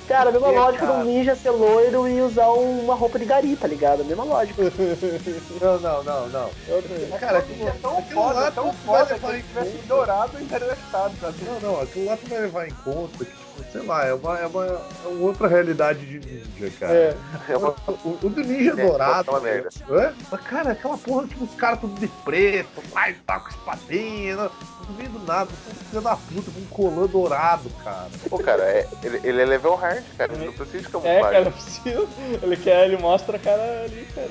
[0.08, 1.00] cara, a mesma que, lógica cara?
[1.00, 4.02] do ninja ser loiro e usar uma roupa de gari, tá ligado?
[4.02, 4.62] A mesma lógica.
[5.62, 6.50] Não, não, não, não.
[7.20, 10.40] Cara, aquilo, É tão aquilo foda, lá tão foda que levar ele em tivesse dourado
[10.40, 11.38] e interessado, sabe?
[11.46, 14.40] Não, não, aquilo lá tu vai levar em conta que, tipo, sei lá, é uma,
[14.40, 16.94] é uma, é uma outra realidade de ninja, cara.
[16.94, 17.18] É.
[17.50, 19.30] É uma O, o do ninja É, dourado.
[19.30, 19.70] é uma merda.
[20.32, 24.44] Mas, cara, aquela porra, tipo, os caras tudo de preto, vai, tá com espadinha, não,
[24.44, 28.08] não vem do nada, tudo filho da puta, com um colã dourado, cara.
[28.30, 30.34] Pô, cara, é- ele, ele é level hard, cara.
[30.34, 32.08] Ele não precisa de É, camuflagem cara, precisa.
[32.42, 34.30] Ele quer, ele mostra a cara ali, cara.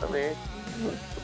[0.00, 0.32] também.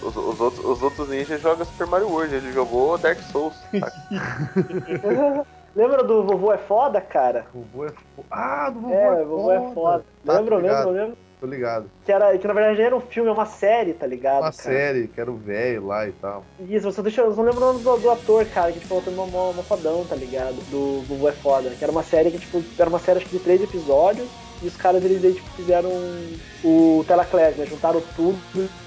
[0.00, 3.54] Os, os outros, os outros ninjas jogam Super Mario World, ele jogou Dark Souls.
[5.78, 7.46] Lembra do Vovô é Foda, cara?
[7.54, 8.24] O vovô é fo...
[8.28, 10.04] Ah, do vovô É, é, o Vovô é Foda.
[10.26, 11.16] Tá, Lembra, lembra, lembra?
[11.40, 11.88] Tô ligado.
[12.04, 14.40] Que, era, que na verdade era um filme, é uma série, tá ligado?
[14.40, 14.52] Uma cara?
[14.54, 16.42] série, que era o velho lá e tal.
[16.68, 19.14] Isso, você deixa, eu não lembro o nome do, do ator, cara, que tipo, tem
[19.14, 20.56] uma, uma, uma fodão, tá ligado?
[20.68, 21.70] Do Vovô é Foda.
[21.70, 24.28] Que era uma série que, tipo, era uma série acho que de três episódios.
[24.60, 25.90] E os caras eles aí, tipo, fizeram
[26.64, 27.66] o Telaclass, né?
[27.66, 28.36] Juntaram tudo.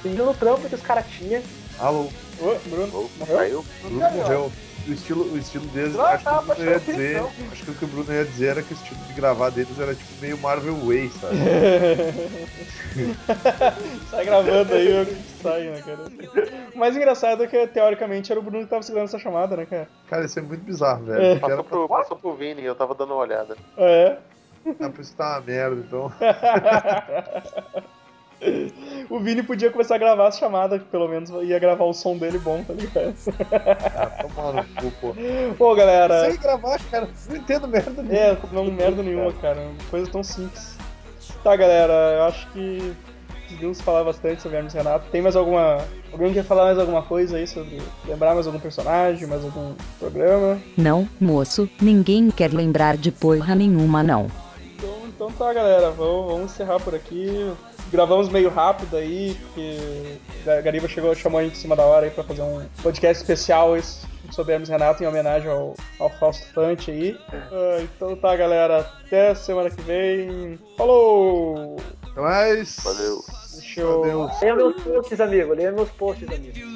[0.03, 1.41] E no trampo que os caras tinham.
[1.79, 2.09] Alô,
[2.41, 3.37] Ô, Bruno, Ou morreu?
[3.37, 3.59] Caiu?
[3.59, 4.51] o Bruno morreu.
[4.87, 7.17] O estilo, o estilo deles, Ah, acho que tá, o Bruno ia que dizer.
[7.17, 7.31] não.
[7.51, 9.79] Acho que o que o Bruno ia dizer era que o estilo de gravar deles
[9.79, 11.35] era tipo meio Marvel Way, sabe?
[14.09, 15.99] sai gravando aí o que sai, né, cara?
[16.73, 19.65] O mais engraçado é que, teoricamente, era o Bruno que tava segurando essa chamada, né,
[19.69, 19.87] cara?
[20.07, 21.21] Cara, isso é muito bizarro, velho.
[21.23, 21.35] É.
[21.39, 23.55] Passou pro, passou pro Vini, eu tava dando uma olhada.
[23.77, 24.17] É.
[24.77, 26.11] pra, pra isso tá uma merda, então.
[29.09, 32.17] o Vini podia começar a gravar as chamadas, que pelo menos ia gravar o som
[32.17, 33.13] dele bom, tá ligado?
[33.95, 35.15] Ah, toma no cu, pô.
[35.57, 36.31] Pô, galera.
[36.31, 37.09] Sem gravar, cara.
[37.29, 38.17] Não entendo merda nenhuma.
[38.17, 39.67] É, não merda nenhuma, cara.
[39.89, 40.77] Coisa tão simples.
[41.43, 42.95] Tá, galera, eu acho que
[43.51, 45.05] conseguimos falar bastante sobre Hermes e Renato.
[45.11, 45.77] Tem mais alguma.
[46.11, 47.81] Alguém quer falar mais alguma coisa aí sobre.
[48.07, 50.59] Lembrar mais algum personagem, mais algum programa?
[50.77, 54.27] Não, moço, ninguém quer lembrar de porra nenhuma não.
[54.75, 57.51] Então, então tá, galera, vamos, vamos encerrar por aqui.
[57.91, 60.17] Gravamos meio rápido aí, porque
[60.49, 63.21] a Gariba chegou, chamou a gente em cima da hora aí pra fazer um podcast
[63.21, 67.17] especial esse, sobre Hermes Renato em homenagem ao, ao Fausto Fante aí.
[67.31, 70.57] Ah, então tá, galera, até semana que vem.
[70.77, 71.77] Falou!
[72.11, 72.77] Até mais.
[72.83, 73.23] Valeu.
[73.53, 73.99] Deixa eu.
[73.99, 74.29] Valeu.
[74.41, 75.53] Leia meus posts, amigo.
[75.53, 76.70] Leia meus posts, amigo.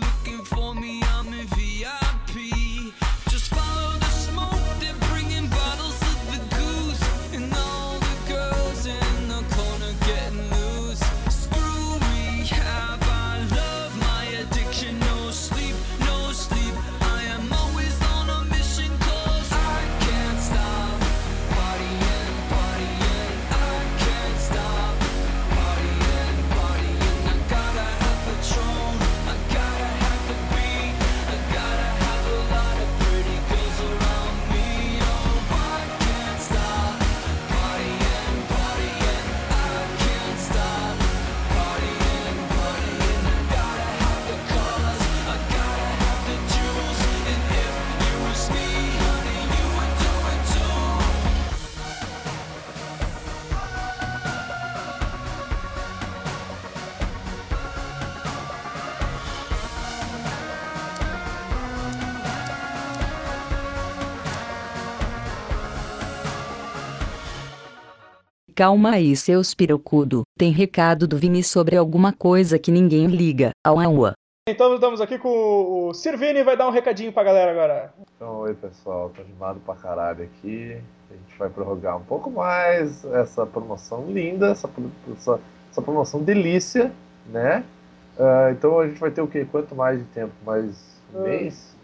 [68.58, 73.78] Calma aí seus pirocudo, tem recado do Vini sobre alguma coisa que ninguém liga, au
[73.82, 74.14] au.
[74.48, 77.94] Então estamos aqui com o Sirvini vai dar um recadinho pra galera agora.
[78.16, 80.78] Então, oi pessoal, tô animado pra caralho aqui.
[81.12, 84.70] A gente vai prorrogar um pouco mais essa promoção linda, essa,
[85.18, 85.38] essa,
[85.70, 86.94] essa promoção delícia,
[87.26, 87.62] né?
[88.18, 89.46] Ah, então a gente vai ter o quê?
[89.52, 90.32] Quanto mais de tempo?
[90.46, 91.24] Mais um Ah.
[91.24, 91.76] mês?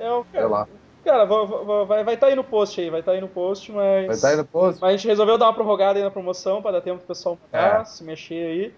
[0.00, 0.66] É o Sei lá.
[1.06, 3.70] Cara, va- va- vai estar tá aí no post aí, vai estar aí no post,
[3.70, 4.06] mas.
[4.06, 4.80] Vai estar aí no post?
[4.80, 7.38] Mas a gente resolveu dar uma prorrogada aí na promoção pra dar tempo pro pessoal
[7.52, 7.84] É.
[7.84, 8.74] se mexer aí.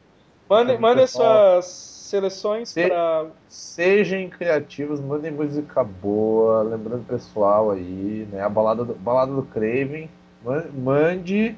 [0.47, 3.25] Mandem, mandem suas seleções se- pra.
[3.49, 8.43] Sejam criativos, mandem música boa, lembrando o pessoal aí, né?
[8.43, 10.11] A balada do, balada do Craven.
[10.45, 11.57] Man- Mande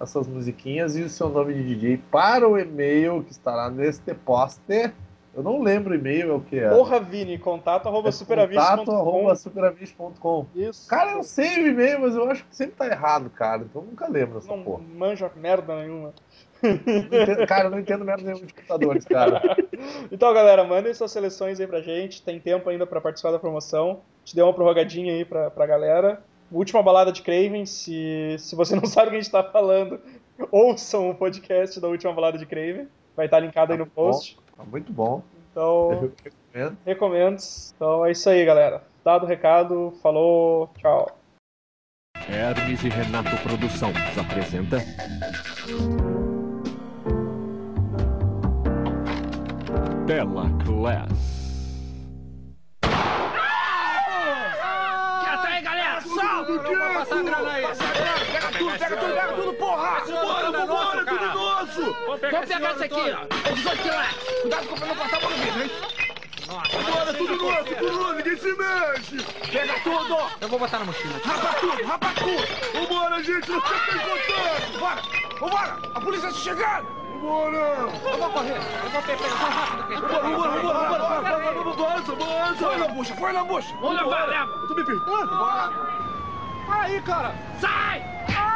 [0.00, 4.14] as suas musiquinhas e o seu nome de DJ para o e-mail que estará neste
[4.14, 4.94] poster.
[5.36, 6.70] Eu não lembro o e-mail, é o que é?
[6.70, 8.64] Porra, Vini, contato arroba É superavis.com.
[8.76, 10.46] contato arroba superavis.com.
[10.54, 10.88] Isso.
[10.88, 13.62] Cara, eu sei o e-mail, mas eu acho que sempre tá errado, cara.
[13.62, 14.82] Então eu nunca lembro essa não porra.
[14.94, 16.14] manja merda nenhuma.
[16.62, 19.42] Não entendo- cara, eu não entendo merda nenhuma de computadores, cara.
[20.10, 22.22] Então, galera, mandem suas seleções aí pra gente.
[22.22, 24.00] Tem tempo ainda pra participar da promoção.
[24.24, 26.22] Te deu uma prorrogadinha aí pra, pra galera.
[26.50, 27.66] Última balada de Craven.
[27.66, 30.00] Se, se você não sabe o que a gente tá falando,
[30.50, 32.88] ouçam o podcast da última balada de Craven.
[33.14, 34.38] Vai estar linkado aí no post.
[34.56, 35.22] Tá muito bom.
[35.50, 36.78] Então, Eu recomendo.
[36.84, 37.38] recomendo.
[37.74, 38.82] Então é isso aí, galera.
[39.04, 41.16] Dado o recado, falou, tchau.
[42.28, 44.78] Hermes e Renato Produções apresenta.
[50.06, 51.36] Tela Class.
[55.20, 56.00] Quieta aí, galera!
[56.00, 56.52] Salve!
[56.52, 57.62] Eu não vou passar a grana aí!
[57.62, 58.25] Pega tudo,
[58.78, 60.00] pega tudo, pega tudo, porra!
[60.06, 61.96] Vambora, vambora, tudo nosso!
[62.06, 63.48] Vamos pegar esse aqui, ó!
[63.48, 64.40] É 18 quilates!
[64.42, 65.70] Cuidado pra não cortar o vidro, hein?
[66.46, 69.16] Bora, tudo nosso, tudo nosso, ninguém se mexe!
[69.50, 70.16] Pega tudo!
[70.40, 71.20] Eu vou botar na mochila.
[71.24, 72.46] Rapa tudo, rapa tudo!
[72.72, 74.72] Vambora, gente, não fica encostando!
[74.72, 75.02] Vambora,
[75.40, 75.78] vambora!
[75.94, 76.86] A polícia tá chegando!
[77.14, 77.56] Vambora!
[77.56, 80.00] Eu vou correr, eu vou pegar só rápido.
[80.00, 81.92] Vambora, vambora, vambora, vambora!
[81.96, 82.64] Avança, avança!
[82.64, 83.74] Foi na bucha, foi na bucha!
[83.80, 84.66] Vamos levar, leva!
[84.68, 85.26] Tu me pergunta!
[85.26, 85.72] Bora!
[86.68, 87.34] Aí, cara!
[87.60, 88.04] Sai!
[88.36, 88.55] Ai!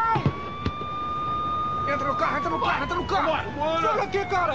[1.88, 3.50] Entra no carro, entra no carro, entra no carro!
[3.52, 3.80] Bora!
[3.80, 4.54] Joga aqui, cara!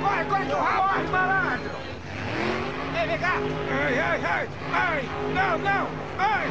[0.00, 0.88] Corre, corre, que o rabo!
[0.88, 1.70] Corre, malandro!
[3.00, 3.34] Ei, vem cá!
[3.38, 4.48] Ei, ei, ei!
[4.74, 5.08] Ei!
[5.34, 5.86] Não, não!
[6.20, 6.46] Ei!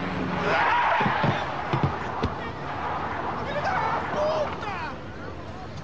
[3.46, 3.76] Filho da
[4.14, 4.76] puta!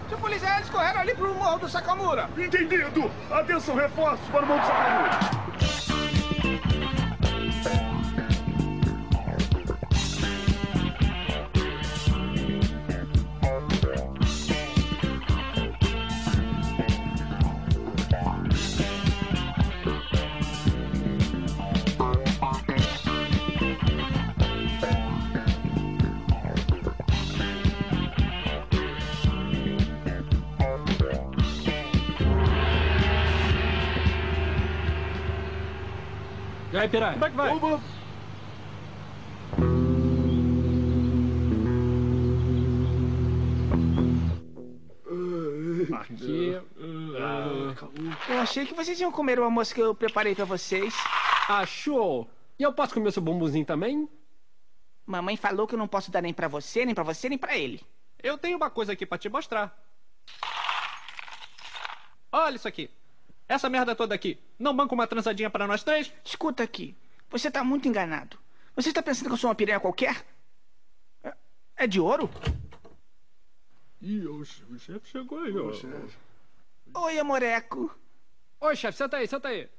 [0.09, 2.29] Seu policial, eles correram ali pro morro do Sacamura!
[2.37, 3.11] Entendido!
[3.29, 5.35] Atenção, reforços para o Monte Sacramento!
[6.73, 6.74] E
[36.85, 37.13] aí, piranha?
[37.13, 37.51] Como é que vai?
[45.93, 46.61] Aqui.
[48.29, 50.93] Eu achei que vocês iam comer o almoço que eu preparei pra vocês.
[51.47, 52.29] Achou?
[52.57, 54.07] E eu posso comer seu bumbumzinho também?
[55.05, 57.57] Mamãe falou que eu não posso dar nem pra você, nem pra você, nem pra
[57.57, 57.81] ele.
[58.21, 59.77] Eu tenho uma coisa aqui pra te mostrar.
[62.31, 62.89] Olha isso aqui.
[63.47, 64.39] Essa merda toda aqui.
[64.57, 66.11] Não banca uma transadinha pra nós três?
[66.23, 66.95] Escuta aqui.
[67.29, 68.37] Você tá muito enganado.
[68.75, 70.25] Você está pensando que eu sou uma piranha qualquer?
[71.23, 71.33] É-
[71.77, 72.29] É de ouro?
[74.01, 75.71] Ih, o chefe chegou aí, ó.
[77.05, 77.95] Oi, amoreco.
[78.61, 79.69] Oi, chefe, senta aí, senta aí.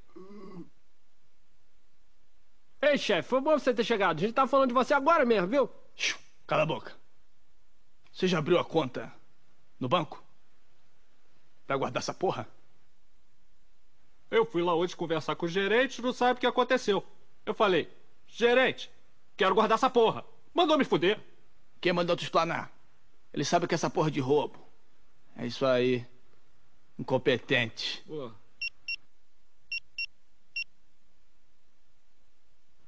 [2.82, 4.16] Ei, chefe, foi bom você ter chegado.
[4.18, 5.70] A gente tá falando de você agora mesmo, viu?
[6.46, 6.92] Cala a boca.
[8.12, 9.12] Você já abriu a conta
[9.80, 10.22] no banco?
[11.66, 12.46] Pra guardar essa porra?
[14.30, 17.04] Eu fui lá hoje conversar com o gerente, não sabe o que aconteceu.
[17.44, 17.88] Eu falei,
[18.26, 18.90] gerente,
[19.36, 20.24] quero guardar essa porra.
[20.52, 21.20] Mandou me fuder.
[21.80, 22.72] Quem mandou tu explanar?
[23.32, 24.58] Ele sabe que essa porra é de roubo.
[25.36, 26.04] É isso aí.
[26.98, 28.04] Incompetente.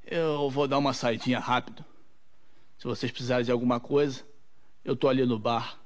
[0.04, 1.84] Eu vou dar uma saidinha rápido.
[2.78, 4.24] Se vocês precisarem de alguma coisa,
[4.84, 5.78] eu tô ali no bar,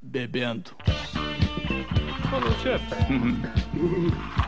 [0.00, 0.74] bebendo.
[2.30, 2.86] Falou, chefe.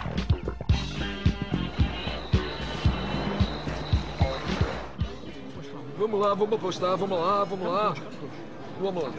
[5.98, 7.94] Vamos lá, vamos apostar, vamos lá, vamos lá.
[8.80, 9.12] Vamos lá.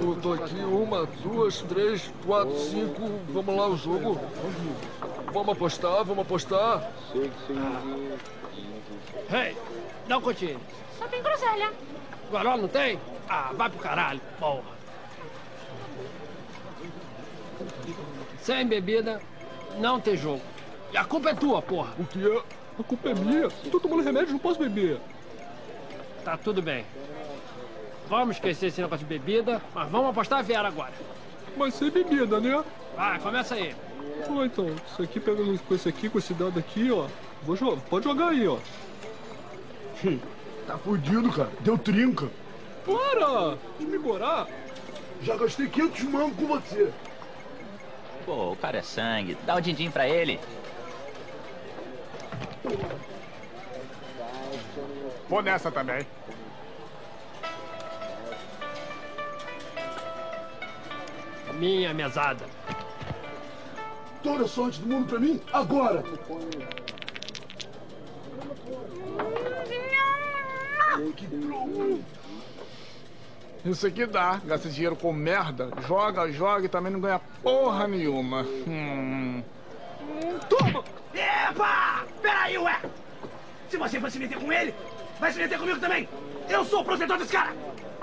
[0.00, 3.02] Eu tô aqui, uma, duas, três, quatro, cinco.
[3.30, 4.20] Vamos lá o jogo.
[5.32, 6.92] Vamos apostar, vamos apostar.
[9.32, 9.56] Ei,
[10.06, 10.56] não continue.
[10.96, 11.72] Só tem groselha.
[12.30, 13.00] Goró não tem?
[13.28, 14.76] Ah, vai pro caralho, porra.
[18.42, 19.20] Sem bebida,
[19.78, 20.42] não tem jogo.
[20.92, 21.94] E a culpa é tua, porra.
[21.98, 22.42] O que é?
[22.78, 23.48] A culpa é minha.
[23.72, 25.00] Tô tomando remédio, não posso beber.
[26.26, 26.84] Tá tudo bem.
[28.08, 30.92] Vamos esquecer esse negócio de bebida, mas vamos apostar a Vera agora.
[31.56, 32.64] Mas sem bebida, né?
[32.96, 33.76] Vai, começa aí.
[34.28, 37.06] Ó, então, isso aqui pega com esse aqui, com esse dado aqui, ó.
[37.44, 38.58] Vou jogar, pode jogar aí, ó.
[40.66, 41.52] Tá fudido, cara.
[41.60, 42.28] Deu trinca.
[42.84, 44.48] Para de me gorar.
[45.22, 46.92] Já gastei 500 mangos com você.
[48.24, 49.38] Pô, o cara é sangue.
[49.46, 50.40] Dá o din-din pra ele.
[55.28, 56.06] Vou nessa também.
[61.54, 62.44] Minha mesada.
[64.22, 66.04] Toda a sorte do mundo pra mim, agora.
[73.64, 74.40] Isso aqui dá.
[74.44, 75.70] Gasta dinheiro com merda.
[75.86, 78.42] Joga, joga e também não ganha porra nenhuma.
[78.42, 79.42] Hum.
[80.48, 80.84] Toma!
[81.14, 82.04] Epa!
[82.22, 82.80] Peraí, ué!
[83.68, 84.72] Se você for se meter com ele,
[85.18, 86.08] vai se meter comigo também!
[86.48, 87.54] Eu sou o protetor desse cara!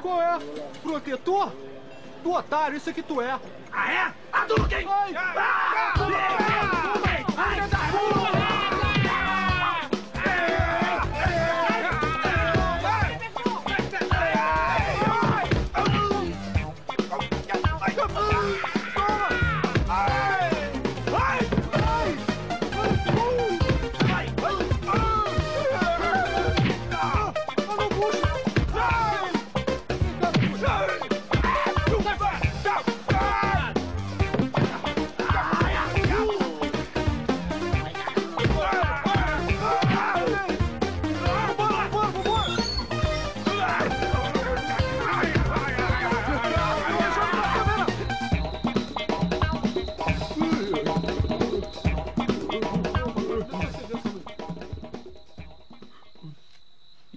[0.01, 0.37] Qual é?
[0.81, 1.51] Protetor?
[2.23, 3.39] Tu otário, isso é que tu é.
[3.71, 4.13] Ah, é?
[4.31, 4.87] Ah, tu quem?
[4.87, 5.13] Ai!
[5.15, 5.93] Ah!
[7.37, 7.59] Ai!
[7.61, 7.72] Ai!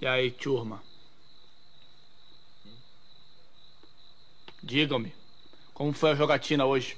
[0.07, 0.81] E aí, turma?
[4.63, 5.13] Digam-me,
[5.73, 6.97] como foi a jogatina hoje?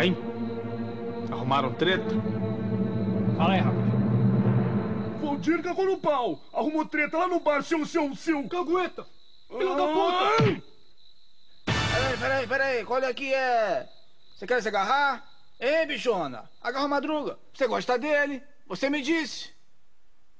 [0.00, 0.16] Hein?
[1.32, 2.04] Arrumaram treta?
[3.36, 3.84] Fala aí, rapaz.
[5.20, 6.40] Valdir cagou no pau.
[6.52, 8.48] Arrumou treta lá no bar, seu, seu, seu.
[8.48, 9.04] Cagueta.
[9.48, 10.62] Filho da puta.
[11.66, 13.88] Peraí, peraí, peraí, qual é que é?
[14.36, 15.33] Você quer se agarrar?
[15.58, 17.38] Ei, bichona, agarra madruga.
[17.52, 18.42] Você gosta dele?
[18.66, 19.52] Você me disse.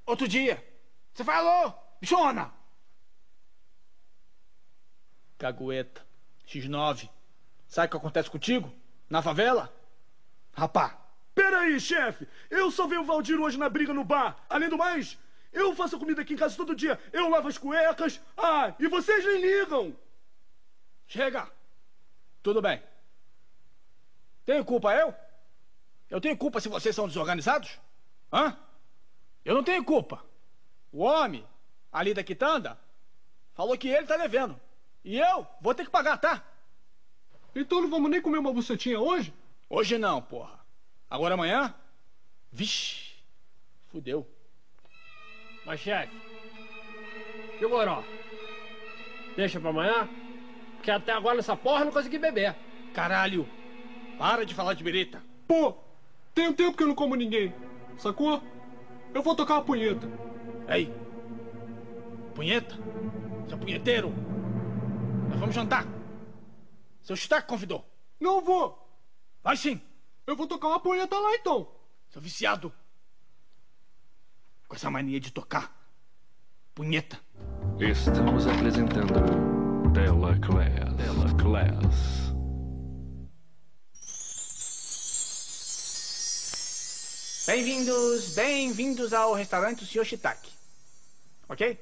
[0.06, 0.62] Outro dia.
[1.12, 2.52] Você falou, bichona.
[5.38, 6.04] Cagueta.
[6.46, 7.08] X9.
[7.68, 8.72] Sabe o que acontece contigo?
[9.08, 9.72] Na favela?
[10.52, 10.98] Rapá.
[11.34, 12.28] Peraí, chefe.
[12.48, 14.36] Eu salvei o Valdir hoje na briga no bar.
[14.48, 15.18] Além do mais,
[15.52, 16.98] eu faço comida aqui em casa todo dia.
[17.12, 18.20] Eu lavo as cuecas.
[18.36, 19.96] Ah, e vocês nem ligam.
[21.06, 21.50] Chega.
[22.42, 22.82] Tudo bem.
[24.44, 25.14] Tenho culpa eu?
[26.10, 27.78] Eu tenho culpa se vocês são desorganizados?
[28.32, 28.56] Hã?
[29.44, 30.24] Eu não tenho culpa.
[30.92, 31.46] O homem
[31.92, 32.78] ali da quitanda
[33.54, 34.60] falou que ele tá devendo.
[35.04, 36.42] E eu vou ter que pagar, tá?
[37.54, 39.32] Então não vamos nem comer uma bucetinha hoje?
[39.68, 40.58] Hoje não, porra.
[41.08, 41.74] Agora amanhã?
[42.50, 43.14] Vixe.
[43.90, 44.28] Fudeu.
[45.64, 46.14] Mas, chefe.
[47.60, 48.02] E o goró?
[49.36, 50.08] Deixa pra amanhã?
[50.76, 52.54] Porque até agora nessa porra eu não consegui beber.
[52.92, 53.48] Caralho.
[54.18, 55.22] Para de falar de birita.
[55.46, 55.74] Pô,
[56.34, 57.54] tem um tempo que eu não como ninguém.
[57.98, 58.42] Sacou?
[59.12, 60.08] Eu vou tocar uma punheta.
[60.68, 60.92] Ei.
[62.34, 62.76] Punheta?
[63.48, 64.12] Seu punheteiro.
[65.28, 65.86] Nós vamos jantar.
[67.02, 67.84] Seu Stack convidou.
[68.18, 68.80] Não vou.
[69.42, 69.80] Vai sim.
[70.26, 71.68] Eu vou tocar uma punheta lá então.
[72.10, 72.72] Seu viciado.
[74.66, 75.72] Com essa mania de tocar.
[76.74, 77.20] Punheta.
[77.78, 79.12] Estamos apresentando
[79.92, 80.96] Tela Class.
[80.96, 82.23] Tela Class.
[87.46, 90.02] Bem-vindos, bem-vindos ao restaurante Sr.
[90.02, 90.50] Shitake.
[91.46, 91.78] Ok?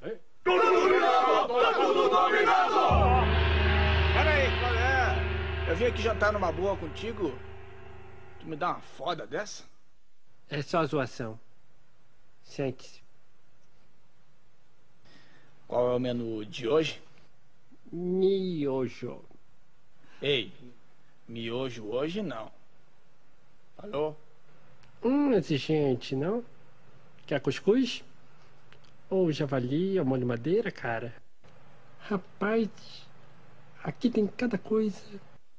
[0.00, 0.18] É?
[5.68, 7.38] Eu vim aqui jantar numa boa contigo.
[8.44, 9.64] Tu me dá uma foda dessa?
[10.50, 11.40] É só zoação.
[12.42, 13.02] Sente-se.
[15.66, 17.02] Qual é o menu de hoje?
[17.90, 19.24] Miojo.
[20.20, 20.52] Ei,
[21.26, 22.52] miojo hoje não.
[23.78, 24.14] Alô?
[25.02, 26.44] Hum, exigente, não?
[27.26, 28.04] Quer cuscuz?
[29.08, 31.14] Ou javali, ou molho madeira, cara?
[32.00, 32.68] Rapaz,
[33.82, 35.00] aqui tem cada coisa.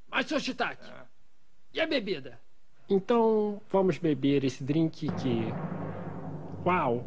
[0.08, 0.86] Mas, seu Shiitake,
[1.74, 2.45] e a bebida?
[2.88, 5.52] Então, vamos beber esse drink que...
[6.64, 7.04] Uau!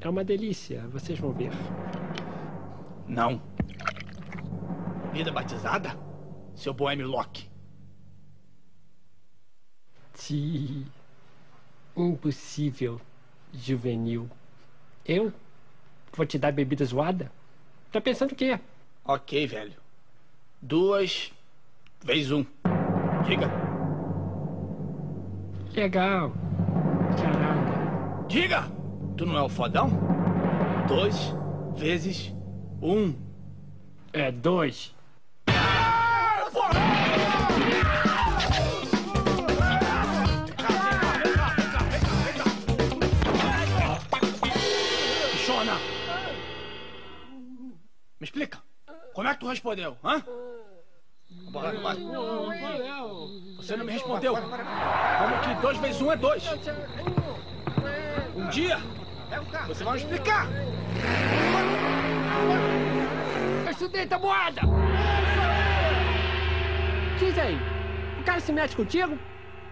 [0.00, 1.50] É uma delícia, vocês vão ver.
[3.08, 3.40] Não.
[5.12, 5.96] Vida batizada?
[6.54, 7.50] Seu boêmio Loki.
[10.14, 10.86] Sim.
[11.96, 13.00] Impossível,
[13.52, 14.28] juvenil.
[15.04, 15.32] Eu?
[16.12, 17.30] Vou te dar bebida zoada?
[17.90, 18.58] Tá pensando o quê?
[19.04, 19.76] Ok, velho.
[20.60, 21.32] Duas
[22.04, 22.44] vezes um.
[23.26, 23.61] Diga.
[25.74, 26.32] Legal.
[27.16, 28.26] Caralho.
[28.28, 28.70] Diga!
[29.16, 29.88] Tu não é o fodão?
[30.86, 31.34] Dois
[31.74, 32.34] vezes
[32.82, 33.14] um.
[34.12, 34.94] É dois.
[45.32, 45.74] Bichona!
[48.20, 48.58] Me explica.
[49.14, 50.22] Como é que tu respondeu, hã?
[51.50, 51.96] Bora, bora.
[53.62, 54.34] Você não me respondeu.
[54.34, 56.44] Como que dois vezes um é dois?
[58.34, 58.76] Um dia,
[59.68, 60.48] você vai me explicar.
[63.70, 64.62] Estudei tabuada!
[67.20, 67.56] Diz aí,
[68.20, 69.16] o cara se mete contigo,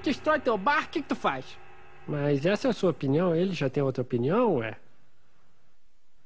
[0.04, 1.58] destrói teu bar, o que, que tu faz?
[2.06, 4.78] Mas essa é a sua opinião, ele já tem outra opinião, ué?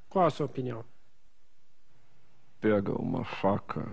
[0.07, 0.85] Qual a sua opinião?
[2.61, 3.85] Pega uma faca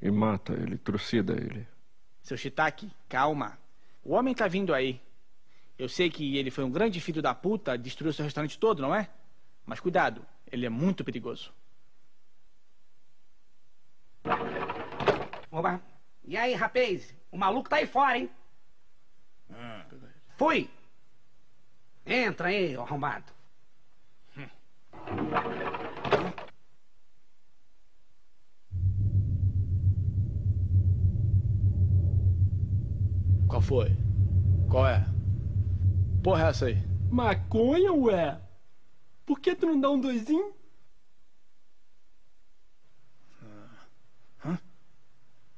[0.00, 1.66] e mata ele, trucida ele.
[2.28, 3.58] Seu Shiitake, calma.
[4.04, 5.00] O homem tá vindo aí.
[5.78, 8.94] Eu sei que ele foi um grande filho da puta, destruiu seu restaurante todo, não
[8.94, 9.08] é?
[9.64, 10.22] Mas cuidado,
[10.52, 11.50] ele é muito perigoso.
[15.50, 15.80] Oba.
[16.22, 17.14] E aí, rapaz?
[17.32, 18.30] O maluco tá aí fora, hein?
[20.36, 20.68] Fui!
[22.04, 23.32] Entra aí, arrombado.
[33.48, 33.96] Qual foi?
[34.70, 35.06] Qual é?
[36.22, 36.76] Porra é essa aí?
[37.10, 38.38] Maconha, ué?
[39.24, 40.52] Por que tu não dá um doisinho?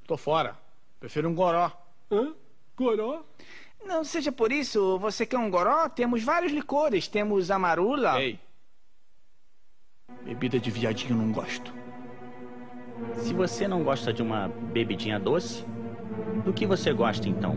[0.06, 0.56] Tô fora.
[0.98, 1.70] Prefiro um goró.
[2.10, 2.34] Hã?
[2.76, 3.24] Goró?
[3.84, 5.88] Não seja por isso, você quer um goró?
[5.88, 7.06] Temos vários licores.
[7.06, 8.20] Temos amarula.
[8.20, 8.36] Ei.
[10.24, 11.72] Bebida de viadinho não gosto.
[13.18, 15.64] Se você não gosta de uma bebidinha doce,
[16.44, 17.56] do que você gosta então?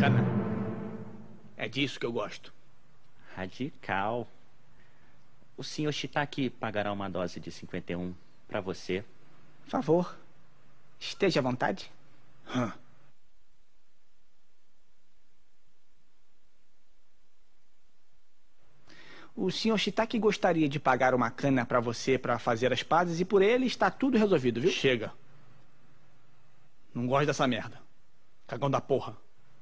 [0.00, 0.24] Cana.
[1.58, 2.54] É disso que eu gosto.
[3.36, 4.26] Radical.
[5.58, 8.14] O senhor Shitaki pagará uma dose de 51
[8.48, 9.04] para você.
[9.64, 10.16] Por favor,
[10.98, 11.92] esteja à vontade.
[12.48, 12.72] Hã.
[19.36, 23.24] O senhor Shitaki gostaria de pagar uma cana pra você pra fazer as pazes e
[23.26, 24.70] por ele está tudo resolvido, viu?
[24.70, 25.12] Chega.
[26.94, 27.78] Não gosto dessa merda.
[28.46, 29.14] Cagão da porra.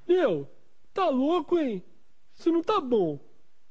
[0.09, 0.51] Meu,
[0.95, 1.85] tá louco, hein?
[2.35, 3.21] Isso não tá bom.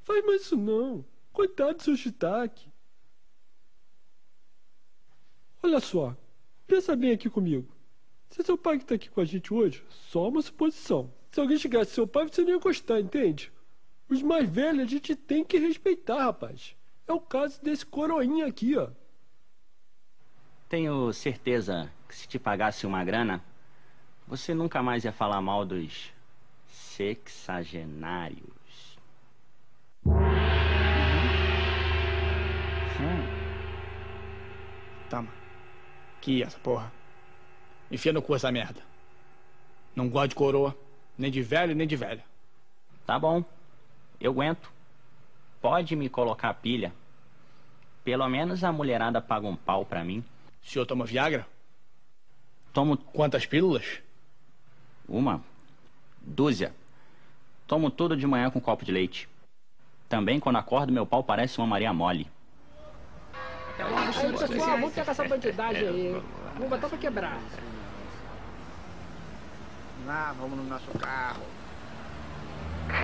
[0.01, 1.03] Faz mais isso não.
[1.33, 2.71] Coitado do seu shiitake.
[5.63, 6.15] Olha só,
[6.67, 7.75] pensa bem aqui comigo.
[8.29, 11.11] Se seu pai que tá aqui com a gente hoje, só uma suposição.
[11.31, 13.51] Se alguém chegasse seu pai, você não ia gostar, entende?
[14.07, 16.75] Os mais velhos a gente tem que respeitar, rapaz.
[17.07, 18.89] É o caso desse coroinha aqui, ó.
[20.69, 23.43] Tenho certeza que se te pagasse uma grana,
[24.27, 26.11] você nunca mais ia falar mal dos
[26.77, 28.97] sexagenários.
[32.99, 33.25] Hum.
[35.09, 35.29] Toma.
[36.21, 36.91] Que essa porra.
[37.91, 38.81] Enfia no cu essa merda.
[39.95, 40.77] Não gosto de coroa.
[41.17, 42.23] Nem de velho, nem de velha.
[43.05, 43.43] Tá bom.
[44.19, 44.71] Eu aguento.
[45.61, 46.93] Pode me colocar a pilha.
[48.03, 50.23] Pelo menos a mulherada paga um pau pra mim.
[50.63, 51.47] O senhor toma Viagra?
[52.71, 52.97] Tomo.
[52.97, 54.01] Quantas pílulas?
[55.07, 55.43] Uma.
[56.27, 56.73] Dúzia.
[57.65, 59.29] Tomo tudo de manhã com um copo de leite.
[60.09, 62.27] Também, quando acordo, meu pau parece uma Maria Mole.
[63.79, 66.21] Aí, pessoal, vamos pegar essa bandidagem aí.
[66.55, 67.39] Vamos botar pra quebrar.
[70.05, 71.43] Lá, vamos no nosso carro.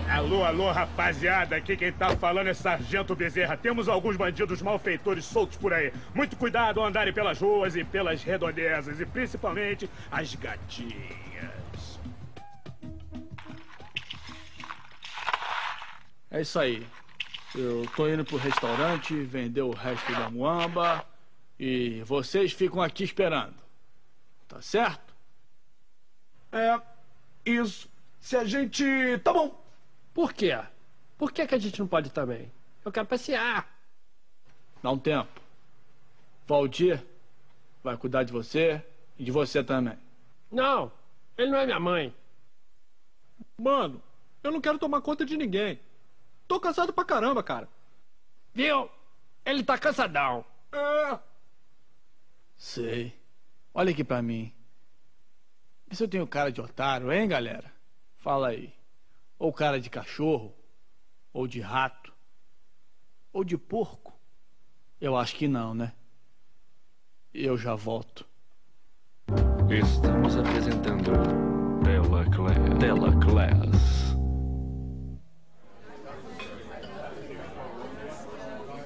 [0.09, 3.57] Alô, alô, rapaziada, aqui quem tá falando é Sargento Bezerra.
[3.57, 5.93] Temos alguns bandidos malfeitores soltos por aí.
[6.13, 11.62] Muito cuidado ao andarem pelas ruas e pelas redondezas, e principalmente as gatinhas.
[16.33, 16.83] É isso aí.
[17.53, 21.05] Eu tô indo pro restaurante vender o resto da muamba
[21.59, 23.53] e vocês ficam aqui esperando.
[24.47, 25.13] Tá certo?
[26.51, 26.81] É,
[27.45, 27.87] isso.
[28.19, 28.83] Se a gente.
[29.23, 29.63] Tá bom.
[30.11, 30.59] Por quê?
[31.19, 32.51] Por que, que a gente não pode também?
[32.83, 33.71] Eu quero passear.
[34.81, 35.39] Dá um tempo.
[36.47, 36.99] Valdir
[37.83, 38.83] vai cuidar de você
[39.19, 39.99] e de você também.
[40.51, 40.91] Não,
[41.37, 42.11] ele não é minha mãe.
[43.55, 44.01] Mano,
[44.43, 45.79] eu não quero tomar conta de ninguém.
[46.53, 47.67] Tô cansado pra caramba, cara.
[48.53, 48.87] Viu?
[49.43, 50.45] Ele tá cansadão.
[50.71, 51.17] É.
[52.55, 53.19] Sei.
[53.73, 54.53] Olha aqui pra mim.
[55.87, 57.73] Vê se eu tenho cara de otário, hein, galera?
[58.19, 58.71] Fala aí.
[59.39, 60.53] Ou cara de cachorro,
[61.33, 62.13] ou de rato,
[63.33, 64.13] ou de porco.
[65.01, 65.91] Eu acho que não, né?
[67.33, 68.27] Eu já volto.
[69.71, 71.13] Estamos apresentando
[71.83, 72.79] Tela Class.
[72.79, 74.02] Tela Class.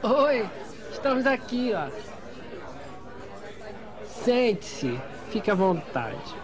[0.03, 0.47] Oi,
[0.91, 1.89] estamos aqui, ó.
[4.05, 4.99] Sente-se,
[5.31, 6.35] fique à vontade.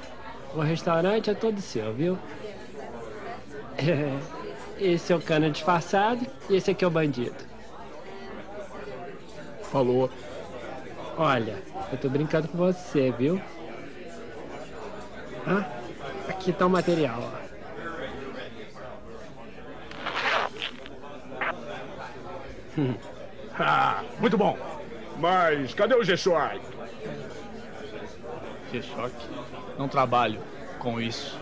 [0.56, 2.18] O restaurante é todo seu, viu?
[4.80, 7.36] Esse é o cana disfarçado e esse aqui é o bandido.
[9.72, 10.10] Falou.
[11.16, 11.62] Olha,
[11.92, 13.40] eu tô brincando com você, viu?
[15.46, 15.70] Ah,
[16.28, 17.44] aqui tá o material, ó.
[23.60, 24.58] Ah, muito bom.
[25.20, 26.60] Mas cadê o G-Shock?
[28.72, 29.14] G-Shock?
[29.78, 30.40] Não trabalho
[30.80, 31.40] com isso.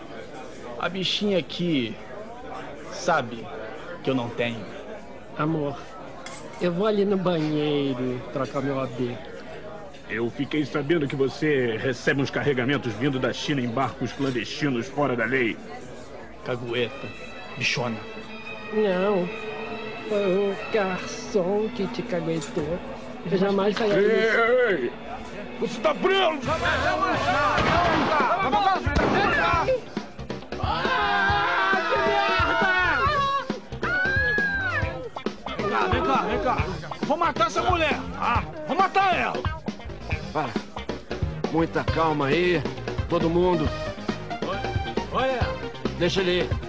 [0.78, 1.96] A bichinha aqui
[2.92, 3.46] sabe
[4.02, 4.64] que eu não tenho.
[5.38, 5.78] Amor,
[6.60, 9.16] eu vou ali no banheiro trocar meu AB.
[10.10, 15.16] Eu fiquei sabendo que você recebe uns carregamentos vindo da China em barcos clandestinos fora
[15.16, 15.56] da lei.
[16.44, 17.08] Cagueta,
[17.56, 17.96] bichona.
[18.74, 19.28] Não,
[20.12, 22.78] foi o garçom que te caguetou.
[23.30, 24.38] Eu jamais faria Ei, isso.
[24.68, 24.92] ei,
[25.58, 26.38] você tá preso!
[35.56, 36.56] Vem cá, vem cá, vem cá.
[37.06, 37.98] Vou matar essa mulher.
[38.20, 39.42] Ah, vou matar ela.
[40.32, 40.50] Para.
[41.52, 42.62] Muita calma aí.
[43.08, 43.66] Todo mundo.
[45.12, 45.40] Olha.
[45.98, 46.61] Deixa ele ir.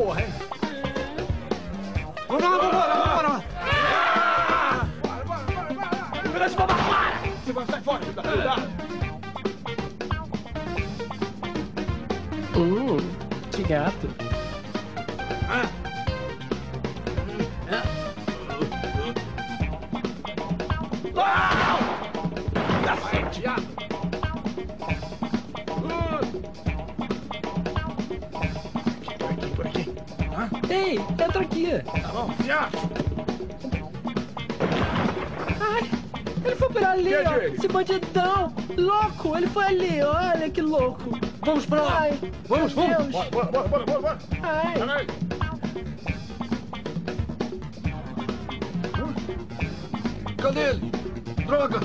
[0.00, 0.28] Porra, hein?
[2.26, 2.86] Vamos lá, vamos lá,
[3.16, 3.44] vamos lá.
[6.32, 7.20] Vira esse babaca, para!
[7.44, 8.80] Você vai sair fora, filho da puta.
[12.56, 12.96] Hum,
[31.38, 31.68] Aqui.
[32.02, 32.68] Tá bom, já.
[35.60, 35.90] Ai,
[36.44, 37.36] ele foi por ali, ó.
[37.38, 38.52] Esse bandidão.
[38.76, 40.02] Louco, ele foi ali.
[40.02, 41.18] Olha que louco.
[41.44, 41.98] Vamos pra lá.
[42.00, 42.96] Ai, Vamos, vamos.
[42.96, 43.10] Deus.
[43.30, 44.00] Bora, bora, bora, bora, bora.
[44.00, 44.18] bora.
[44.42, 44.74] Ai.
[44.74, 45.06] Peraí.
[50.38, 50.90] Cadê ele?
[51.46, 51.80] Droga!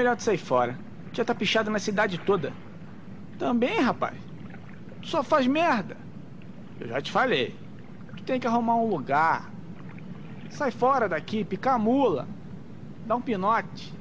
[0.00, 0.78] Melhor tu sair fora.
[1.12, 2.54] Já tá pichado na cidade toda.
[3.38, 4.16] Também, rapaz.
[5.00, 5.96] Tu só faz merda.
[6.80, 7.54] Eu já te falei.
[8.16, 9.52] Tu tem que arrumar um lugar.
[10.48, 12.28] Sai fora daqui, picar a mula.
[13.06, 13.92] Dá um pinote.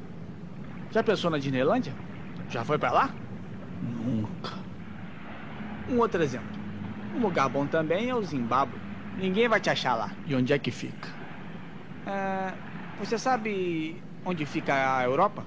[0.92, 1.94] Já pensou na Disneylândia?
[2.48, 3.16] Já foi pra lá?
[3.82, 4.52] Nunca.
[5.88, 6.60] Um outro exemplo.
[7.14, 8.80] Um lugar bom também é o Zimbábue.
[9.18, 10.14] Ninguém vai te achar lá.
[10.26, 11.10] E onde é que fica?
[12.06, 12.58] É,
[12.98, 15.44] você sabe onde fica a Europa?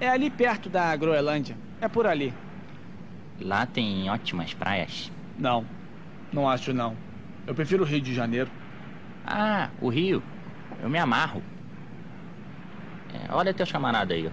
[0.00, 1.54] É ali perto da Groenlândia.
[1.78, 2.32] É por ali.
[3.38, 5.12] Lá tem ótimas praias.
[5.38, 5.66] Não,
[6.32, 6.96] não acho não.
[7.46, 8.50] Eu prefiro o Rio de Janeiro.
[9.26, 10.22] Ah, o Rio.
[10.82, 11.42] Eu me amarro.
[13.12, 14.26] É, olha teu camarada aí,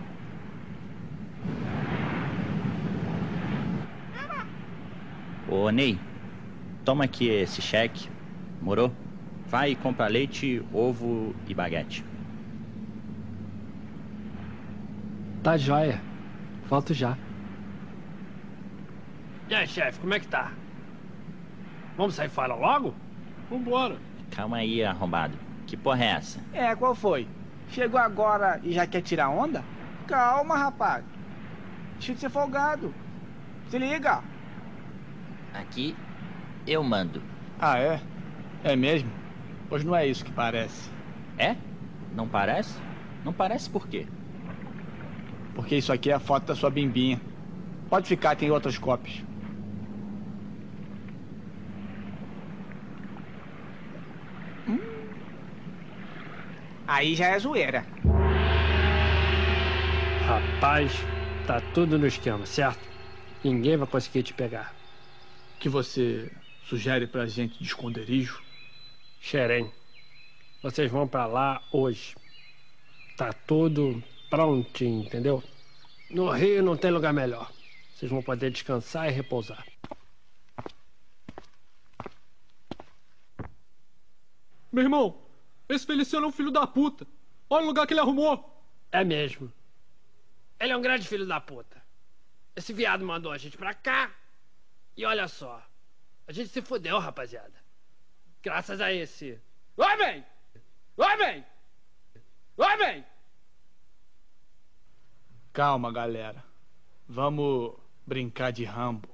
[5.49, 5.53] ó.
[5.53, 5.99] Ô, Ney,
[6.85, 8.10] toma aqui esse cheque.
[8.61, 8.94] Morou?
[9.49, 12.03] Vai e compra leite, ovo e baguete.
[15.48, 15.98] Tá joia.
[16.68, 17.18] Volto já.
[19.48, 20.52] E aí, chefe, como é que tá?
[21.95, 22.94] Vamos sair fora logo?
[23.49, 23.95] Vambora.
[24.30, 25.38] Calma aí, arrombado.
[25.65, 26.44] Que porra é essa?
[26.52, 27.26] É, qual foi?
[27.69, 29.64] Chegou agora e já quer tirar onda?
[30.06, 31.06] Calma, rapaz.
[31.94, 32.94] Deixa de ser folgado.
[33.69, 34.22] Se liga.
[35.53, 35.95] Aqui
[36.68, 37.24] eu mando.
[37.57, 38.02] Ah, é?
[38.65, 39.10] É mesmo?
[39.69, 40.90] Pois não é isso que parece.
[41.38, 41.56] É?
[42.14, 42.78] Não parece?
[43.24, 44.06] Não parece por quê?
[45.57, 47.19] Porque isso aqui é a foto da sua bimbinha.
[47.89, 49.25] Pode ficar, tem outras cópias.
[54.69, 54.77] Hum.
[56.85, 57.84] Aí já é zoeira.
[60.27, 60.91] Rapaz,
[61.47, 62.88] tá tudo no esquema, certo?
[63.43, 64.75] Ninguém vai conseguir te pegar.
[65.59, 66.31] Que você
[66.65, 68.43] sugere pra gente de esconderijo?
[69.19, 69.71] Xerém,
[70.61, 72.15] vocês vão pra lá hoje.
[73.15, 75.44] Tá tudo prontinho, entendeu?
[76.10, 77.52] No Rio não tem lugar melhor.
[77.94, 79.66] Vocês vão poder descansar e repousar.
[84.72, 85.20] Meu irmão,
[85.68, 87.08] esse Feliciano é um filho da puta.
[87.49, 88.64] Olha o lugar que ele arrumou.
[88.91, 89.52] É mesmo.
[90.60, 91.82] Ele é um grande filho da puta.
[92.56, 94.12] Esse viado mandou a gente pra cá.
[94.95, 95.62] E olha só.
[96.28, 97.54] A gente se fudeu, rapaziada.
[98.41, 99.40] Graças a esse.
[99.76, 100.26] Homem!
[100.98, 101.45] Homem!
[102.58, 103.06] Homem!
[105.57, 106.43] Calma, galera.
[107.09, 107.73] Vamos
[108.05, 109.09] brincar de Rambo.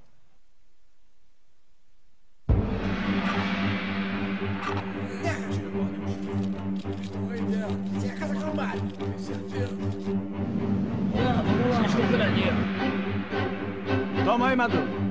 [14.26, 15.03] Toma aí, Maduro.